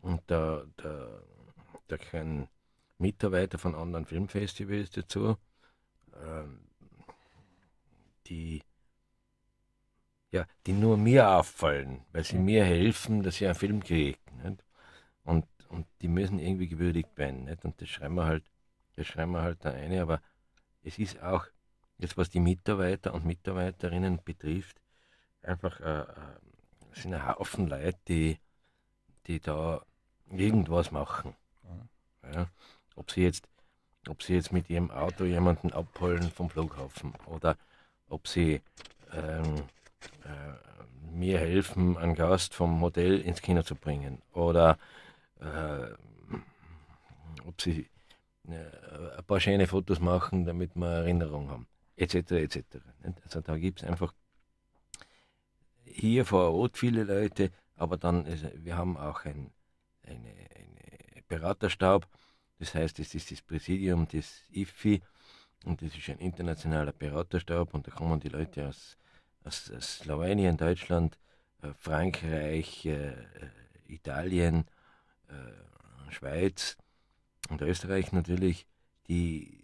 Und 0.00 0.22
da, 0.26 0.64
da, 0.76 1.22
da 1.88 1.96
können 1.98 2.48
Mitarbeiter 2.98 3.58
von 3.58 3.74
anderen 3.74 4.06
Filmfestivals 4.06 4.90
dazu, 4.90 5.36
äh, 6.12 6.44
die 8.26 8.62
ja, 10.30 10.46
die 10.66 10.72
nur 10.72 10.96
mir 10.96 11.28
auffallen, 11.30 12.04
weil 12.12 12.24
sie 12.24 12.38
mir 12.38 12.64
helfen, 12.64 13.22
dass 13.22 13.40
ich 13.40 13.46
einen 13.46 13.54
Film 13.54 13.82
kriege. 13.82 14.18
Und, 15.24 15.46
und 15.68 15.86
die 16.00 16.08
müssen 16.08 16.38
irgendwie 16.38 16.68
gewürdigt 16.68 17.16
werden. 17.16 17.44
Nicht? 17.44 17.64
Und 17.64 17.80
das 17.80 17.88
schreiben 17.88 18.14
wir 18.14 18.26
halt, 18.26 18.44
das 18.96 19.06
schreiben 19.06 19.32
wir 19.32 19.42
halt 19.42 19.64
da 19.64 19.70
eine, 19.70 20.02
aber 20.02 20.20
es 20.82 20.98
ist 20.98 21.20
auch, 21.22 21.46
jetzt 21.98 22.16
was 22.16 22.30
die 22.30 22.40
Mitarbeiter 22.40 23.14
und 23.14 23.24
Mitarbeiterinnen 23.24 24.20
betrifft, 24.24 24.80
einfach 25.42 25.80
äh, 25.80 26.00
äh 26.02 26.06
sind 26.92 27.14
ein 27.14 27.26
Haufen 27.26 27.68
Leute, 27.68 27.98
die, 28.08 28.38
die 29.26 29.40
da 29.40 29.82
irgendwas 30.30 30.90
machen. 30.90 31.36
Ja? 32.32 32.48
Ob 32.96 33.10
sie 33.10 33.22
jetzt 33.22 33.46
ob 34.08 34.22
sie 34.22 34.34
jetzt 34.34 34.52
mit 34.52 34.70
ihrem 34.70 34.90
Auto 34.90 35.24
jemanden 35.24 35.72
abholen 35.72 36.30
vom 36.30 36.48
Flughafen 36.50 37.12
oder 37.26 37.56
ob 38.08 38.26
sie 38.26 38.60
ähm, 39.12 39.64
äh, 40.24 41.12
mir 41.12 41.38
helfen, 41.38 41.96
einen 41.96 42.14
Gast 42.14 42.54
vom 42.54 42.80
Hotel 42.80 43.20
ins 43.20 43.42
Kino 43.42 43.62
zu 43.62 43.74
bringen. 43.74 44.22
Oder 44.32 44.78
äh, 45.40 45.88
ob 47.46 47.60
sie 47.60 47.88
äh, 48.48 49.16
ein 49.18 49.24
paar 49.24 49.40
schöne 49.40 49.66
Fotos 49.66 50.00
machen, 50.00 50.44
damit 50.44 50.76
wir 50.76 50.88
Erinnerung 50.88 51.50
haben. 51.50 51.66
Etc. 51.96 52.30
etc. 52.30 52.62
Also 53.24 53.40
da 53.40 53.56
gibt 53.58 53.82
es 53.82 53.88
einfach 53.88 54.14
hier 55.84 56.24
vor 56.24 56.52
Ort 56.54 56.78
viele 56.78 57.04
Leute, 57.04 57.50
aber 57.74 57.96
dann, 57.96 58.26
ist, 58.26 58.44
wir 58.54 58.76
haben 58.76 58.96
auch 58.96 59.24
ein, 59.24 59.50
eine, 60.02 60.28
eine 60.28 61.22
Beraterstab. 61.26 62.06
Das 62.58 62.74
heißt, 62.74 62.98
es 62.98 63.14
ist 63.14 63.30
das 63.30 63.42
Präsidium 63.42 64.06
des 64.08 64.42
IFI 64.50 65.02
und 65.64 65.82
das 65.82 65.96
ist 65.96 66.08
ein 66.08 66.18
internationaler 66.18 66.92
Beraterstab 66.92 67.74
und 67.74 67.86
da 67.86 67.90
kommen 67.90 68.20
die 68.20 68.28
Leute 68.28 68.68
aus 68.68 68.96
aus, 69.48 69.64
Slowenien, 69.80 70.56
Deutschland, 70.56 71.18
äh, 71.62 71.72
Frankreich, 71.74 72.86
äh, 72.86 73.08
äh, 73.08 73.14
Italien, 73.88 74.64
Schweiz 76.10 76.78
und 77.50 77.60
Österreich 77.60 78.12
natürlich, 78.12 78.66
die, 79.08 79.62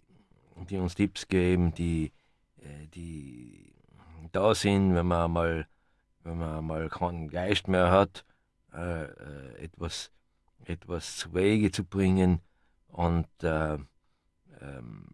die 0.69 0.77
uns 0.77 0.93
Tipps 0.93 1.27
geben, 1.27 1.73
die 1.73 2.11
die 2.93 3.73
da 4.31 4.55
sind, 4.55 4.95
wenn 4.95 5.05
man 5.05 5.31
mal, 5.31 5.67
wenn 6.23 6.37
man 6.37 6.65
mal 6.65 6.89
keinen 6.89 7.29
Geist 7.29 7.67
mehr 7.67 7.91
hat, 7.91 8.25
äh, 8.73 9.05
etwas, 9.63 10.11
etwas 10.65 11.17
zu 11.17 11.33
Wege 11.33 11.71
zu 11.71 11.83
bringen 11.83 12.41
und 12.87 13.27
äh, 13.43 13.77
ähm, 14.61 15.07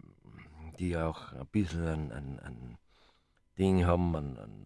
die 0.79 0.97
auch 0.97 1.33
ein 1.33 1.47
bisschen 1.47 1.85
ein, 1.85 2.11
ein, 2.11 2.39
ein 2.39 2.77
Ding 3.61 3.85
haben, 3.85 4.15
ein, 4.15 4.37
ein, 4.39 4.65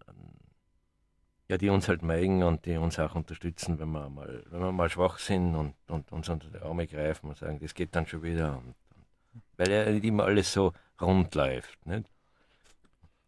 ja, 1.48 1.58
die 1.58 1.68
uns 1.68 1.86
halt 1.88 2.02
mögen 2.02 2.42
und 2.42 2.64
die 2.64 2.76
uns 2.78 2.98
auch 2.98 3.14
unterstützen, 3.14 3.78
wenn 3.78 3.90
wir 3.90 4.08
mal, 4.08 4.42
wenn 4.50 4.60
wir 4.60 4.72
mal 4.72 4.88
schwach 4.88 5.18
sind 5.18 5.54
und, 5.54 5.74
und 5.88 6.10
uns 6.10 6.28
unter 6.30 6.48
die 6.48 6.58
Arme 6.58 6.86
greifen 6.86 7.28
und 7.28 7.36
sagen, 7.36 7.60
das 7.60 7.74
geht 7.74 7.94
dann 7.94 8.06
schon 8.06 8.22
wieder. 8.22 8.56
Und, 8.56 8.74
und, 8.94 9.42
weil 9.58 9.70
ja 9.70 9.90
nicht 9.90 10.04
immer 10.04 10.24
alles 10.24 10.50
so 10.50 10.72
rund 11.00 11.34
läuft. 11.34 11.84
Nicht? 11.86 12.10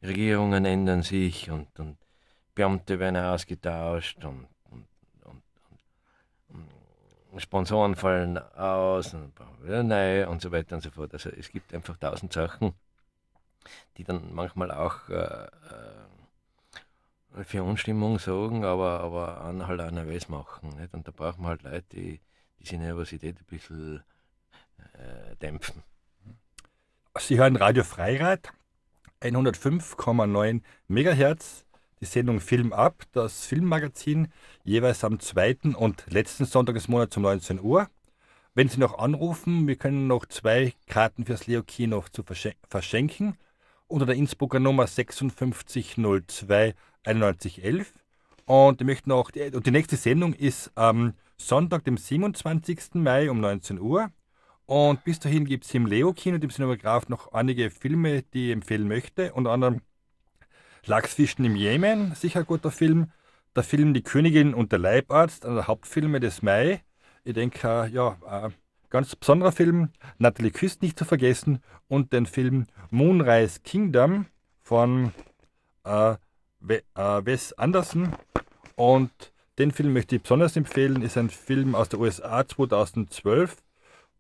Regierungen 0.03 0.65
ändern 0.65 1.03
sich 1.03 1.51
und, 1.51 1.79
und 1.79 1.99
Beamte 2.55 2.99
werden 2.99 3.17
ausgetauscht 3.17 4.25
und, 4.25 4.49
und, 4.71 4.87
und, 5.25 5.43
Sponsoren 7.41 7.95
fallen 7.95 8.39
aus 8.39 9.13
und 9.15 9.33
wieder 9.63 9.83
neu 9.83 10.29
und 10.29 10.41
so 10.41 10.51
weiter 10.51 10.77
und 10.77 10.83
so 10.83 10.91
fort. 10.91 11.13
Also 11.13 11.31
es 11.31 11.51
gibt 11.51 11.75
einfach 11.75 11.97
tausend 11.99 12.33
Sachen, 12.33 12.73
die 13.97 14.05
dann 14.05 14.33
manchmal 14.35 14.71
auch 14.71 15.09
äh, 15.09 15.45
äh 15.45 16.09
für 17.45 17.63
Unstimmung 17.63 18.19
sorgen, 18.19 18.65
aber, 18.65 19.01
aber 19.01 19.45
einen 19.45 19.67
halt 19.67 19.81
auch 19.81 19.91
nervös 19.91 20.29
machen. 20.29 20.71
Nicht? 20.79 20.95
Und 20.95 21.07
da 21.07 21.13
brauchen 21.13 21.43
wir 21.43 21.49
halt 21.49 21.63
Leute, 21.63 21.85
die 21.93 22.21
diese 22.59 22.77
Nervosität 22.77 23.39
ein 23.39 23.45
bisschen 23.45 24.03
äh, 24.95 25.37
dämpfen. 25.37 25.83
Sie 27.19 27.39
hören 27.39 27.57
Radio 27.57 27.85
Freirad, 27.85 28.53
105,9 29.21 30.63
MHz, 30.89 31.67
die 32.01 32.05
Sendung 32.05 32.41
Film 32.41 32.73
ab, 32.73 33.03
das 33.13 33.45
Filmmagazin, 33.47 34.29
jeweils 34.65 35.05
am 35.05 35.19
zweiten 35.19 35.75
und 35.75 36.05
letzten 36.11 36.45
Sonntag 36.45 36.75
des 36.75 36.89
Monats 36.89 37.17
um 37.17 37.25
19 37.25 37.61
Uhr. 37.61 37.89
Wenn 38.55 38.69
Sie 38.69 38.81
noch 38.81 38.99
anrufen, 38.99 39.69
wir 39.69 39.77
können 39.77 40.07
noch 40.07 40.27
zwei 40.27 40.75
Karten 40.87 41.27
fürs 41.27 41.47
Leo 41.47 41.63
Kino 41.63 42.05
zu 42.13 42.25
verschenken 42.69 43.37
unter 43.89 44.07
der 44.07 44.17
Innsbrucker 44.17 44.61
Nummer 44.61 44.87
5602 44.87 46.75
9111. 47.07 47.93
Und 48.47 48.81
noch, 49.07 49.31
und 49.53 49.67
die 49.67 49.71
nächste 49.71 49.97
Sendung 49.97 50.33
ist 50.33 50.71
am 50.75 51.15
Sonntag, 51.37 51.85
dem 51.85 51.97
27. 51.97 52.95
Mai 52.95 53.31
um 53.31 53.41
19 53.41 53.81
Uhr. 53.81 54.11
Und 54.67 55.03
bis 55.05 55.19
dahin 55.19 55.45
gibt 55.45 55.65
es 55.65 55.75
im 55.75 55.87
Leo-Kino, 55.87 56.39
dem 56.39 56.51
Cinematograph, 56.51 57.09
noch 57.09 57.33
einige 57.33 57.71
Filme, 57.71 58.23
die 58.35 58.49
ich 58.49 58.53
empfehlen 58.53 58.89
möchte. 58.89 59.33
Unter 59.33 59.51
anderem 59.51 59.81
Lachsfischen 60.85 61.45
im 61.45 61.57
Jemen, 61.57 62.15
sicher 62.15 62.41
ein 62.41 62.47
guter 62.47 62.71
Film. 62.71 63.11
Der 63.57 63.63
Film 63.63 63.95
Die 63.95 64.03
Königin 64.03 64.55
und 64.55 64.73
der 64.73 64.79
Leibarzt, 64.79 65.45
einer 65.45 65.57
der 65.57 65.67
Hauptfilme 65.67 66.21
des 66.21 66.43
Mai. 66.43 66.83
Ich 67.25 67.35
denke, 67.35 67.91
ja, 67.93 68.19
ein 68.27 68.55
ganz 68.91 69.15
besonderer 69.17 69.53
Film. 69.53 69.91
Natalie 70.19 70.51
Küst 70.51 70.83
nicht 70.83 70.99
zu 70.99 71.05
vergessen. 71.05 71.61
Und 71.89 72.13
den 72.13 72.27
Film 72.27 72.67
Moonrise 72.91 73.61
Kingdom 73.63 74.27
von 74.63 75.13
äh, 75.85 76.13
äh, 76.13 76.77
Wes 77.25 77.53
Anderson. 77.55 78.15
Und 78.77 79.11
den 79.59 79.73
Film 79.73 79.93
möchte 79.93 80.17
ich 80.17 80.23
besonders 80.23 80.57
empfehlen. 80.57 81.03
Ist 81.03 81.19
ein 81.19 81.31
Film 81.31 81.75
aus 81.75 81.89
der 81.89 82.01
USA 82.01 82.47
2012 82.47 83.57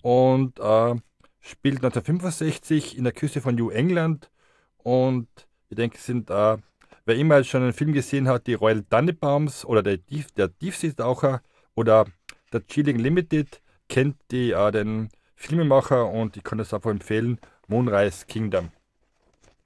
und 0.02 0.58
äh, 0.58 0.94
spielt 1.40 1.76
1965 1.76 2.96
in 2.96 3.04
der 3.04 3.12
Küste 3.12 3.40
von 3.40 3.54
New 3.54 3.70
England. 3.70 4.30
Und 4.78 5.28
ich 5.68 5.76
denke, 5.76 5.98
sind, 5.98 6.30
äh, 6.30 6.56
wer 7.04 7.16
immer 7.16 7.42
schon 7.44 7.62
einen 7.62 7.72
Film 7.72 7.92
gesehen 7.92 8.28
hat, 8.28 8.46
die 8.46 8.54
Royal 8.54 8.82
Tannenbaums 8.82 9.64
oder 9.64 9.82
der, 9.82 10.04
Tief, 10.04 10.30
der 10.32 10.56
Tiefseetaucher 10.56 11.42
oder 11.74 12.06
der 12.52 12.66
Chilling 12.66 12.98
Limited, 12.98 13.60
kennt 13.88 14.16
die, 14.30 14.52
äh, 14.52 14.70
den 14.70 15.08
Filmemacher 15.34 16.08
und 16.08 16.36
ich 16.36 16.44
kann 16.44 16.58
das 16.58 16.74
einfach 16.74 16.90
empfehlen. 16.90 17.38
Moonrise 17.66 18.26
Kingdom. 18.26 18.70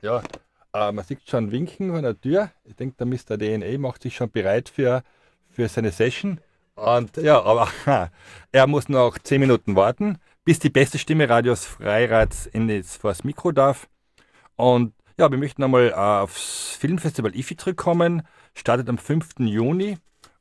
Ja, 0.01 0.23
äh, 0.75 0.93
man 0.93 1.05
sieht 1.05 1.29
schon 1.29 1.51
Winken 1.53 1.91
von 1.93 2.03
der 2.03 2.20
Tür. 2.20 2.51
Ich 2.64 2.77
denke, 2.77 2.97
der 2.99 3.07
Mr. 3.07 3.39
DNA 3.39 3.79
macht 3.79 4.03
sich 4.03 4.16
schon 4.16 4.31
bereit 4.31 4.68
für, 4.68 5.03
für 5.51 5.68
seine 5.68 5.93
Session. 5.93 6.41
Und 6.75 7.16
ja, 7.18 7.43
aber 7.43 7.68
er 8.53 8.66
muss 8.66 8.89
noch 8.89 9.18
10 9.18 9.41
Minuten 9.41 9.77
warten, 9.77 10.18
bis 10.45 10.59
die 10.59 10.70
beste 10.70 10.99
Stimme 10.99 11.29
Radios 11.29 11.66
Freirats 11.66 12.47
in 12.47 12.68
das, 12.68 12.97
vor 12.97 13.11
das 13.11 13.25
Mikro 13.25 13.53
darf. 13.53 13.89
Und 14.57 14.95
ja, 15.18 15.31
wir 15.31 15.39
möchten 15.39 15.62
einmal 15.62 15.91
äh, 15.91 15.95
aufs 15.95 16.77
Filmfestival 16.81 17.37
IFI 17.37 17.57
zurückkommen. 17.57 18.23
Startet 18.55 18.89
am 18.89 18.99
5. 18.99 19.41
Juni. 19.41 19.99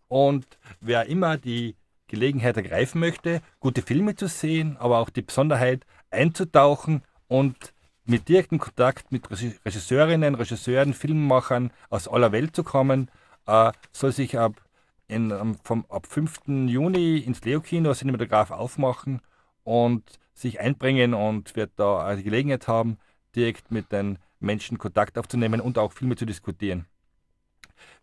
Und 0.07 0.45
wer 0.79 1.05
immer 1.05 1.37
die 1.37 1.75
Gelegenheit 2.11 2.57
ergreifen 2.57 2.99
möchte, 2.99 3.41
gute 3.59 3.81
Filme 3.81 4.15
zu 4.15 4.27
sehen, 4.27 4.77
aber 4.77 4.99
auch 4.99 5.09
die 5.09 5.21
Besonderheit 5.23 5.85
einzutauchen 6.11 7.03
und 7.27 7.73
mit 8.05 8.27
direktem 8.27 8.59
Kontakt 8.59 9.11
mit 9.11 9.29
Regisseurinnen, 9.29 10.35
Regisseuren, 10.35 10.93
Filmemachern 10.93 11.71
aus 11.89 12.07
aller 12.07 12.31
Welt 12.31 12.55
zu 12.55 12.63
kommen, 12.63 13.09
äh, 13.47 13.71
soll 13.91 14.11
sich 14.11 14.37
ab, 14.37 14.61
in, 15.07 15.55
vom, 15.63 15.85
ab 15.89 16.07
5. 16.07 16.41
Juni 16.67 17.17
ins 17.19 17.43
Leo-Kino 17.43 17.93
Cinematograph 17.93 18.51
aufmachen 18.51 19.21
und 19.63 20.19
sich 20.33 20.59
einbringen 20.59 21.13
und 21.13 21.55
wird 21.55 21.71
da 21.77 22.15
die 22.15 22.23
Gelegenheit 22.23 22.67
haben, 22.67 22.97
direkt 23.35 23.71
mit 23.71 23.91
den 23.91 24.17
Menschen 24.39 24.77
Kontakt 24.77 25.17
aufzunehmen 25.17 25.61
und 25.61 25.77
auch 25.77 25.93
Filme 25.93 26.15
zu 26.15 26.25
diskutieren. 26.25 26.85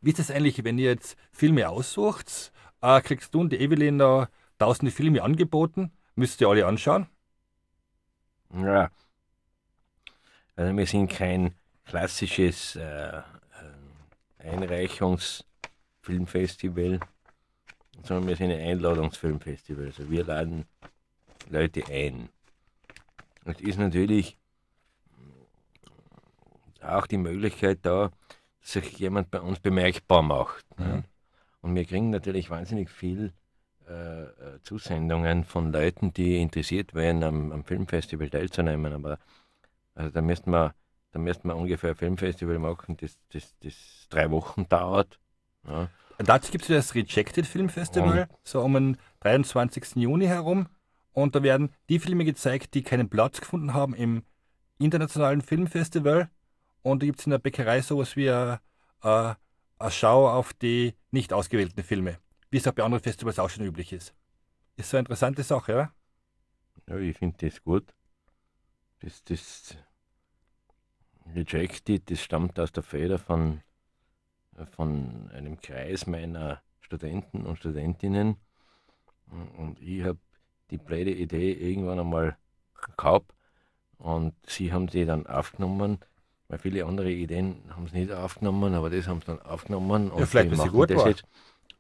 Wie 0.01 0.11
ist 0.11 0.21
es 0.21 0.31
eigentlich, 0.31 0.63
wenn 0.65 0.79
ihr 0.79 0.91
jetzt 0.91 1.17
Filme 1.33 1.69
aussucht? 1.69 2.53
Äh, 2.81 3.01
kriegst 3.01 3.35
du 3.35 3.41
und 3.41 3.51
die 3.51 3.61
Evelyn 3.61 3.99
da 3.99 4.29
tausende 4.59 4.93
Filme 4.93 5.23
angeboten? 5.23 5.93
Müsst 6.15 6.41
ihr 6.41 6.49
alle 6.49 6.67
anschauen? 6.67 7.07
Ja, 8.53 8.91
also 10.59 10.77
wir 10.77 10.87
sind 10.87 11.09
kein 11.09 11.55
klassisches 11.85 12.75
äh, 12.75 12.81
äh, 12.81 13.23
Einreichungsfilmfestival, 14.39 16.99
sondern 18.03 18.27
wir 18.27 18.35
sind 18.35 18.51
ein 18.51 18.59
Einladungsfilmfestival. 18.59 19.87
Also 19.87 20.11
wir 20.11 20.25
laden 20.25 20.65
Leute 21.49 21.87
ein. 21.87 22.29
Es 23.45 23.61
ist 23.61 23.79
natürlich 23.79 24.37
auch 26.83 27.07
die 27.07 27.19
Möglichkeit 27.19 27.79
da, 27.83 28.11
dass 28.61 28.73
sich 28.73 28.99
jemand 28.99 29.31
bei 29.31 29.41
uns 29.41 29.61
bemerkbar 29.61 30.23
macht. 30.23 30.67
Ne? 30.81 31.05
Und 31.61 31.75
wir 31.75 31.85
kriegen 31.85 32.11
natürlich 32.11 32.51
wahnsinnig 32.51 32.91
viel 32.91 33.33
äh, 33.89 34.23
äh, 34.23 34.63
Zusendungen 34.63 35.45
von 35.45 35.73
Leuten, 35.73 36.13
die 36.13 36.41
interessiert 36.41 36.95
wären, 36.95 37.23
am, 37.25 37.53
am 37.53 37.65
Filmfestival 37.65 38.29
teilzunehmen. 38.29 38.93
Aber 38.93 39.19
also 39.95 40.11
da 40.11 40.21
müssten 40.21 40.51
wir, 40.51 40.75
da 41.13 41.19
müssten 41.19 41.49
wir 41.49 41.57
ungefähr 41.57 41.91
ein 41.91 41.97
Filmfestival 41.97 42.59
machen, 42.59 42.97
das, 42.99 43.19
das, 43.33 43.55
das 43.61 44.07
drei 44.11 44.31
Wochen 44.31 44.69
dauert. 44.69 45.19
Ja. 45.67 45.89
Dazu 46.19 46.53
gibt 46.53 46.65
es 46.65 46.69
das 46.69 46.95
Rejected 46.95 47.47
Film 47.47 47.69
Festival, 47.69 48.29
und 48.29 48.39
so 48.43 48.61
um 48.61 48.75
den 48.75 48.97
23. 49.21 49.97
Juni 49.97 50.27
herum. 50.27 50.69
Und 51.13 51.35
da 51.35 51.43
werden 51.43 51.71
die 51.89 51.99
Filme 51.99 52.25
gezeigt, 52.25 52.75
die 52.75 52.83
keinen 52.83 53.09
Platz 53.09 53.41
gefunden 53.41 53.73
haben 53.73 53.95
im 53.95 54.23
internationalen 54.79 55.41
Filmfestival. 55.41 56.29
Und 56.83 57.03
da 57.03 57.07
gibt 57.07 57.21
es 57.21 57.27
in 57.27 57.31
der 57.31 57.39
Bäckerei 57.39 57.81
sowas 57.81 58.17
wie 58.17 58.31
eine, 58.31 58.61
eine, 59.01 59.37
eine 59.79 59.91
Schau 59.91 60.29
auf 60.29 60.53
die 60.53 60.95
nicht 61.11 61.33
ausgewählten 61.33 61.83
Filme, 61.83 62.19
wie 62.51 62.59
es 62.59 62.67
auch 62.67 62.73
bei 62.73 62.83
anderen 62.85 63.03
Festivals 63.03 63.39
auch 63.39 63.51
schon 63.51 63.65
üblich 63.65 63.93
ist. 63.93 64.15
Ist 64.77 64.91
so 64.91 64.97
eine 64.97 65.03
interessante 65.03 65.43
Sache, 65.43 65.73
oder? 65.73 65.95
Ja, 66.87 66.97
ich 66.97 67.17
finde 67.17 67.37
das 67.47 67.63
gut. 67.63 67.95
Das, 69.01 69.23
das 69.25 69.77
Rejected, 71.35 72.11
das 72.11 72.21
stammt 72.21 72.59
aus 72.59 72.73
der 72.73 72.83
Feder 72.83 73.19
von, 73.19 73.63
von 74.71 75.31
einem 75.33 75.61
Kreis 75.61 76.07
meiner 76.07 76.63
Studenten 76.81 77.47
und 77.47 77.59
Studentinnen. 77.59 78.37
Und 79.27 79.81
ich 79.81 80.05
habe 80.05 80.19
die 80.71 80.79
blöde 80.79 81.13
Idee 81.13 81.53
irgendwann 81.53 82.01
einmal 82.01 82.37
gehabt 82.97 83.35
und 83.99 84.35
sie 84.47 84.73
haben 84.73 84.87
die 84.87 85.05
dann 85.05 85.27
aufgenommen, 85.27 85.99
weil 86.49 86.59
viele 86.59 86.85
andere 86.87 87.11
Ideen 87.11 87.57
haben 87.71 87.87
sie 87.89 87.99
nicht 87.99 88.13
aufgenommen, 88.13 88.75
aber 88.75 88.91
das 88.91 89.07
haben 89.07 89.21
sie 89.21 89.27
dann 89.27 89.43
aufgenommen. 89.43 90.11
Und 90.11 90.21
ja, 90.21 90.27
vielleicht, 90.27 90.53
die 90.53 90.57
machen 90.57 90.73
gut 90.73 90.91
das 90.91 91.05
jetzt. 91.05 91.25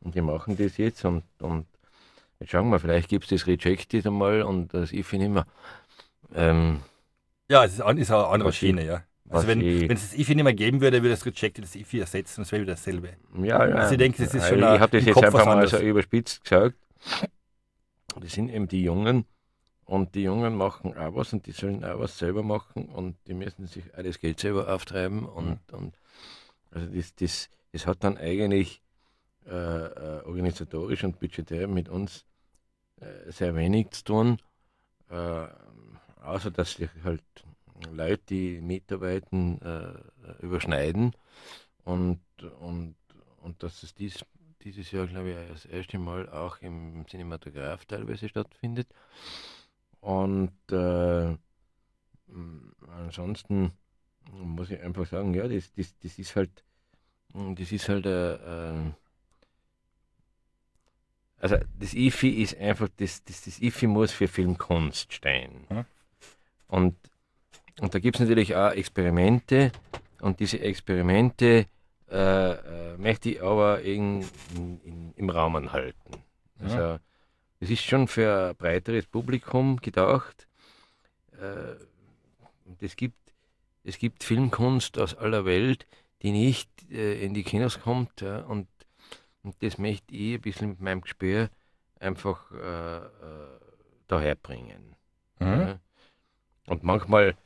Und 0.00 0.14
die 0.14 0.20
machen 0.20 0.56
das 0.56 0.76
jetzt 0.76 1.04
und, 1.04 1.24
und 1.40 1.66
jetzt 2.38 2.50
schauen 2.50 2.70
wir, 2.70 2.78
vielleicht 2.78 3.08
gibt 3.08 3.24
es 3.24 3.30
das 3.30 3.46
Rejected 3.46 4.06
einmal 4.06 4.42
und 4.42 4.72
das 4.72 4.92
ich 4.92 5.04
finde 5.06 5.26
immer. 5.26 5.46
Ähm, 6.34 6.80
ja, 7.50 7.64
es 7.64 7.78
ist, 7.78 7.80
ist 7.80 8.10
auch 8.10 8.24
eine 8.24 8.34
andere 8.34 8.52
Schiene, 8.52 8.84
ja. 8.84 9.02
Also 9.30 9.46
wenn, 9.46 9.60
wenn 9.60 9.90
es 9.90 10.10
das 10.10 10.18
IFI 10.18 10.36
nicht 10.36 10.44
mehr 10.44 10.54
geben 10.54 10.80
würde, 10.80 11.02
würde 11.02 11.10
das 11.10 11.26
Rejected 11.26 11.64
das 11.64 11.74
IFI 11.74 12.00
ersetzen, 12.00 12.42
das 12.42 12.52
wäre 12.52 12.62
wieder 12.62 12.74
dasselbe. 12.74 13.14
Ja, 13.42 13.66
ja. 13.66 13.74
Also 13.74 13.92
ich 13.92 13.98
denke, 13.98 14.22
das 14.22 14.34
ist 14.34 14.48
schon 14.48 14.58
Ich 14.58 14.64
habe 14.64 14.96
das 14.96 15.04
jetzt 15.04 15.14
Kopf 15.14 15.24
einfach 15.24 15.44
mal 15.44 15.68
so 15.68 15.78
überspitzt 15.78 16.42
gesagt. 16.44 16.76
Das 18.18 18.32
sind 18.32 18.48
eben 18.48 18.68
die 18.68 18.82
Jungen 18.82 19.26
und 19.88 20.14
die 20.14 20.24
Jungen 20.24 20.54
machen 20.54 20.96
auch 20.98 21.14
was 21.14 21.32
und 21.32 21.46
die 21.46 21.52
sollen 21.52 21.82
auch 21.82 21.98
was 21.98 22.18
selber 22.18 22.42
machen 22.42 22.90
und 22.90 23.16
die 23.26 23.32
müssen 23.32 23.66
sich 23.66 23.84
auch 23.96 24.02
das 24.02 24.20
Geld 24.20 24.38
selber 24.38 24.72
auftreiben 24.72 25.24
und, 25.24 25.60
mhm. 25.72 25.78
und 25.78 25.98
also 26.70 26.86
das, 26.94 27.14
das, 27.14 27.48
das 27.72 27.86
hat 27.86 28.04
dann 28.04 28.18
eigentlich 28.18 28.82
äh, 29.46 29.50
äh, 29.50 30.22
organisatorisch 30.26 31.04
und 31.04 31.18
budgetär 31.18 31.68
mit 31.68 31.88
uns 31.88 32.26
äh, 33.00 33.32
sehr 33.32 33.54
wenig 33.54 33.90
zu 33.92 34.04
tun, 34.04 34.38
äh, 35.08 35.46
außer 36.22 36.50
dass 36.50 36.72
sich 36.72 36.90
halt 37.02 37.24
Leute, 37.90 38.22
die 38.28 38.60
mitarbeiten, 38.60 39.58
äh, 39.62 40.44
überschneiden 40.44 41.12
und, 41.84 42.20
und, 42.60 42.94
und 43.40 43.62
dass 43.62 43.82
es 43.82 43.94
dies, 43.94 44.22
dieses 44.64 44.90
Jahr, 44.90 45.06
glaube 45.06 45.30
ich, 45.30 45.36
das 45.48 45.64
erste 45.64 45.98
Mal 45.98 46.28
auch 46.28 46.58
im 46.60 47.06
Cinematograph 47.08 47.86
teilweise 47.86 48.28
stattfindet. 48.28 48.88
Und 50.00 50.52
äh, 50.70 51.36
ansonsten 52.98 53.72
muss 54.32 54.70
ich 54.70 54.80
einfach 54.80 55.06
sagen, 55.06 55.34
ja, 55.34 55.48
das, 55.48 55.72
das, 55.74 55.98
das 56.00 56.18
ist 56.18 56.36
halt, 56.36 56.64
das 57.32 57.72
ist 57.72 57.88
halt 57.88 58.06
äh, 58.06 58.92
also 61.40 61.56
das 61.78 61.94
IFI 61.94 62.42
ist 62.42 62.58
einfach, 62.58 62.88
das, 62.96 63.22
das, 63.24 63.42
das 63.42 63.60
IFI 63.60 63.86
muss 63.86 64.12
für 64.12 64.28
Filmkunst 64.28 65.12
stehen. 65.12 65.66
Hm? 65.68 65.84
Und, 66.66 66.96
und 67.80 67.94
da 67.94 67.98
gibt 67.98 68.16
es 68.16 68.20
natürlich 68.20 68.56
auch 68.56 68.72
Experimente 68.72 69.70
und 70.20 70.40
diese 70.40 70.60
Experimente 70.60 71.66
äh, 72.10 72.52
äh, 72.52 72.96
möchte 72.96 73.30
ich 73.30 73.42
aber 73.42 73.82
in, 73.82 74.24
in, 74.84 75.12
im 75.14 75.30
Raum 75.30 75.72
halten. 75.72 76.10
Also 76.60 76.98
es 77.68 77.80
ist 77.80 77.84
schon 77.84 78.08
für 78.08 78.50
ein 78.50 78.56
breiteres 78.56 79.06
Publikum 79.06 79.76
gedacht. 79.76 80.48
Äh, 81.32 81.76
es, 82.80 82.96
gibt, 82.96 83.18
es 83.84 83.98
gibt 83.98 84.24
Filmkunst 84.24 84.98
aus 84.98 85.14
aller 85.14 85.44
Welt, 85.44 85.86
die 86.22 86.32
nicht 86.32 86.70
äh, 86.90 87.22
in 87.22 87.34
die 87.34 87.44
Kinos 87.44 87.80
kommt 87.80 88.22
und 88.22 88.68
und 89.42 89.62
das 89.62 89.78
möchte 89.78 90.14
ich 90.14 90.34
ein 90.34 90.40
bisschen 90.42 90.68
mit 90.70 90.80
meinem 90.80 91.00
Gespür 91.00 91.48
einfach 92.00 92.50
äh, 92.52 92.98
äh, 92.98 93.60
daherbringen. 94.06 94.94
Mhm. 95.38 95.78
Und 96.66 96.82
manchmal, 96.82 97.36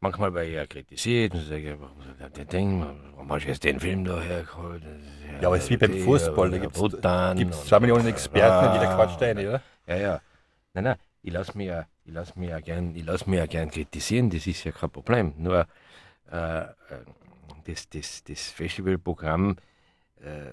manchmal 0.00 0.34
war 0.34 0.42
ich 0.42 0.54
ja 0.54 0.66
kritisiert 0.66 1.34
und 1.34 1.44
sage, 1.44 1.76
warum, 1.80 2.86
warum 3.14 3.32
hast 3.32 3.44
du 3.44 3.48
jetzt 3.48 3.64
den 3.64 3.80
Film 3.80 4.04
da 4.04 4.20
hergeholt? 4.20 4.82
Ja, 4.82 5.40
ja, 5.40 5.46
aber 5.48 5.56
es 5.56 5.64
ist 5.64 5.70
wie 5.70 5.76
beim 5.76 5.98
Fußball, 5.98 6.50
da 6.50 7.34
gibt 7.34 7.54
es 7.54 7.66
zwei 7.66 7.80
Millionen 7.80 8.06
Experten 8.06 8.68
und 8.68 8.74
jeder 8.74 8.94
quatscht 8.94 9.22
eine, 9.22 9.48
oder? 9.48 9.62
Ja, 9.86 9.96
ja. 9.96 10.20
Nein, 10.74 10.84
nein, 10.84 10.96
ich 11.22 11.32
lasse 11.32 11.56
mich 11.56 11.68
ja, 11.68 11.86
ich 12.04 12.12
lass 12.12 12.36
mich 12.36 12.50
ja 12.50 12.60
gern, 12.60 12.94
ich 12.94 13.04
lass 13.04 13.26
mich 13.26 13.38
ja 13.38 13.46
gern 13.46 13.70
kritisieren, 13.70 14.30
das 14.30 14.46
ist 14.46 14.64
ja 14.64 14.72
kein 14.72 14.90
Problem. 14.90 15.34
Nur 15.36 15.66
äh, 16.30 16.64
das, 17.64 17.88
das, 17.88 18.24
das 18.24 18.48
Festivalprogramm 18.50 19.56
äh, 20.20 20.52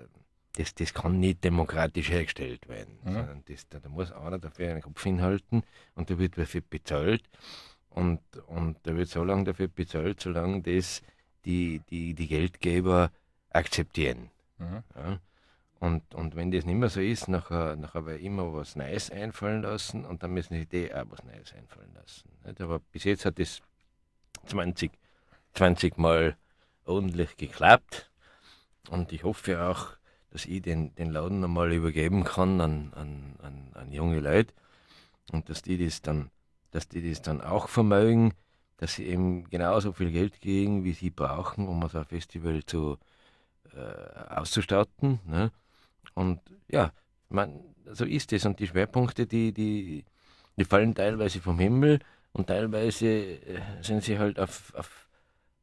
das, 0.57 0.73
das 0.73 0.93
kann 0.93 1.19
nicht 1.19 1.43
demokratisch 1.43 2.09
hergestellt 2.09 2.67
werden. 2.67 2.97
Mhm. 3.03 3.13
Sondern 3.13 3.43
das, 3.47 3.67
da, 3.67 3.79
da, 3.79 3.89
muss 3.89 4.11
einer 4.11 4.39
dafür 4.39 4.71
einen 4.71 4.81
Kopf 4.81 5.03
hinhalten 5.03 5.63
und 5.95 6.09
da 6.09 6.17
wird 6.17 6.37
dafür 6.37 6.61
bezahlt. 6.61 7.23
Und, 7.95 8.19
und 8.47 8.77
da 8.83 8.93
wird 8.95 9.07
so 9.07 9.23
lange 9.23 9.45
dafür 9.45 9.69
bezahlt, 9.69 10.19
solange 10.19 10.61
das 10.61 11.01
die, 11.45 11.81
die, 11.89 12.13
die 12.13 12.27
Geldgeber 12.27 13.09
akzeptieren. 13.51 14.29
Mhm. 14.57 14.83
Ja? 14.95 15.19
Und, 15.79 16.13
und 16.13 16.35
wenn 16.35 16.51
das 16.51 16.65
nicht 16.65 16.75
mehr 16.75 16.89
so 16.89 16.99
ist, 16.99 17.29
nachher, 17.29 17.77
nachher 17.77 18.05
wird 18.05 18.21
immer 18.21 18.53
was 18.53 18.75
Neues 18.75 19.11
einfallen 19.11 19.61
lassen 19.61 20.03
und 20.03 20.23
dann 20.23 20.33
müssen 20.33 20.55
sie 20.55 20.65
die 20.65 20.93
auch 20.93 21.05
was 21.09 21.23
Neues 21.23 21.53
einfallen 21.53 21.93
lassen. 21.93 22.29
Nicht? 22.43 22.59
Aber 22.59 22.79
bis 22.79 23.05
jetzt 23.05 23.23
hat 23.23 23.39
das 23.39 23.61
20, 24.47 24.91
20 25.53 25.97
Mal 25.97 26.35
ordentlich 26.83 27.37
geklappt 27.37 28.11
und 28.89 29.13
ich 29.13 29.23
hoffe 29.23 29.63
auch, 29.63 29.91
dass 30.31 30.45
ich 30.45 30.61
den, 30.61 30.93
den 30.95 31.11
Laden 31.11 31.41
einmal 31.45 31.71
übergeben 31.71 32.25
kann 32.25 32.59
an, 32.59 32.93
an, 32.93 33.35
an, 33.41 33.71
an 33.73 33.91
junge 33.93 34.19
Leute 34.19 34.53
und 35.31 35.49
dass 35.49 35.61
die 35.61 35.77
das 35.77 36.01
dann, 36.01 36.29
dass 36.75 36.89
die 36.89 37.09
das 37.09 37.21
dann 37.21 37.41
auch 37.41 37.69
vermögen, 37.69 38.33
dass 38.77 38.95
sie 38.95 39.05
eben 39.05 39.49
genauso 39.49 39.93
viel 39.93 40.11
Geld 40.11 40.41
kriegen, 40.41 40.83
wie 40.83 40.91
sie 40.91 41.09
brauchen, 41.09 41.67
um 41.69 41.87
so 41.87 41.99
ein 41.99 42.05
Festival 42.05 42.63
zu, 42.65 42.97
äh, 43.73 44.33
auszustatten. 44.33 45.19
Ne? 45.25 45.51
Und 46.13 46.41
ja, 46.67 46.91
man, 47.29 47.61
so 47.91 48.03
ist 48.03 48.33
es. 48.33 48.45
Und 48.45 48.59
die 48.59 48.67
Schwerpunkte, 48.67 49.25
die, 49.25 49.53
die, 49.53 50.03
die 50.57 50.65
fallen 50.65 50.93
teilweise 50.93 51.39
vom 51.39 51.59
Himmel 51.59 51.99
und 52.33 52.47
teilweise 52.47 53.07
äh, 53.07 53.61
sind 53.81 54.03
sie 54.03 54.19
halt 54.19 54.37
auf, 54.37 54.73
auf, 54.75 55.07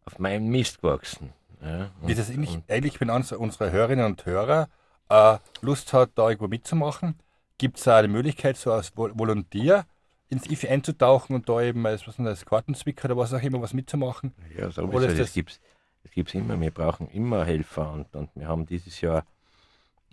auf 0.06 0.18
meinem 0.18 0.48
Mist 0.48 0.80
gewachsen. 0.80 1.34
Ja, 1.60 1.90
Wie 2.00 2.12
ist 2.12 2.18
es 2.18 2.30
eigentlich, 2.30 2.58
eigentlich, 2.68 3.00
wenn 3.02 3.10
unsere 3.10 3.70
Hörerinnen 3.70 4.06
und 4.06 4.24
Hörer 4.24 4.70
äh, 5.10 5.36
Lust 5.60 5.92
hat, 5.92 6.12
da 6.14 6.30
irgendwo 6.30 6.48
mitzumachen, 6.48 7.16
gibt 7.58 7.78
es 7.78 7.86
eine 7.86 8.08
Möglichkeit, 8.08 8.56
so 8.56 8.72
als 8.72 8.96
Volontier 8.96 9.84
ins 10.32 10.50
IFI 10.50 10.68
einzutauchen 10.68 11.36
und 11.36 11.48
da 11.48 11.60
eben 11.60 11.86
als, 11.86 12.06
was 12.08 12.18
als 12.18 12.44
Kartenzwicker 12.44 13.06
oder 13.06 13.16
was 13.16 13.34
auch 13.34 13.42
immer 13.42 13.60
was 13.60 13.74
mitzumachen? 13.74 14.32
Ja, 14.56 14.70
so 14.70 14.82
oder 14.82 15.08
ist 15.08 15.18
das 15.20 15.34
gibt 15.34 16.28
es 16.28 16.34
immer. 16.34 16.60
Wir 16.60 16.72
brauchen 16.72 17.08
immer 17.10 17.44
Helfer 17.44 17.92
und, 17.92 18.16
und 18.16 18.30
wir 18.34 18.48
haben 18.48 18.66
dieses 18.66 19.00
Jahr 19.00 19.24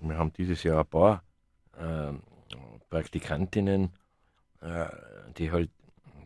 wir 0.01 0.17
haben 0.17 0.31
dieses 0.33 0.63
Jahr 0.63 0.81
ein 0.81 0.85
paar 0.85 1.23
äh, 1.77 2.13
Praktikantinnen, 2.89 3.91
äh, 4.61 4.85
die 5.37 5.51
halt 5.51 5.71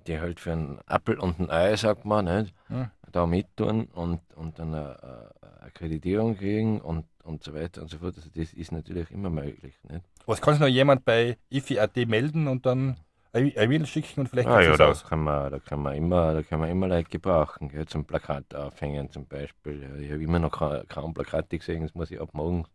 die 0.07 0.19
halt 0.19 0.39
für 0.39 0.51
einen 0.51 0.79
Apfel 0.85 1.17
und 1.17 1.39
ein 1.39 1.49
Ei, 1.49 1.75
sagt 1.77 2.03
man, 2.03 2.25
nicht? 2.25 2.53
Ja. 2.69 2.91
da 3.13 3.25
mittun 3.25 3.85
und, 3.85 4.19
und 4.35 4.59
dann 4.59 4.73
eine, 4.73 5.01
eine 5.01 5.61
Akkreditierung 5.61 6.35
kriegen 6.35 6.81
und, 6.81 7.05
und 7.23 7.41
so 7.43 7.53
weiter 7.53 7.81
und 7.81 7.89
so 7.89 7.99
fort. 7.99 8.15
Also 8.17 8.29
das 8.35 8.53
ist 8.53 8.73
natürlich 8.73 9.11
immer 9.11 9.29
möglich. 9.29 9.75
Nicht? 9.89 10.03
Was 10.25 10.41
kann 10.41 10.55
sich 10.55 10.61
noch 10.61 10.67
jemand 10.67 11.05
bei 11.05 11.37
IFI.at 11.49 11.95
melden 12.07 12.49
und 12.49 12.65
dann 12.65 12.97
E-Mail 13.33 13.85
schicken 13.85 14.21
und 14.21 14.27
vielleicht 14.27 14.47
ah, 14.47 14.61
ja, 14.61 14.77
da 14.77 14.89
aus? 14.89 15.03
kann 15.03 15.23
man, 15.23 15.51
da 15.51 15.59
kann 15.59 15.81
man 15.81 15.95
immer, 15.95 16.33
da 16.33 16.43
kann 16.43 16.59
man 16.59 16.69
immer 16.69 16.87
Leute 16.87 17.09
gebrauchen, 17.09 17.69
gell, 17.69 17.87
zum 17.87 18.05
Plakat 18.05 18.53
aufhängen 18.53 19.09
zum 19.09 19.25
Beispiel. 19.25 19.83
Ich 19.99 20.11
habe 20.11 20.23
immer 20.23 20.39
noch 20.39 20.51
kaum 20.87 21.13
Plakate 21.13 21.57
gesehen, 21.57 21.81
das 21.81 21.95
muss 21.95 22.11
ich 22.11 22.21
ab 22.21 22.29
morgen 22.33 22.65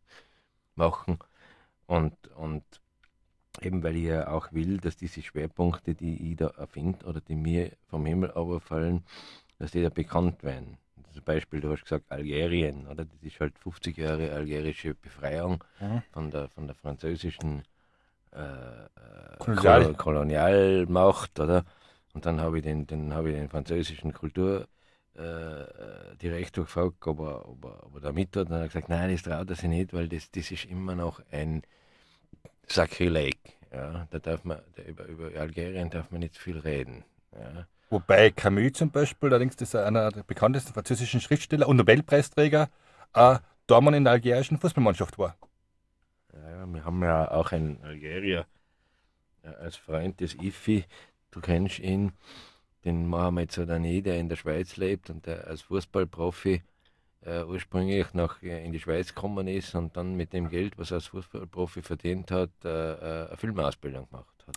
machen. 0.75 1.19
Und, 1.87 2.15
und 2.37 2.65
eben 3.61 3.83
weil 3.83 3.97
ich 3.97 4.05
ja 4.05 4.29
auch 4.29 4.53
will, 4.53 4.79
dass 4.79 4.97
diese 4.97 5.23
Schwerpunkte, 5.23 5.95
die 5.95 6.31
ich 6.33 6.37
da 6.37 6.49
erfinde 6.49 7.05
oder 7.07 7.21
die 7.21 7.37
mir 7.37 7.73
vom 7.89 8.05
Himmel 8.07 8.33
fallen, 8.61 9.05
dass 9.59 9.71
die 9.73 9.83
da 9.83 9.91
bekannt 9.91 10.43
werden. 10.43 10.79
Zum 11.13 11.25
Beispiel, 11.25 11.61
du 11.61 11.73
hast 11.73 11.83
gesagt 11.83 12.11
Algerien, 12.11 12.87
oder? 12.87 13.05
Das 13.05 13.23
ist 13.23 13.41
halt 13.41 13.59
50 13.59 13.97
Jahre 13.97 14.33
algerische 14.33 14.95
Befreiung 14.95 15.65
mhm. 15.81 16.03
von, 16.13 16.31
der, 16.31 16.49
von 16.49 16.67
der 16.67 16.77
französischen 16.77 17.63
äh, 18.33 18.41
äh 18.41 19.37
Kolonial. 19.39 19.95
Kolonialmacht, 19.95 21.39
oder? 21.41 21.65
Und 22.15 22.27
dann 22.27 22.41
habe 22.41 22.59
ich 22.59 22.65
den, 22.65 22.87
den, 22.87 23.15
hab 23.15 23.27
ich 23.27 23.35
den 23.35 23.49
französischen 23.49 24.13
Kulturdirektor 24.13 24.69
äh, 26.63 26.67
gefragt, 26.67 27.07
ob 27.07 27.21
er, 27.21 27.49
ob, 27.49 27.65
er, 27.65 27.87
ob 27.87 27.95
er 27.95 28.01
da 28.01 28.13
mit 28.13 28.37
hat. 28.37 28.49
Und 28.49 28.53
er 28.53 28.63
hat 28.63 28.69
gesagt, 28.69 28.89
nein, 28.89 29.13
das 29.13 29.23
traut 29.23 29.49
er 29.51 29.57
sich 29.57 29.69
nicht, 29.69 29.93
weil 29.93 30.09
das, 30.09 30.31
das 30.31 30.51
ist 30.51 30.65
immer 30.65 30.95
noch 30.95 31.21
ein 31.31 31.63
Sakrileg. 32.67 33.39
Ja, 33.73 34.07
da 34.11 34.19
darf 34.19 34.45
man, 34.45 34.59
da 34.77 34.83
über, 34.83 35.05
über 35.05 35.39
Algerien 35.39 35.91
darf 35.91 36.11
man 36.11 36.21
nicht 36.21 36.37
viel 36.37 36.59
reden. 36.59 37.05
Ja. 37.33 37.67
Wobei 37.91 38.31
Camus 38.31 38.73
zum 38.75 38.91
Beispiel, 38.91 39.31
allerdings 39.31 39.57
das 39.57 39.71
ist 39.71 39.75
einer 39.77 40.11
der 40.11 40.23
bekanntesten 40.23 40.73
französischen 40.73 41.21
Schriftsteller 41.21 41.69
und 41.69 41.77
Nobelpreisträger, 41.77 42.69
äh, 43.15 43.39
Dormann 43.67 43.95
in 43.95 44.05
der 44.05 44.15
algerischen 44.15 44.59
Fußballmannschaft 44.59 45.19
war. 45.19 45.37
Ja, 46.45 46.67
wir 46.67 46.85
haben 46.85 47.03
ja 47.03 47.31
auch 47.31 47.53
einen 47.53 47.83
Algerier 47.83 48.47
äh, 49.43 49.49
als 49.49 49.77
Freund 49.77 50.21
des 50.21 50.35
IFI, 50.35 50.85
du 51.31 51.41
kennst 51.41 51.79
ihn, 51.79 52.13
den 52.85 53.07
Mohamed 53.07 53.53
Soudani, 53.53 54.03
der 54.03 54.19
in 54.19 54.29
der 54.29 54.37
Schweiz 54.37 54.77
lebt 54.77 55.11
und 55.11 55.27
der 55.27 55.47
als 55.47 55.63
Fußballprofi 55.63 56.63
äh, 57.25 57.43
ursprünglich 57.43 58.15
nach, 58.15 58.43
äh, 58.43 58.65
in 58.65 58.73
die 58.73 58.81
Schweiz 58.81 59.15
gekommen 59.15 59.49
ist 59.49 59.75
und 59.75 59.97
dann 59.97 60.15
mit 60.15 60.33
dem 60.33 60.49
Geld, 60.49 60.79
was 60.79 60.91
er 60.91 60.97
als 60.97 61.07
Fußballprofi 61.09 61.83
verdient 61.83 62.31
hat, 62.31 62.51
äh, 62.65 62.69
äh 62.69 63.29
eine 63.29 63.37
Filmausbildung 63.37 64.09
gemacht 64.09 64.45
hat. 64.47 64.57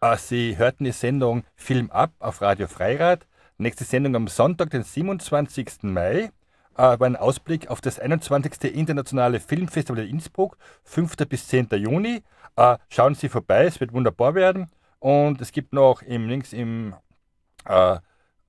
Äh, 0.00 0.16
Sie 0.16 0.56
hörten 0.56 0.84
die 0.84 0.92
Sendung 0.92 1.44
Film 1.54 1.90
ab 1.90 2.12
auf 2.18 2.40
Radio 2.40 2.68
Freirad. 2.68 3.26
Nächste 3.58 3.84
Sendung 3.84 4.16
am 4.16 4.28
Sonntag, 4.28 4.70
den 4.70 4.82
27. 4.82 5.82
Mai. 5.82 6.30
Äh, 6.76 6.96
ein 7.00 7.16
Ausblick 7.16 7.68
auf 7.68 7.80
das 7.80 7.98
21. 7.98 8.74
Internationale 8.74 9.40
Filmfestival 9.40 10.04
in 10.04 10.10
Innsbruck, 10.10 10.56
5. 10.84 11.16
bis 11.28 11.48
10. 11.48 11.68
Juni. 11.72 12.22
Äh, 12.56 12.78
schauen 12.88 13.14
Sie 13.14 13.28
vorbei, 13.28 13.64
es 13.64 13.80
wird 13.80 13.92
wunderbar 13.92 14.34
werden. 14.34 14.70
Und 14.98 15.40
es 15.40 15.52
gibt 15.52 15.72
noch 15.72 16.02
im 16.02 16.28
links 16.28 16.52
im 16.52 16.94
äh, 17.66 17.96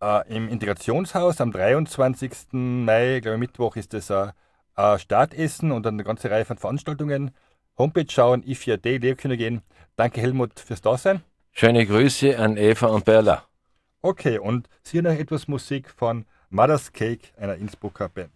äh, 0.04 0.36
im 0.36 0.50
Integrationshaus 0.50 1.40
am 1.40 1.52
23. 1.52 2.32
Mai, 2.52 3.20
glaube 3.22 3.36
ich, 3.36 3.40
Mittwoch 3.40 3.76
ist 3.76 3.94
das 3.94 4.12
ein 4.12 4.34
äh, 4.76 5.00
Startessen 5.00 5.72
und 5.72 5.88
eine 5.88 6.04
ganze 6.04 6.30
Reihe 6.30 6.46
von 6.46 6.58
Veranstaltungen. 6.58 7.32
Homepage 7.78 8.06
schauen, 8.10 8.44
i4d, 8.44 9.00
Lehrkühner 9.00 9.38
gehen. 9.38 9.62
Danke 9.96 10.22
Helmut 10.22 10.60
fürs 10.60 10.82
Dasein. 10.82 11.24
Schöne 11.52 11.86
Grüße 11.86 12.38
an 12.38 12.58
Eva 12.58 12.88
und 12.88 13.06
Bella. 13.06 13.46
Okay, 14.02 14.38
und 14.38 14.68
hier 14.86 15.02
noch 15.02 15.12
etwas 15.12 15.48
Musik 15.48 15.90
von 15.90 16.26
Mother's 16.54 16.93
Cake, 16.93 17.34
einer 17.36 17.56
Innsbrucker 17.56 18.08
Band. 18.10 18.30